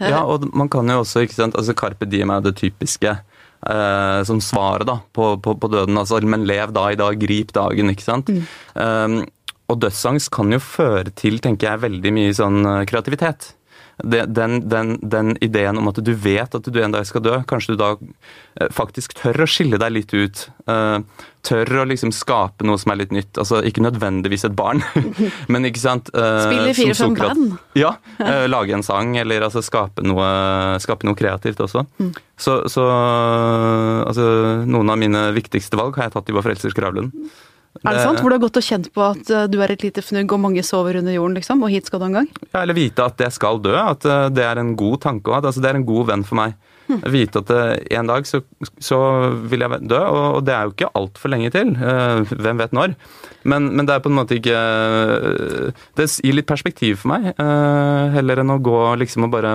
Ja, 0.00 0.22
og 0.24 0.46
man 0.56 0.70
kan 0.72 0.88
jo 0.88 1.02
også, 1.02 1.26
ikke 1.26 1.36
sant, 1.36 1.58
altså 1.58 1.76
Carpe 1.76 2.08
diem 2.08 2.32
er 2.32 2.44
det 2.44 2.54
typiske 2.60 3.12
eh, 3.12 4.20
som 4.24 4.40
svaret 4.44 4.88
da, 4.88 4.96
på, 5.12 5.34
på, 5.44 5.54
på, 5.60 5.70
døden. 5.72 5.98
Altså, 6.00 6.20
men 6.24 6.46
lev 6.48 6.72
da 6.76 6.88
i 6.90 6.98
dag, 7.00 7.20
grip 7.20 7.52
dagen, 7.56 7.92
ikke 7.92 8.06
sant. 8.06 8.32
Mm. 8.32 8.48
Um, 8.74 9.20
og 9.70 9.78
dødsangst 9.84 10.32
kan 10.34 10.50
jo 10.50 10.58
føre 10.62 11.12
til, 11.14 11.38
tenker 11.42 11.68
jeg, 11.68 11.84
veldig 11.84 12.14
mye 12.16 12.36
sånn 12.36 12.64
eh, 12.64 12.84
kreativitet 12.90 13.52
den, 14.04 14.68
den, 14.68 14.98
den, 15.02 15.34
ideen 15.40 15.78
om 15.78 15.88
at 15.90 15.98
du 16.04 16.12
vet 16.14 16.54
at 16.54 16.66
du 16.66 16.78
en 16.82 16.94
dag 16.94 17.06
skal 17.08 17.22
dø, 17.24 17.40
kanskje 17.48 17.74
du 17.74 17.80
da 17.80 17.90
eh, 17.96 18.70
faktisk 18.72 19.14
tør 19.18 19.44
å 19.44 19.48
skille 19.50 19.80
deg 19.80 19.92
litt 19.94 20.14
ut. 20.14 20.46
Uh, 20.70 21.00
tør 21.46 21.80
å 21.80 21.84
liksom 21.88 22.12
skape 22.12 22.66
noe 22.68 22.78
som 22.80 22.92
er 22.92 23.00
litt 23.00 23.14
nytt. 23.16 23.40
Altså 23.40 23.62
ikke 23.66 23.84
nødvendigvis 23.84 24.46
et 24.48 24.56
barn, 24.56 24.82
men 25.52 25.68
ikke 25.68 25.82
sant 25.82 26.10
uh, 26.14 26.46
Spille 26.46 26.74
fire-fem 26.76 27.16
band? 27.18 27.54
Ja. 27.78 27.94
Lage 28.50 28.76
en 28.76 28.86
sang, 28.86 29.14
eller 29.20 29.46
altså 29.46 29.62
skape 29.64 30.04
noe, 30.06 30.26
skape 30.84 31.08
noe 31.08 31.18
kreativt 31.18 31.60
også. 31.64 31.84
Mm. 32.00 32.12
Så, 32.40 32.56
så 32.72 32.86
altså, 34.06 34.26
noen 34.68 34.92
av 34.92 35.00
mine 35.00 35.28
viktigste 35.36 35.80
valg 35.80 35.98
har 35.98 36.08
jeg 36.08 36.16
tatt 36.16 36.32
i 36.32 36.36
Vår 36.36 36.48
Frelsers 36.48 36.76
Gravlund. 36.76 37.14
Er 37.80 37.94
det 37.94 38.02
sant? 38.02 38.18
Hvor 38.18 38.32
du 38.32 38.34
har 38.34 38.42
gått 38.42 38.58
og 38.58 38.66
kjent 38.66 38.88
på 38.92 39.02
at 39.04 39.30
eh, 39.30 39.46
du 39.48 39.60
er 39.62 39.72
et 39.72 39.84
lite 39.84 40.02
fnugg 40.02 40.32
og 40.34 40.42
mange 40.42 40.62
sover 40.66 40.98
under 41.00 41.14
jorden, 41.14 41.36
liksom? 41.38 41.62
Og 41.64 41.70
hit 41.72 41.86
skal 41.88 42.02
du 42.02 42.08
en 42.08 42.18
gang? 42.18 42.28
Ja, 42.50 42.64
eller 42.64 42.76
vite 42.76 43.06
at 43.06 43.22
jeg 43.22 43.32
skal 43.36 43.60
dø. 43.62 43.72
At 43.78 44.04
eh, 44.04 44.26
det 44.34 44.44
er 44.44 44.60
en 44.60 44.74
god 44.78 45.00
tanke. 45.06 45.32
Altså, 45.38 45.62
det 45.62 45.70
er 45.70 45.78
en 45.78 45.86
god 45.88 46.10
venn 46.10 46.24
for 46.26 46.40
meg. 46.40 46.56
Hm. 46.90 46.98
Vite 47.14 47.44
at 47.44 47.52
eh, 47.54 47.72
en 48.00 48.10
dag 48.10 48.26
så, 48.26 48.42
så, 48.82 48.98
vil 49.48 49.64
jeg 49.64 49.82
dø, 49.88 50.00
og 50.02 50.40
det 50.44 50.56
er 50.56 50.66
jo 50.66 50.74
ikke 50.74 50.92
altfor 50.98 51.32
lenge 51.32 51.52
til. 51.54 51.72
Hvem 51.78 52.64
vet 52.64 52.74
når? 52.76 52.96
Men, 53.48 53.70
men, 53.70 53.86
det 53.88 53.94
er 53.94 54.02
på 54.04 54.10
en 54.10 54.18
måte 54.18 54.36
ikke 54.36 54.56
Det 55.96 56.04
gir 56.10 56.34
litt 56.36 56.48
perspektiv 56.50 56.98
for 57.00 57.14
meg, 57.14 57.30
heller 58.12 58.42
enn 58.42 58.52
å 58.52 58.58
gå 58.60 58.80
liksom 59.00 59.24
og 59.24 59.32
bare 59.32 59.54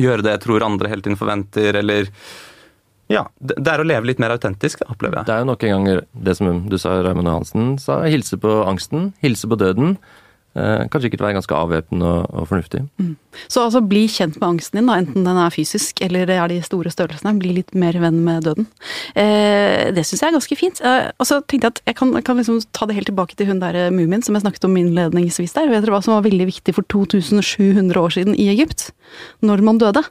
gjøre 0.00 0.24
det 0.24 0.32
jeg 0.34 0.42
tror 0.48 0.64
andre 0.66 0.90
hele 0.90 1.04
tiden 1.04 1.20
forventer, 1.20 1.78
eller 1.78 2.08
ja, 3.12 3.26
det 3.40 3.68
er 3.68 3.82
å 3.82 3.86
leve 3.86 4.08
litt 4.08 4.20
mer 4.22 4.34
autentisk, 4.34 4.82
opplever 4.88 5.20
jeg. 5.20 5.28
Det 5.28 5.34
er 5.36 5.44
jo 5.44 5.50
nok 5.52 5.66
en 5.68 5.72
gang 5.76 6.02
det 6.26 6.36
som 6.38 6.64
du 6.70 6.78
sa, 6.80 6.96
Raymond 7.04 7.28
Johansen 7.30 7.70
sa, 7.82 8.00
hilse 8.08 8.38
på 8.40 8.58
angsten, 8.68 9.12
hilse 9.24 9.50
på 9.50 9.58
døden. 9.60 9.96
Eh, 10.52 10.82
kan 10.92 11.00
sikkert 11.00 11.22
være 11.24 11.38
ganske 11.38 11.56
avvæpnende 11.56 12.08
og, 12.08 12.26
og, 12.28 12.48
fornuftig. 12.50 12.82
Mm. 13.00 13.14
Så 13.48 13.62
altså 13.64 13.80
bli 13.80 14.02
kjent 14.10 14.36
med 14.36 14.48
angsten 14.50 14.78
din, 14.78 14.90
da, 14.90 14.98
enten 15.00 15.24
den 15.24 15.38
er 15.40 15.54
fysisk 15.54 16.02
eller 16.04 16.26
det 16.28 16.36
er 16.36 16.52
de 16.52 16.58
store 16.66 16.92
størrelsene. 16.92 17.32
Bli 17.40 17.54
litt 17.56 17.72
mer 17.78 17.96
venn 18.02 18.18
med 18.26 18.44
døden. 18.44 18.68
Eh, 19.16 19.88
det 19.96 20.04
syns 20.04 20.20
jeg 20.20 20.28
er 20.28 20.36
ganske 20.36 20.58
fint. 20.60 20.82
Eh, 20.84 21.08
og 21.16 21.28
så 21.28 21.40
tenkte 21.40 21.70
jeg 21.70 21.76
at 21.76 21.82
jeg 21.88 21.98
kan, 22.02 22.12
kan 22.26 22.40
liksom 22.40 22.60
ta 22.76 22.88
det 22.88 22.98
helt 22.98 23.08
tilbake 23.08 23.38
til 23.38 23.48
hun 23.48 23.62
der 23.64 23.78
eh, 23.86 23.94
mumien 23.94 24.20
som 24.20 24.36
jeg 24.36 24.44
snakket 24.44 24.68
om 24.68 24.76
innledningsvis 24.76 25.56
der. 25.56 25.72
Vet 25.72 25.86
dere 25.86 25.96
hva 25.96 26.02
som 26.04 26.18
var 26.18 26.28
veldig 26.28 26.50
viktig 26.52 26.76
for 26.76 26.88
2700 26.92 27.96
år 28.02 28.16
siden 28.18 28.36
i 28.36 28.50
Egypt? 28.52 28.90
Når 29.40 29.64
man 29.64 29.80
døde. 29.80 30.04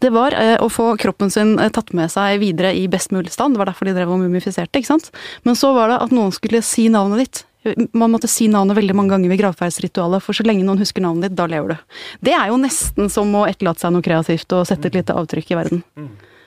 Det 0.00 0.12
var 0.16 0.32
eh, 0.36 0.56
å 0.56 0.72
få 0.72 0.94
kroppen 1.00 1.32
sin 1.32 1.58
eh, 1.60 1.72
tatt 1.72 1.92
med 1.96 2.12
seg 2.12 2.40
videre 2.40 2.72
i 2.76 2.88
best 2.88 3.12
mulig 3.12 3.32
stand. 3.36 3.56
Det 3.56 3.62
var 3.62 3.72
derfor 3.74 3.88
de 3.88 3.96
drev 3.96 4.16
og 4.16 4.24
mumifiserte, 4.24 4.80
ikke 4.80 4.94
sant. 4.94 5.12
Men 5.44 5.58
så 5.58 5.76
var 5.76 5.92
det 5.92 6.00
at 6.00 6.16
noen 6.16 6.32
skulle 6.32 6.64
si 6.64 6.88
navnet 6.92 7.26
ditt. 7.26 7.46
Man 7.94 8.10
måtte 8.10 8.30
si 8.30 8.48
navnet 8.50 8.76
veldig 8.78 8.96
mange 8.98 9.14
ganger 9.14 9.30
ved 9.30 9.38
gravferdsritualet, 9.38 10.24
for 10.24 10.34
så 10.34 10.44
lenge 10.46 10.64
noen 10.66 10.82
husker 10.82 11.04
navnet 11.04 11.30
ditt, 11.30 11.38
da 11.38 11.46
lever 11.50 11.74
du. 11.74 11.96
Det 12.26 12.34
er 12.34 12.50
jo 12.50 12.58
nesten 12.58 13.10
som 13.12 13.30
å 13.38 13.46
etterlate 13.46 13.84
seg 13.84 13.94
noe 13.94 14.04
kreativt 14.04 14.54
og 14.56 14.66
sette 14.66 14.90
et 14.90 14.98
lite 14.98 15.14
avtrykk 15.14 15.52
i 15.52 15.58
verden. 15.60 15.84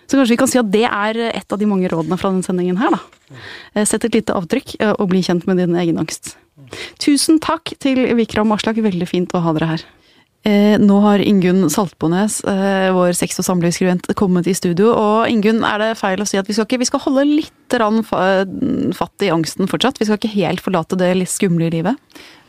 Så 0.06 0.20
kanskje 0.20 0.36
vi 0.36 0.40
kan 0.42 0.52
si 0.52 0.60
at 0.62 0.72
det 0.74 0.86
er 0.86 1.20
et 1.32 1.54
av 1.54 1.62
de 1.62 1.70
mange 1.70 1.90
rådene 1.90 2.18
fra 2.20 2.30
denne 2.34 2.46
sendingen 2.46 2.78
her, 2.78 2.94
da. 2.94 3.38
Eh, 3.74 3.86
sett 3.88 4.06
et 4.06 4.18
lite 4.20 4.36
avtrykk 4.38 4.76
eh, 4.80 4.94
og 4.94 5.10
bli 5.10 5.24
kjent 5.26 5.48
med 5.50 5.58
din 5.64 5.78
egen 5.82 5.98
angst. 6.02 6.36
Tusen 7.02 7.40
takk 7.44 7.74
til 7.82 8.04
Vikram 8.18 8.54
Aslak, 8.56 8.78
veldig 8.84 9.08
fint 9.10 9.34
å 9.36 9.42
ha 9.46 9.54
dere 9.56 9.72
her. 9.74 9.86
Eh, 10.46 10.76
nå 10.78 11.00
har 11.02 11.24
Ingunn 11.26 11.66
Saltbones, 11.74 12.44
eh, 12.46 12.92
vår 12.94 13.16
sex- 13.18 13.40
og 13.42 13.46
samlivsskribent, 13.48 14.06
kommet 14.14 14.46
i 14.46 14.54
studio. 14.54 14.92
Og 14.94 15.28
Ingunn, 15.28 15.64
er 15.66 15.80
det 15.82 15.98
feil 15.98 16.22
å 16.22 16.28
si 16.28 16.38
at 16.38 16.46
vi 16.46 16.54
skal, 16.54 16.68
ikke, 16.68 16.80
vi 16.80 16.86
skal 16.86 17.02
holde 17.02 17.26
litt 17.26 17.52
fatt 18.96 19.26
i 19.26 19.32
angsten 19.34 19.66
fortsatt? 19.68 19.98
Vi 19.98 20.06
skal 20.06 20.20
ikke 20.20 20.36
helt 20.38 20.62
forlate 20.62 20.96
det 20.96 21.16
litt 21.18 21.34
skumle 21.34 21.72
livet? 21.74 21.98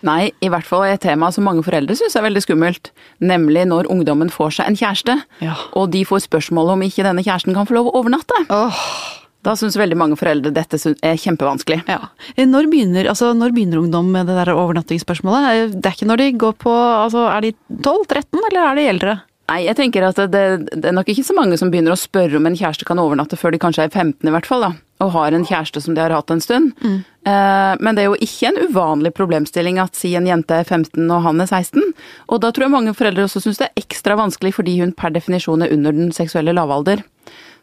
Nei, 0.05 0.31
i 0.45 0.49
hvert 0.53 0.69
fall 0.69 0.85
et 0.85 1.01
tema 1.01 1.33
som 1.33 1.45
mange 1.49 1.65
foreldre 1.65 1.97
syns 1.97 2.15
er 2.15 2.27
veldig 2.27 2.45
skummelt. 2.45 2.91
Nemlig 3.19 3.65
når 3.67 3.89
ungdommen 3.89 4.29
får 4.31 4.59
seg 4.59 4.69
en 4.69 4.77
kjæreste, 4.77 5.17
ja. 5.41 5.57
og 5.73 5.91
de 5.91 6.05
får 6.05 6.29
spørsmål 6.29 6.77
om 6.77 6.85
ikke 6.85 7.03
denne 7.03 7.25
kjæresten 7.25 7.57
kan 7.57 7.67
få 7.67 7.79
lov 7.79 7.89
å 7.89 8.03
overnatte. 8.03 8.45
Oh. 8.53 9.26
Da 9.47 9.55
syns 9.55 9.79
veldig 9.79 9.99
mange 9.99 10.19
foreldre 10.19 10.51
dette 10.55 10.81
er 11.07 11.21
kjempevanskelig. 11.23 11.85
Ja. 11.87 12.09
Når, 12.43 12.67
begynner, 12.73 13.07
altså, 13.13 13.31
når 13.37 13.55
begynner 13.55 13.85
ungdom 13.85 14.11
med 14.11 14.27
det 14.27 14.35
der 14.41 14.51
overnattingsspørsmålet? 14.57 15.77
Det 15.79 15.87
er 15.87 15.95
ikke 15.95 16.11
når 16.11 16.23
de 16.23 16.29
går 16.43 16.59
på 16.67 16.75
altså, 16.75 17.29
Er 17.31 17.47
de 17.47 17.55
12-13, 17.71 18.43
eller 18.51 18.63
er 18.65 18.79
de 18.81 18.91
eldre? 18.91 19.17
Nei, 19.47 19.61
jeg 19.69 19.79
tenker 19.79 20.03
at 20.09 20.19
det, 20.19 20.43
det, 20.73 20.89
er 20.89 20.95
nok 20.97 21.07
ikke 21.13 21.23
så 21.23 21.35
mange 21.37 21.55
som 21.61 21.71
begynner 21.71 21.95
å 21.95 22.01
spørre 22.01 22.41
om 22.41 22.49
en 22.49 22.57
kjæreste 22.59 22.87
kan 22.89 22.99
overnatte 22.99 23.39
før 23.39 23.55
de 23.55 23.61
kanskje 23.63 23.85
er 23.87 23.93
15 23.93 24.27
i 24.27 24.33
hvert 24.35 24.49
fall, 24.49 24.65
da. 24.65 24.73
Og 25.05 25.13
har 25.15 25.37
en 25.37 25.47
kjæreste 25.47 25.83
som 25.85 25.95
de 25.95 26.03
har 26.03 26.11
hatt 26.11 26.33
en 26.35 26.43
stund. 26.43 26.73
Mm. 26.83 26.97
Eh, 27.31 27.75
men 27.79 27.95
det 27.95 28.03
er 28.03 28.09
jo 28.09 28.19
ikke 28.27 28.51
en 28.51 28.59
uvanlig 28.67 29.13
problemstilling 29.15 29.79
at 29.79 29.95
si 29.95 30.17
en 30.19 30.27
jente 30.27 30.57
er 30.57 30.67
15 30.67 30.99
og 31.05 31.23
han 31.29 31.45
er 31.45 31.51
16. 31.53 31.93
Og 32.27 32.43
da 32.43 32.51
tror 32.51 32.67
jeg 32.67 32.75
mange 32.75 32.97
foreldre 32.99 33.29
også 33.29 33.45
syns 33.45 33.63
det 33.63 33.69
er 33.69 33.85
ekstra 33.85 34.19
vanskelig 34.19 34.57
fordi 34.57 34.81
hun 34.81 34.97
per 34.99 35.15
definisjon 35.15 35.63
er 35.63 35.75
under 35.77 35.95
den 35.95 36.11
seksuelle 36.17 36.57
lavalder. 36.57 37.05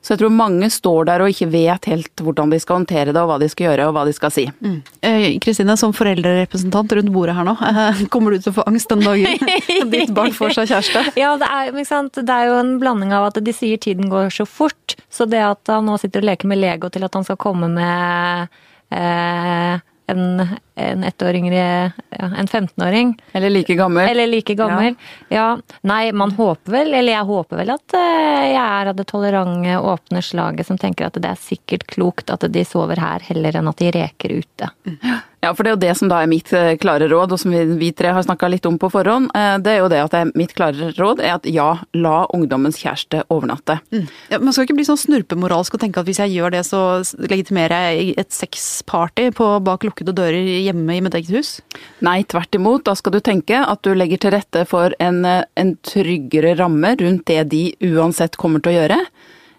Så 0.04 0.13
jeg 0.13 0.20
tror 0.20 0.34
mange 0.36 0.68
står 0.74 1.08
der 1.08 1.24
og 1.24 1.32
ikke 1.32 1.48
vet 1.54 1.88
helt 1.88 2.24
hvordan 2.24 2.52
de 2.52 2.60
skal 2.60 2.82
håndtere 2.82 3.13
det, 3.13 3.22
og 3.22 3.30
hva 3.30 3.38
de 3.39 3.48
skal 3.52 3.70
gjøre 3.70 3.86
og 3.88 3.94
hva 3.96 4.04
de 4.08 4.16
skal 4.16 4.34
si. 4.36 4.44
Mm. 4.60 4.82
Eh, 5.00 5.28
Kristine, 5.44 5.78
som 5.80 5.96
foreldrerepresentant 5.96 6.98
rundt 6.98 7.13
bordet 7.16 7.38
her 7.38 7.48
nå, 7.48 7.56
kommer 8.13 8.36
du 8.36 8.44
til 8.44 8.52
å 8.52 8.58
få 8.60 8.68
angst 8.68 8.92
den 8.92 9.06
dagen 9.06 9.48
ditt 9.94 10.12
barn 10.16 10.36
får 10.36 10.58
seg 10.58 10.74
kjæreste? 10.74 11.06
Ja, 11.20 11.38
det 11.39 11.48
er, 11.48 11.72
det 11.72 12.28
er, 12.28 12.50
jo 12.52 12.60
en 12.60 12.76
blanding 12.84 13.16
av 13.16 13.30
at 13.30 13.39
de 13.39 13.56
sier 13.56 13.80
tiden 13.80 14.12
går 14.12 14.28
så 14.36 14.48
fort, 14.50 14.98
så 15.13 15.30
det 15.30 15.42
at 15.46 15.72
han 15.72 15.88
nå 15.88 15.96
sitter 16.02 16.24
og 16.24 16.32
leker 16.34 16.52
med 16.52 16.60
Lego 16.60 16.92
til 16.92 17.08
at 17.08 17.16
han 17.16 17.24
skal 17.24 17.39
komme 17.39 17.72
med 17.72 18.60
eh, 18.92 19.80
en, 20.08 20.48
en 20.76 21.04
ettåring 21.04 21.48
ja, 21.54 21.92
en 22.10 22.48
15-åring. 22.48 23.22
Eller 23.32 23.50
like 23.50 23.76
gammel. 23.76 24.10
Eller 24.10 24.28
like 24.28 24.56
gammel. 24.56 24.96
Ja. 25.30 25.36
ja. 25.36 25.78
Nei, 25.82 26.12
man 26.12 26.32
håper 26.32 26.72
vel, 26.72 26.94
eller 26.94 27.13
jeg 27.13 27.30
håper 27.30 27.62
vel 27.62 27.74
at 27.76 27.98
eh, 27.98 28.48
jeg 28.54 28.63
er 28.63 28.92
av 28.92 28.98
det 28.98 29.08
tolerante, 29.12 29.78
åpne 29.80 30.24
slaget 30.24 30.68
som 30.68 30.80
tenker 30.82 31.08
at 31.08 31.20
det 31.20 31.30
er 31.30 31.39
sikkert 31.39 31.88
klokt 31.92 32.34
at 32.34 32.46
de 32.52 32.66
sover 32.68 33.02
her 33.02 33.24
heller 33.30 33.60
enn 33.60 33.72
at 33.72 33.84
de 33.84 33.94
reker 33.96 34.39
ute. 34.42 34.74
Mm. 34.88 34.98
Ja, 35.44 35.52
for 35.52 35.66
det 35.66 35.74
er 35.74 35.76
jo 35.76 35.82
det 35.82 35.94
som 36.00 36.08
da 36.08 36.22
er 36.24 36.30
mitt 36.32 36.54
eh, 36.56 36.74
klare 36.80 37.10
råd, 37.12 37.34
og 37.36 37.40
som 37.42 37.52
vi, 37.52 37.64
vi 37.76 37.90
tre 37.96 38.14
har 38.16 38.24
snakka 38.24 38.48
litt 38.48 38.68
om 38.70 38.78
på 38.80 38.88
forhånd. 38.94 39.28
Eh, 39.36 39.56
det 39.64 39.74
er 39.74 39.82
jo 39.82 39.90
det 39.92 40.00
at 40.00 40.14
det 40.14 40.22
er 40.22 40.32
mitt 40.40 40.54
klare 40.56 40.92
råd 40.96 41.20
er 41.20 41.34
at 41.36 41.50
ja, 41.52 41.68
la 42.00 42.22
ungdommens 42.36 42.80
kjæreste 42.80 43.26
overnatte. 43.34 43.76
Mm. 43.92 44.06
Ja, 44.32 44.40
man 44.40 44.56
skal 44.56 44.70
ikke 44.70 44.78
bli 44.78 44.88
sånn 44.88 45.02
snurpemoralsk 45.02 45.76
og 45.76 45.84
tenke 45.84 46.00
at 46.00 46.08
hvis 46.08 46.22
jeg 46.24 46.38
gjør 46.38 46.56
det, 46.56 46.64
så 46.70 46.80
legitimerer 47.28 47.90
jeg 47.90 48.16
et 48.24 48.32
sexparty 48.32 49.28
bak 49.36 49.84
lukkede 49.84 50.16
dører 50.16 50.48
hjemme 50.64 50.96
i 50.96 51.04
mitt 51.04 51.20
eget 51.20 51.36
hus? 51.36 51.58
Nei, 52.06 52.22
tvert 52.24 52.56
imot. 52.56 52.88
Da 52.88 52.96
skal 52.96 53.18
du 53.18 53.20
tenke 53.20 53.60
at 53.68 53.84
du 53.84 53.92
legger 53.98 54.24
til 54.24 54.36
rette 54.38 54.64
for 54.70 54.96
en, 55.04 55.26
eh, 55.28 55.44
en 55.60 55.76
tryggere 55.84 56.56
ramme 56.62 56.96
rundt 57.04 57.28
det 57.28 57.42
de 57.52 57.66
uansett 57.92 58.40
kommer 58.40 58.64
til 58.64 58.78
å 58.78 58.80
gjøre. 58.82 59.04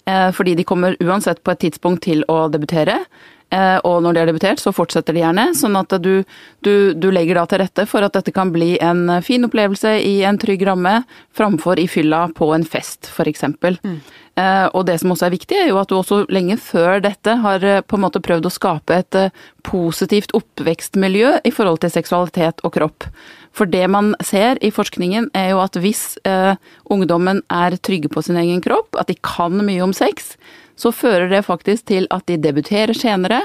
Fordi 0.04 0.52
de 0.52 0.66
kommer 0.68 0.98
uansett 1.00 1.38
på 1.40 1.54
et 1.54 1.62
tidspunkt 1.62 2.02
til 2.04 2.26
å 2.28 2.42
debutere. 2.52 2.98
Eh, 3.54 3.78
og 3.86 4.02
når 4.02 4.14
de 4.14 4.22
har 4.22 4.30
debutert, 4.30 4.62
så 4.62 4.72
fortsetter 4.74 5.14
de 5.14 5.22
gjerne. 5.22 5.46
Sånn 5.58 5.78
at 5.78 5.94
du, 6.02 6.24
du, 6.66 6.74
du 6.98 7.08
legger 7.14 7.38
da 7.38 7.46
til 7.50 7.62
rette 7.62 7.86
for 7.90 8.06
at 8.06 8.16
dette 8.16 8.34
kan 8.34 8.50
bli 8.54 8.74
en 8.82 9.06
fin 9.24 9.46
opplevelse 9.46 9.96
i 10.02 10.16
en 10.26 10.40
trygg 10.40 10.64
ramme, 10.66 11.02
framfor 11.36 11.80
i 11.82 11.86
fylla 11.90 12.26
på 12.34 12.50
en 12.56 12.66
fest, 12.66 13.10
f.eks. 13.12 13.46
Mm. 13.54 13.98
Eh, 14.40 14.66
og 14.72 14.88
det 14.88 14.98
som 15.02 15.14
også 15.14 15.28
er 15.28 15.36
viktig, 15.36 15.60
er 15.60 15.70
jo 15.70 15.78
at 15.78 15.92
du 15.92 15.98
også 16.00 16.24
lenge 16.34 16.58
før 16.58 17.04
dette 17.04 17.38
har 17.44 17.62
eh, 17.62 17.84
på 17.86 17.98
en 17.98 18.04
måte 18.06 18.22
prøvd 18.24 18.50
å 18.50 18.54
skape 18.54 18.98
et 19.04 19.20
positivt 19.66 20.34
oppvekstmiljø 20.34 21.38
i 21.46 21.54
forhold 21.54 21.84
til 21.84 21.94
seksualitet 21.94 22.64
og 22.66 22.74
kropp. 22.74 23.08
For 23.54 23.70
det 23.70 23.86
man 23.92 24.16
ser 24.24 24.58
i 24.66 24.72
forskningen 24.74 25.30
er 25.38 25.52
jo 25.52 25.62
at 25.62 25.78
hvis 25.78 26.16
eh, 26.26 26.58
ungdommen 26.90 27.44
er 27.52 27.78
trygge 27.78 28.10
på 28.10 28.24
sin 28.26 28.40
egen 28.40 28.64
kropp, 28.64 28.98
at 28.98 29.12
de 29.12 29.18
kan 29.22 29.54
mye 29.62 29.84
om 29.84 29.94
sex, 29.94 30.34
så 30.76 30.92
fører 30.94 31.28
det 31.30 31.44
faktisk 31.46 31.86
til 31.90 32.08
at 32.14 32.26
de 32.28 32.38
debuterer 32.40 32.94
senere. 32.96 33.40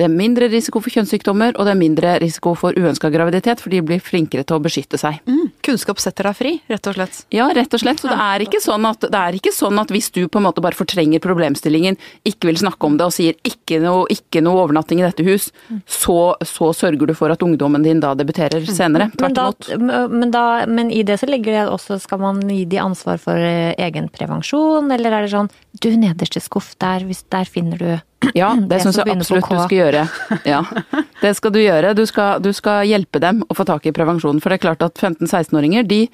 Det 0.00 0.06
er 0.06 0.12
mindre 0.12 0.46
risiko 0.48 0.80
for 0.80 0.94
kjønnssykdommer, 0.94 1.58
og 1.60 1.66
det 1.68 1.74
er 1.74 1.76
mindre 1.76 2.14
risiko 2.22 2.54
for 2.56 2.72
uønska 2.72 3.10
graviditet, 3.12 3.60
for 3.60 3.68
de 3.68 3.82
blir 3.84 4.00
flinkere 4.00 4.46
til 4.48 4.56
å 4.56 4.62
beskytte 4.64 4.96
seg. 4.96 5.18
Mm, 5.28 5.50
kunnskap 5.66 6.00
setter 6.00 6.30
deg 6.30 6.38
fri, 6.38 6.52
rett 6.72 6.88
og 6.88 6.96
slett? 6.96 7.18
Ja, 7.36 7.50
rett 7.52 7.76
og 7.76 7.82
slett. 7.82 8.00
Så 8.00 8.08
det 8.08 8.16
er, 8.16 8.44
ikke 8.46 8.62
sånn 8.64 8.88
at, 8.88 9.04
det 9.04 9.20
er 9.20 9.36
ikke 9.36 9.52
sånn 9.52 9.76
at 9.82 9.92
hvis 9.92 10.08
du 10.16 10.22
på 10.24 10.40
en 10.40 10.46
måte 10.46 10.64
bare 10.64 10.78
fortrenger 10.78 11.20
problemstillingen, 11.20 12.00
ikke 12.24 12.48
vil 12.48 12.62
snakke 12.62 12.88
om 12.88 12.96
det 12.96 13.10
og 13.10 13.12
sier 13.12 13.36
ikke 13.44 13.82
noe, 13.84 14.08
ikke 14.08 14.40
noe 14.46 14.64
overnatting 14.64 15.02
i 15.02 15.04
dette 15.04 15.26
hus, 15.28 15.50
så, 15.84 16.18
så, 16.48 16.72
sørger 16.80 17.12
du 17.12 17.16
for 17.18 17.36
at 17.36 17.44
ungdommen 17.44 17.84
din 17.84 18.00
da 18.00 18.14
debuterer 18.16 18.64
senere. 18.72 19.10
Tvert 19.20 19.36
imot. 19.36 19.72
Men, 19.84 20.08
men, 20.16 20.36
men 20.80 20.94
i 20.96 21.04
det 21.04 21.20
så 21.20 21.28
ligger 21.28 21.58
det 21.58 21.66
også, 21.74 22.00
skal 22.00 22.24
man 22.24 22.40
gi 22.48 22.62
de 22.72 22.80
ansvar 22.80 23.20
for 23.20 23.36
eh, 23.36 23.74
egen 23.76 24.08
prevensjon, 24.08 24.88
eller 24.96 25.12
er 25.18 25.28
det 25.28 25.34
sånn 25.36 25.52
du 25.80 25.92
nederste 26.00 26.40
skuff 26.40 26.72
der, 26.80 27.04
hvis 27.04 27.26
der 27.28 27.44
finner 27.44 27.76
du 27.76 27.90
ja, 28.34 28.50
det, 28.60 28.68
det 28.72 28.80
syns 28.84 29.00
jeg 29.00 29.14
absolutt 29.14 29.48
du 29.48 29.56
skal 29.64 29.76
gjøre. 29.78 30.04
Ja, 30.48 30.60
det 31.22 31.32
skal 31.38 31.54
du 31.54 31.60
gjøre. 31.62 31.94
Du 31.98 32.04
skal, 32.08 32.42
du 32.44 32.52
skal, 32.56 32.84
hjelpe 32.90 33.22
dem 33.22 33.42
å 33.48 33.56
få 33.56 33.66
tak 33.68 33.88
i 33.88 33.94
prevensjonen. 33.96 34.42
For 34.42 34.52
det 34.52 34.60
er 34.60 34.66
klart 34.68 34.84
at 34.86 35.00
15-16-åringer, 35.00 35.88
de, 35.88 36.04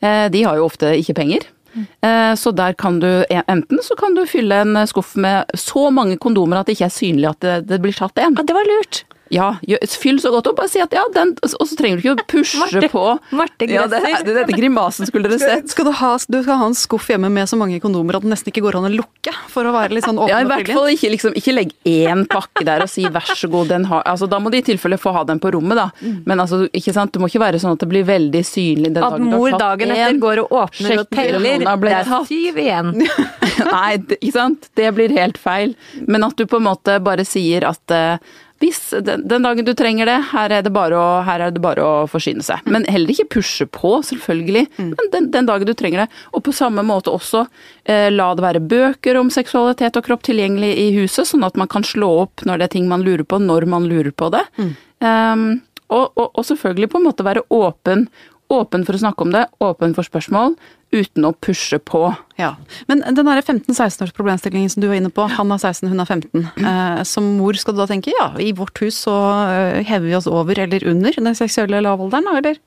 eh, 0.00 0.26
de, 0.32 0.44
har 0.46 0.60
jo 0.60 0.68
ofte 0.68 0.94
ikke 1.00 1.18
penger. 1.20 1.48
Eh, 1.76 2.32
så 2.40 2.52
der 2.56 2.72
kan 2.78 3.00
du 3.02 3.10
enten 3.28 3.82
så 3.84 3.96
kan 4.00 4.14
du 4.16 4.22
fylle 4.28 4.62
en 4.64 4.78
skuff 4.88 5.12
med 5.20 5.58
så 5.60 5.90
mange 5.92 6.16
kondomer 6.16 6.62
at 6.62 6.70
det 6.70 6.78
ikke 6.78 6.88
er 6.88 6.94
synlig 6.94 7.28
at 7.34 7.44
det, 7.44 7.58
det 7.68 7.82
blir 7.84 7.96
tatt 7.96 8.16
en. 8.22 8.38
Ja, 8.38 8.46
det 8.46 8.56
var 8.56 8.70
lurt. 8.70 9.04
Ja, 9.34 9.56
fyll 9.98 10.20
så 10.22 10.30
godt 10.30 10.46
opp 10.50 10.60
og 10.62 10.70
si 10.70 10.80
at 10.82 10.92
ja, 10.94 11.02
den 11.14 11.32
Og 11.42 11.50
så 11.50 11.76
trenger 11.78 11.98
du 11.98 12.04
ikke 12.04 12.14
å 12.14 12.26
pushe 12.30 12.60
Marte, 12.60 12.88
på. 12.92 13.04
Marte 13.34 13.66
ja, 13.70 13.86
det, 13.90 14.00
det, 14.26 14.34
Dette 14.36 14.54
grimasen 14.54 15.08
skulle 15.08 15.30
dere 15.30 15.40
sett. 15.40 15.72
Skal 15.72 15.88
du, 15.88 15.92
ha, 15.98 16.12
du 16.30 16.38
skal 16.44 16.60
ha 16.60 16.68
en 16.70 16.76
skuff 16.78 17.08
hjemme 17.10 17.30
med 17.32 17.50
så 17.50 17.58
mange 17.58 17.80
kondomer 17.82 18.18
at 18.18 18.26
det 18.26 18.30
nesten 18.30 18.52
ikke 18.52 18.62
går 18.68 18.78
an 18.80 18.88
å 18.90 18.92
lukke? 18.94 19.34
For 19.50 19.66
å 19.66 19.74
være 19.74 19.96
litt 19.96 20.06
sånn 20.06 20.20
åpen 20.20 20.32
Ja, 20.32 20.42
i 20.44 20.48
hvert 20.48 20.70
fall 20.70 20.92
ikke, 20.94 21.10
liksom, 21.16 21.34
ikke 21.38 21.56
legg 21.56 21.74
én 21.90 22.26
pakke 22.30 22.64
der 22.66 22.84
og 22.84 22.92
si 22.92 23.06
vær 23.10 23.26
så 23.26 23.50
god, 23.50 23.70
den 23.72 23.88
har 23.90 24.04
altså, 24.06 24.30
Da 24.30 24.40
må 24.42 24.52
de 24.54 24.62
i 24.62 24.66
tilfelle 24.66 24.98
få 25.00 25.14
ha 25.16 25.24
den 25.28 25.42
på 25.42 25.52
rommet, 25.56 25.78
da. 25.80 25.88
Mm. 26.00 26.22
Men 26.28 26.44
altså, 26.44 26.62
ikke 26.70 26.94
sant, 26.96 27.14
du 27.14 27.22
må 27.22 27.30
ikke 27.30 27.42
være 27.42 27.62
sånn 27.62 27.76
at 27.76 27.82
det 27.82 27.90
blir 27.90 28.06
veldig 28.06 28.44
synlig 28.46 28.94
den 28.94 29.02
at 29.02 29.16
dagen 29.16 29.26
At 29.26 29.34
mor 29.34 29.58
dagen 29.58 29.94
etter 29.96 30.22
går 30.22 30.44
og 30.44 30.56
åpner 30.62 31.02
og 31.02 31.10
teller. 31.10 31.66
Det 31.86 31.94
er 31.96 32.14
syv 32.30 32.62
igjen. 32.62 32.94
Nei, 33.74 33.92
ikke 34.20 34.34
sant. 34.34 34.70
Det 34.78 34.90
blir 34.96 35.14
helt 35.16 35.38
feil. 35.40 35.74
Men 36.06 36.26
at 36.26 36.36
du 36.38 36.46
på 36.48 36.60
en 36.60 36.68
måte 36.68 36.98
bare 37.04 37.24
sier 37.26 37.66
at 37.68 37.94
uh, 37.94 38.36
hvis 38.62 38.78
den, 39.04 39.26
den, 39.28 39.44
dagen 39.44 39.66
du 39.66 39.74
trenger 39.76 40.08
det, 40.08 40.16
her 40.30 40.52
er 40.54 40.64
det, 40.64 40.72
bare 40.72 40.96
å, 40.96 41.08
er 41.28 41.50
det 41.52 41.60
bare 41.60 41.84
å 41.84 42.06
forsyne 42.08 42.44
seg. 42.44 42.64
Men 42.64 42.86
heller 42.88 43.12
ikke 43.12 43.28
pushe 43.36 43.66
på, 43.68 43.98
selvfølgelig. 44.08 44.64
Mm. 44.78 44.88
Men 44.94 45.10
den, 45.12 45.28
den, 45.34 45.48
dagen 45.50 45.68
du 45.68 45.74
trenger 45.76 46.04
det. 46.04 46.22
Og 46.32 46.44
på 46.46 46.54
samme 46.56 46.84
måte 46.86 47.12
også 47.12 47.44
eh, 47.84 48.08
la 48.14 48.30
det 48.36 48.46
være 48.46 48.64
bøker 48.64 49.20
om 49.20 49.28
seksualitet 49.34 50.00
og 50.00 50.08
kropp 50.08 50.24
tilgjengelig 50.24 50.72
i 50.72 50.88
huset, 50.96 51.28
sånn 51.28 51.44
at 51.44 51.60
man 51.60 51.68
kan 51.68 51.84
slå 51.84 52.08
opp 52.24 52.46
når 52.48 52.62
det 52.62 52.68
er 52.70 52.74
ting 52.78 52.88
man 52.88 53.04
lurer 53.04 53.26
på, 53.28 53.42
når 53.44 53.68
man 53.68 53.88
lurer 53.90 54.14
på 54.16 54.32
det. 54.32 54.44
Mm. 54.56 54.72
Um, 55.04 55.48
og, 55.92 56.16
og, 56.16 56.30
og, 56.32 56.42
selvfølgelig 56.48 56.88
på 56.90 56.98
en 56.98 57.06
måte 57.06 57.26
være 57.26 57.44
åpen 57.52 58.08
åpen 58.52 58.84
for 58.86 58.96
å 58.96 59.00
snakke 59.00 59.24
om 59.26 59.32
det, 59.34 59.46
åpen 59.62 59.94
for 59.96 60.06
spørsmål, 60.06 60.54
uten 60.94 61.26
å 61.26 61.32
pushe 61.42 61.78
på. 61.82 62.02
Ja, 62.38 62.54
Men 62.86 63.02
den 63.02 63.26
15-16 63.26 64.06
års 64.06 64.14
problemstillingen 64.16 64.70
som 64.70 64.82
du 64.82 64.88
var 64.88 65.00
inne 65.00 65.10
på, 65.10 65.26
han 65.26 65.50
er 65.52 65.58
16, 65.58 65.90
hun 65.90 66.00
er 66.00 66.06
15. 66.06 66.46
Eh, 66.56 67.02
som 67.08 67.26
mor 67.38 67.58
skal 67.58 67.74
du 67.74 67.82
da 67.82 67.88
tenke 67.90 68.14
ja, 68.14 68.30
i 68.38 68.52
vårt 68.56 68.78
hus 68.84 69.02
så 69.06 69.16
eh, 69.50 69.82
hever 69.86 70.06
vi 70.06 70.16
oss 70.18 70.30
over 70.30 70.58
eller 70.66 70.86
under 70.86 71.18
den 71.18 71.38
seksuelle 71.38 71.82
lavalderen, 71.82 72.30
eller? 72.36 72.60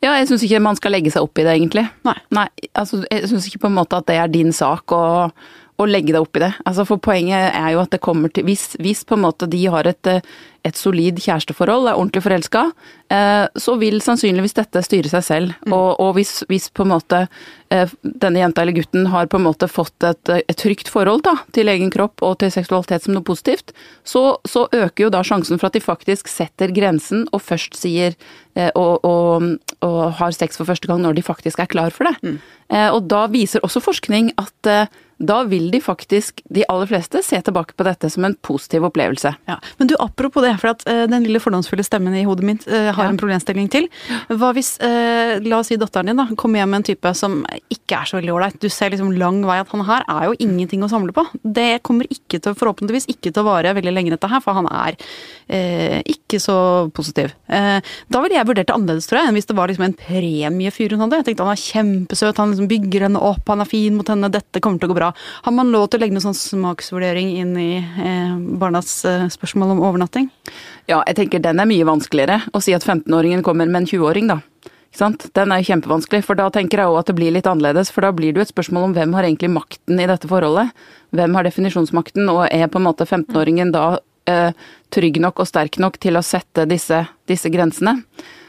Ja, 0.00 0.14
jeg 0.16 0.28
syns 0.30 0.44
ikke 0.46 0.62
man 0.64 0.78
skal 0.78 0.94
legge 0.94 1.12
seg 1.12 1.24
opp 1.24 1.40
i 1.40 1.44
det, 1.44 1.56
egentlig. 1.56 1.86
Nei. 2.08 2.16
Nei 2.34 2.48
altså, 2.72 3.02
jeg 3.08 3.28
syns 3.30 3.48
ikke 3.48 3.64
på 3.66 3.72
en 3.72 3.78
måte 3.80 3.98
at 3.98 4.08
det 4.08 4.16
er 4.20 4.30
din 4.32 4.52
sak 4.56 4.94
å, 4.94 5.02
å 5.78 5.86
legge 5.86 6.10
deg 6.10 6.24
opp 6.24 6.38
i 6.38 6.42
det. 6.42 6.52
Altså, 6.66 6.84
for 6.88 7.00
poenget 7.02 7.54
er 7.54 7.72
jo 7.74 7.82
at 7.84 7.92
det 7.94 8.02
kommer 8.02 8.32
til 8.34 8.46
Hvis, 8.48 8.72
hvis 8.82 9.04
på 9.06 9.14
en 9.14 9.22
måte 9.28 9.46
de 9.50 9.60
har 9.70 9.86
et, 9.86 10.10
et 10.66 10.76
solid 10.78 11.20
kjæresteforhold, 11.22 11.86
er 11.86 11.98
ordentlig 12.00 12.24
forelska, 12.24 12.64
eh, 13.14 13.44
så 13.54 13.76
vil 13.78 14.00
sannsynligvis 14.02 14.56
dette 14.58 14.82
styre 14.82 15.12
seg 15.12 15.24
selv. 15.26 15.54
Mm. 15.68 15.76
Og, 15.76 15.88
og 16.02 16.10
hvis, 16.18 16.40
hvis, 16.50 16.66
på 16.74 16.82
en 16.82 16.92
måte 16.96 17.22
eh, 17.70 17.94
denne 18.02 18.42
jenta 18.42 18.64
eller 18.64 18.74
gutten 18.80 19.06
har 19.12 19.30
på 19.30 19.38
en 19.38 19.46
måte 19.46 19.70
fått 19.70 20.08
et, 20.08 20.34
et 20.40 20.58
trygt 20.58 20.90
forhold 20.90 21.22
da, 21.28 21.36
til 21.54 21.70
egen 21.70 21.94
kropp 21.94 22.26
og 22.26 22.40
til 22.42 22.50
seksualitet 22.54 23.06
som 23.06 23.14
noe 23.14 23.26
positivt, 23.26 23.70
så, 24.02 24.24
så, 24.48 24.66
øker 24.74 25.06
jo 25.06 25.14
da 25.14 25.22
sjansen 25.22 25.62
for 25.62 25.70
at 25.70 25.78
de 25.78 25.84
faktisk 25.84 26.28
setter 26.30 26.74
grensen 26.74 27.28
og 27.30 27.44
først 27.46 27.78
sier 27.78 28.18
eh, 28.58 28.72
og, 28.74 29.06
og, 29.06 29.50
og, 29.78 30.00
har 30.18 30.34
sex 30.34 30.58
for 30.58 30.66
første 30.66 30.90
gang 30.90 31.06
når 31.06 31.20
de 31.20 31.28
faktisk 31.30 31.62
er 31.62 31.70
klar 31.70 31.94
for 31.94 32.10
det. 32.10 32.18
Mm. 32.22 32.40
Og 32.92 33.04
da 33.08 33.22
viser 33.32 33.62
også 33.64 33.80
forskning 33.80 34.34
at 34.36 34.68
da 35.18 35.42
vil 35.50 35.70
de 35.70 35.80
faktisk, 35.82 36.42
de 36.54 36.62
aller 36.70 36.86
fleste, 36.86 37.20
se 37.26 37.40
tilbake 37.42 37.74
på 37.74 37.86
dette 37.86 38.10
som 38.10 38.24
en 38.26 38.36
positiv 38.46 38.86
opplevelse. 38.86 39.32
Ja. 39.50 39.56
Men 39.80 39.90
du, 39.90 39.96
apropos 39.98 40.44
det, 40.44 40.54
for 40.62 40.70
at 40.70 40.84
uh, 40.86 41.04
den 41.10 41.26
lille 41.26 41.42
fordomsfulle 41.42 41.82
stemmen 41.86 42.14
i 42.14 42.22
hodet 42.28 42.46
mitt 42.46 42.66
uh, 42.70 42.92
har 42.94 43.08
ja. 43.08 43.10
en 43.10 43.18
problemstilling 43.18 43.66
til. 43.72 43.88
Hva 44.30 44.52
hvis, 44.54 44.76
uh, 44.78 45.38
la 45.42 45.58
oss 45.58 45.72
si 45.72 45.78
datteren 45.80 46.12
din 46.12 46.22
da, 46.22 46.28
kommer 46.38 46.62
hjem 46.62 46.70
med 46.74 46.82
en 46.82 46.88
type 46.92 47.14
som 47.18 47.40
ikke 47.66 47.98
er 47.98 48.10
så 48.10 48.18
veldig 48.20 48.34
ålreit. 48.36 48.60
Du 48.62 48.68
ser 48.70 48.94
liksom 48.94 49.10
lang 49.18 49.42
vei 49.48 49.58
at 49.62 49.72
han 49.74 49.82
her 49.88 50.06
er 50.06 50.28
jo 50.28 50.38
ingenting 50.46 50.86
å 50.86 50.90
samle 50.92 51.14
på. 51.16 51.26
Det 51.42 51.82
kommer 51.86 52.06
ikke 52.14 52.38
til, 52.38 52.54
forhåpentligvis 52.58 53.10
ikke 53.10 53.32
til 53.32 53.42
å 53.42 53.48
vare 53.48 53.74
veldig 53.74 53.94
lenge 53.94 54.14
dette 54.14 54.30
her, 54.30 54.42
for 54.44 54.58
han 54.58 54.70
er 54.70 54.98
ikke 55.48 56.36
så 56.42 56.54
positiv. 56.92 57.30
da 57.48 58.20
ville 58.20 58.36
jeg 58.36 58.44
vurdert 58.44 58.68
det 58.68 58.74
annerledes, 58.74 59.06
tror 59.08 59.22
jeg, 59.22 59.30
enn 59.30 59.38
hvis 59.38 59.48
det 59.48 59.56
var 59.56 59.70
liksom 59.70 59.86
en 59.86 59.94
premiefyr 59.96 60.92
hun 60.92 61.04
hadde. 61.06 61.22
Jeg 61.22 61.28
tenkte 61.30 61.46
han 61.46 61.54
er 61.54 61.62
kjempesøt, 61.62 62.40
han 62.42 62.52
liksom 62.52 62.68
bygger 62.68 63.06
henne 63.06 63.22
opp, 63.30 63.48
han 63.48 63.64
er 63.64 63.70
fin 63.70 63.96
mot 63.96 64.12
henne, 64.12 64.28
dette 64.32 64.60
kommer 64.64 64.82
til 64.82 64.90
å 64.90 64.92
gå 64.92 64.98
bra. 64.98 65.07
Har 65.16 65.54
man 65.54 65.72
lov 65.74 65.88
til 65.88 66.00
å 66.00 66.02
legge 66.04 66.16
noen 66.16 66.26
sånn 66.28 66.38
smaksvurdering 66.38 67.34
inn 67.40 67.54
i 67.60 67.70
eh, 67.78 68.34
barnas 68.60 68.92
eh, 69.08 69.26
spørsmål 69.32 69.76
om 69.76 69.84
overnatting? 69.88 70.30
Ja, 70.90 71.02
jeg 71.06 71.18
tenker 71.18 71.42
den 71.44 71.62
er 71.62 71.68
mye 71.68 71.86
vanskeligere. 71.88 72.40
Å 72.52 72.62
si 72.64 72.74
at 72.76 72.86
15-åringen 72.86 73.44
kommer 73.46 73.68
med 73.68 73.82
en 73.84 73.90
20-åring, 73.90 74.30
da. 74.32 74.40
Den 74.98 75.52
er 75.52 75.62
kjempevanskelig, 75.62 76.24
for 76.26 76.38
da 76.38 76.48
tenker 76.50 76.80
jeg 76.80 76.90
òg 76.90 77.02
at 77.02 77.10
det 77.10 77.16
blir 77.18 77.34
litt 77.34 77.46
annerledes. 77.46 77.92
For 77.94 78.06
da 78.06 78.10
blir 78.14 78.32
det 78.32 78.40
jo 78.40 78.46
et 78.46 78.54
spørsmål 78.54 78.88
om 78.88 78.96
hvem 78.96 79.14
har 79.14 79.28
egentlig 79.28 79.52
makten 79.52 80.00
i 80.00 80.08
dette 80.08 80.30
forholdet. 80.30 80.72
Hvem 81.14 81.36
har 81.36 81.46
definisjonsmakten, 81.46 82.28
og 82.32 82.46
er 82.48 82.66
på 82.72 82.80
en 82.80 82.88
måte 82.88 83.06
15-åringen 83.06 83.70
da 83.74 83.84
eh, 84.28 84.50
trygg 84.94 85.20
nok 85.22 85.44
og 85.44 85.50
sterk 85.50 85.78
nok 85.82 86.00
til 86.02 86.18
å 86.18 86.24
sette 86.24 86.66
disse, 86.70 87.04
disse 87.30 87.52
grensene? 87.52 88.00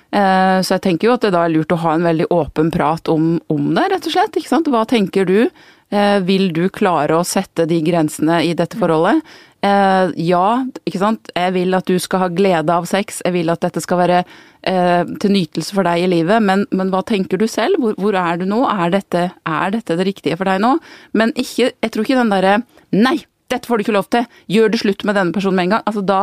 Eh, 0.09 0.59
så 0.65 0.75
jeg 0.75 0.85
tenker 0.85 1.09
jo 1.09 1.15
at 1.15 1.25
det 1.25 1.33
da 1.35 1.43
er 1.45 1.53
lurt 1.53 1.73
å 1.73 1.81
ha 1.83 1.93
en 1.95 2.07
veldig 2.07 2.29
åpen 2.33 2.71
prat 2.73 3.11
om, 3.13 3.35
om 3.51 3.67
det, 3.75 3.89
rett 3.93 4.09
og 4.09 4.15
slett. 4.15 4.39
Ikke 4.39 4.51
sant? 4.51 4.71
Hva 4.71 4.85
tenker 4.89 5.27
du? 5.29 5.43
Eh, 5.89 6.17
vil 6.25 6.49
du 6.53 6.67
klare 6.73 7.17
å 7.17 7.27
sette 7.27 7.67
de 7.69 7.79
grensene 7.85 8.41
i 8.45 8.55
dette 8.57 8.79
forholdet? 8.79 9.21
Eh, 9.65 10.11
ja, 10.29 10.45
ikke 10.87 11.01
sant. 11.01 11.31
Jeg 11.35 11.55
vil 11.57 11.77
at 11.77 11.89
du 11.89 11.97
skal 12.01 12.25
ha 12.25 12.29
glede 12.33 12.73
av 12.73 12.87
sex, 12.89 13.21
jeg 13.25 13.35
vil 13.35 13.53
at 13.53 13.65
dette 13.65 13.83
skal 13.85 14.05
være 14.05 14.23
til 14.59 15.31
nytelse 15.31 15.71
for 15.71 15.87
deg 15.87 16.01
i 16.03 16.07
livet, 16.11 16.43
men, 16.43 16.65
men 16.75 16.89
hva 16.91 16.99
tenker 17.07 17.39
du 17.39 17.45
selv? 17.47 17.79
Hvor, 17.79 17.93
hvor, 17.95 18.17
er 18.19 18.41
du 18.41 18.43
nå? 18.43 18.57
Er 18.67 18.91
dette, 18.91 19.21
er 19.47 19.71
dette 19.71 19.95
det 19.95 20.03
riktige 20.03 20.35
for 20.35 20.51
deg 20.51 20.59
nå? 20.59 20.73
Men 21.15 21.31
ikke, 21.31 21.69
jeg 21.71 21.93
tror 21.93 22.03
ikke 22.03 22.17
den 22.19 22.33
derre 22.33 22.57
nei, 22.91 23.15
dette 23.49 23.69
får 23.69 23.79
du 23.79 23.85
ikke 23.85 23.95
lov 23.95 24.09
til, 24.11 24.27
gjør 24.51 24.73
det 24.73 24.81
slutt 24.83 25.05
med 25.07 25.15
denne 25.15 25.33
personen 25.33 25.61
med 25.61 25.69
en 25.69 25.73
gang. 25.77 25.85
Altså 25.87 26.03
da, 26.05 26.19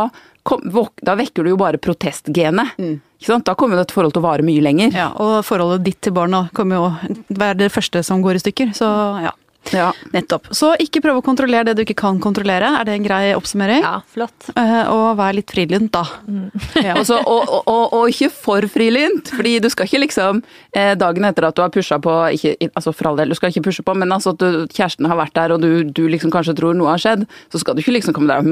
kom, 0.46 0.68
da 1.00 1.16
vekker 1.18 1.48
du 1.48 1.54
jo 1.54 1.58
bare 1.64 1.80
protestgenet. 1.80 2.76
Mm. 2.76 2.98
Da 3.44 3.54
kommer 3.54 3.76
dette 3.80 3.94
forholdet 3.96 4.14
til 4.18 4.22
å 4.22 4.26
vare 4.28 4.44
mye 4.44 4.62
lenger. 4.62 4.92
Ja, 4.94 5.08
Og 5.16 5.40
forholdet 5.46 5.84
ditt 5.86 6.00
til 6.04 6.12
barna 6.12 6.48
kommer 6.54 6.76
jo 6.76 7.12
være 7.32 7.58
det 7.64 7.72
første 7.72 8.02
som 8.04 8.22
går 8.22 8.36
i 8.36 8.42
stykker. 8.44 8.74
Så 8.76 8.86
ja. 9.24 9.32
Ja. 9.74 9.90
Nettopp. 10.14 10.50
Så 10.54 10.72
ikke 10.82 11.02
prøv 11.04 11.20
å 11.20 11.24
kontrollere 11.24 11.70
det 11.70 11.76
du 11.78 11.82
ikke 11.84 11.96
kan 11.98 12.20
kontrollere. 12.22 12.68
Er 12.80 12.86
det 12.88 12.96
en 12.96 13.06
grei 13.06 13.22
oppsummering? 13.36 13.82
Ja, 13.84 14.00
flott. 14.12 14.50
Uh, 14.56 14.84
og 14.92 15.06
vær 15.18 15.36
litt 15.36 15.52
frilynt, 15.52 15.92
da. 15.96 16.04
Mm. 16.26 16.50
Ja. 16.86 16.94
Også, 17.00 17.16
og, 17.18 17.48
og, 17.48 17.62
og, 17.66 17.94
og, 17.96 18.10
ikke 18.12 18.28
for 18.30 18.66
frilynt, 18.70 19.30
fordi 19.34 19.56
du 19.64 19.66
skal 19.72 19.88
ikke 19.88 20.02
liksom 20.04 20.42
eh, 20.76 20.92
dagen 20.98 21.24
etter 21.26 21.46
at 21.48 21.56
du 21.56 21.62
har 21.64 21.72
pusha 21.72 21.96
på 22.02 22.12
ikke, 22.36 22.52
altså 22.68 22.92
For 22.94 23.10
all 23.10 23.18
del, 23.18 23.32
du 23.32 23.38
skal 23.38 23.50
ikke 23.50 23.64
pushe 23.66 23.82
på, 23.86 23.94
men 23.98 24.12
altså 24.14 24.34
at 24.36 24.42
du, 24.42 24.66
kjæresten 24.76 25.08
har 25.08 25.18
vært 25.18 25.34
der, 25.38 25.54
og 25.56 25.64
du, 25.64 25.88
du, 25.88 26.04
liksom 26.12 26.30
kanskje 26.34 26.54
tror 26.60 26.76
noe 26.78 26.92
har 26.92 27.02
skjedd, 27.02 27.24
så 27.50 27.62
skal 27.62 27.74
du 27.74 27.82
ikke 27.82 27.96
liksom 27.96 28.14
komme 28.14 28.30
der 28.30 28.44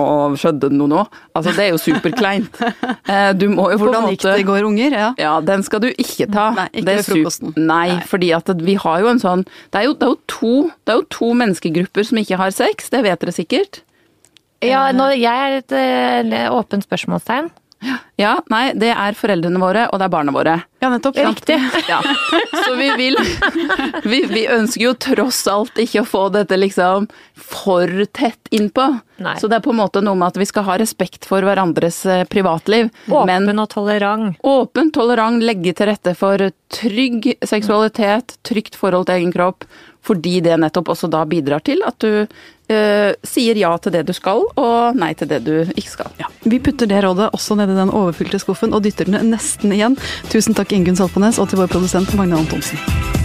og 0.00 0.38
skjedde 0.40 0.72
noe 0.74 0.90
nå? 0.90 1.04
Altså, 1.36 1.52
det 1.54 1.66
er 1.68 1.72
jo 1.74 1.82
superkleint. 1.82 2.60
Eh, 3.10 3.30
du 3.34 3.46
må 3.50 3.64
jo 3.72 3.78
på 3.80 3.86
en 3.88 3.90
måte 3.90 4.00
Hvordan 4.00 4.12
gikk 4.12 4.22
det 4.22 4.34
i 4.42 4.44
går, 4.46 4.64
unger? 4.68 4.94
Ja. 4.94 5.06
ja, 5.18 5.30
den 5.44 5.64
skal 5.66 5.80
du 5.82 5.88
ikke 5.90 6.26
ta. 6.30 6.44
Nei, 6.54 6.66
ikke 6.70 6.86
ved 6.86 7.00
frokosten. 7.06 7.52
Nei, 7.56 7.80
Nei, 7.90 8.06
fordi 8.08 8.30
at 8.36 8.50
vi 8.60 8.76
har 8.80 9.02
jo 9.02 9.10
en 9.10 9.20
sånn 9.22 9.44
Det 9.72 9.80
er 9.80 9.88
jo, 9.88 9.94
det 9.98 10.06
er 10.06 10.12
jo 10.14 10.18
to 10.30 10.39
to, 10.40 10.70
det 10.84 10.94
er 10.94 11.00
jo 11.02 11.08
to 11.12 11.30
menneskegrupper 11.36 12.06
som 12.08 12.20
ikke 12.20 12.40
har 12.40 12.52
sex, 12.56 12.90
det 12.92 13.04
vet 13.06 13.22
dere 13.22 13.36
sikkert. 13.36 13.82
Ja, 14.64 14.90
nå, 14.92 15.06
jeg 15.16 15.32
er 15.32 15.60
et 15.60 15.72
eh, 15.76 16.48
åpent 16.52 16.84
spørsmålstegn. 16.84 17.48
Ja, 18.20 18.34
nei, 18.52 18.74
det 18.76 18.90
er 18.92 19.16
foreldrene 19.16 19.56
våre, 19.62 19.86
og 19.88 19.96
det 20.00 20.04
er 20.04 20.12
barna 20.12 20.32
våre. 20.34 20.58
Ja, 20.82 20.90
nettopp. 20.92 21.16
Riktig. 21.16 21.56
Ja. 21.88 22.00
Så 22.66 22.74
vi 22.76 22.90
vil 23.00 23.16
vi, 24.04 24.18
vi 24.28 24.42
ønsker 24.52 24.82
jo 24.84 24.92
tross 25.00 25.38
alt 25.48 25.80
ikke 25.80 26.02
å 26.02 26.08
få 26.08 26.26
dette 26.34 26.58
liksom 26.60 27.08
for 27.40 27.88
tett 28.16 28.50
innpå. 28.52 28.86
Nei. 29.24 29.34
Så 29.40 29.48
det 29.48 29.58
er 29.60 29.64
på 29.64 29.72
en 29.72 29.80
måte 29.80 30.02
noe 30.04 30.16
med 30.20 30.28
at 30.34 30.40
vi 30.40 30.48
skal 30.48 30.66
ha 30.68 30.76
respekt 30.80 31.24
for 31.28 31.44
hverandres 31.44 32.02
eh, 32.08 32.22
privatliv. 32.28 32.92
Åpen 33.08 33.48
Men 33.48 33.64
og 33.64 33.70
tolerant. 33.72 34.36
åpen, 34.44 34.92
tolerant, 34.96 35.40
legge 35.44 35.72
til 35.76 35.88
rette 35.88 36.14
for 36.16 36.50
trygg 36.76 37.32
seksualitet, 37.48 38.36
trygt 38.48 38.76
forhold 38.80 39.08
til 39.08 39.20
egen 39.22 39.32
kropp. 39.32 39.64
Fordi 40.04 40.38
det 40.44 40.56
nettopp 40.60 40.92
også 40.94 41.10
da 41.12 41.24
bidrar 41.28 41.60
til 41.64 41.82
at 41.84 42.00
du 42.00 42.24
eh, 42.70 43.12
sier 43.26 43.58
ja 43.60 43.72
til 43.82 43.94
det 43.94 44.04
du 44.08 44.14
skal, 44.16 44.44
og 44.60 44.98
nei 44.98 45.12
til 45.18 45.30
det 45.30 45.42
du 45.46 45.54
ikke 45.74 45.90
skal. 45.90 46.12
Ja. 46.20 46.30
Vi 46.46 46.60
putter 46.62 46.90
det 46.90 47.02
rådet 47.04 47.30
også 47.36 47.58
nedi 47.60 47.76
den 47.78 47.92
overfylte 47.92 48.40
skuffen 48.42 48.76
og 48.76 48.84
dytter 48.86 49.10
den 49.10 49.32
nesten 49.34 49.74
igjen. 49.76 49.98
Tusen 50.32 50.56
takk 50.56 50.72
Ingunn 50.76 50.98
Salpenes 50.98 51.40
og 51.42 51.50
til 51.50 51.62
vår 51.62 51.72
produsent 51.72 52.14
Magne 52.18 52.40
Antonsen. 52.40 53.19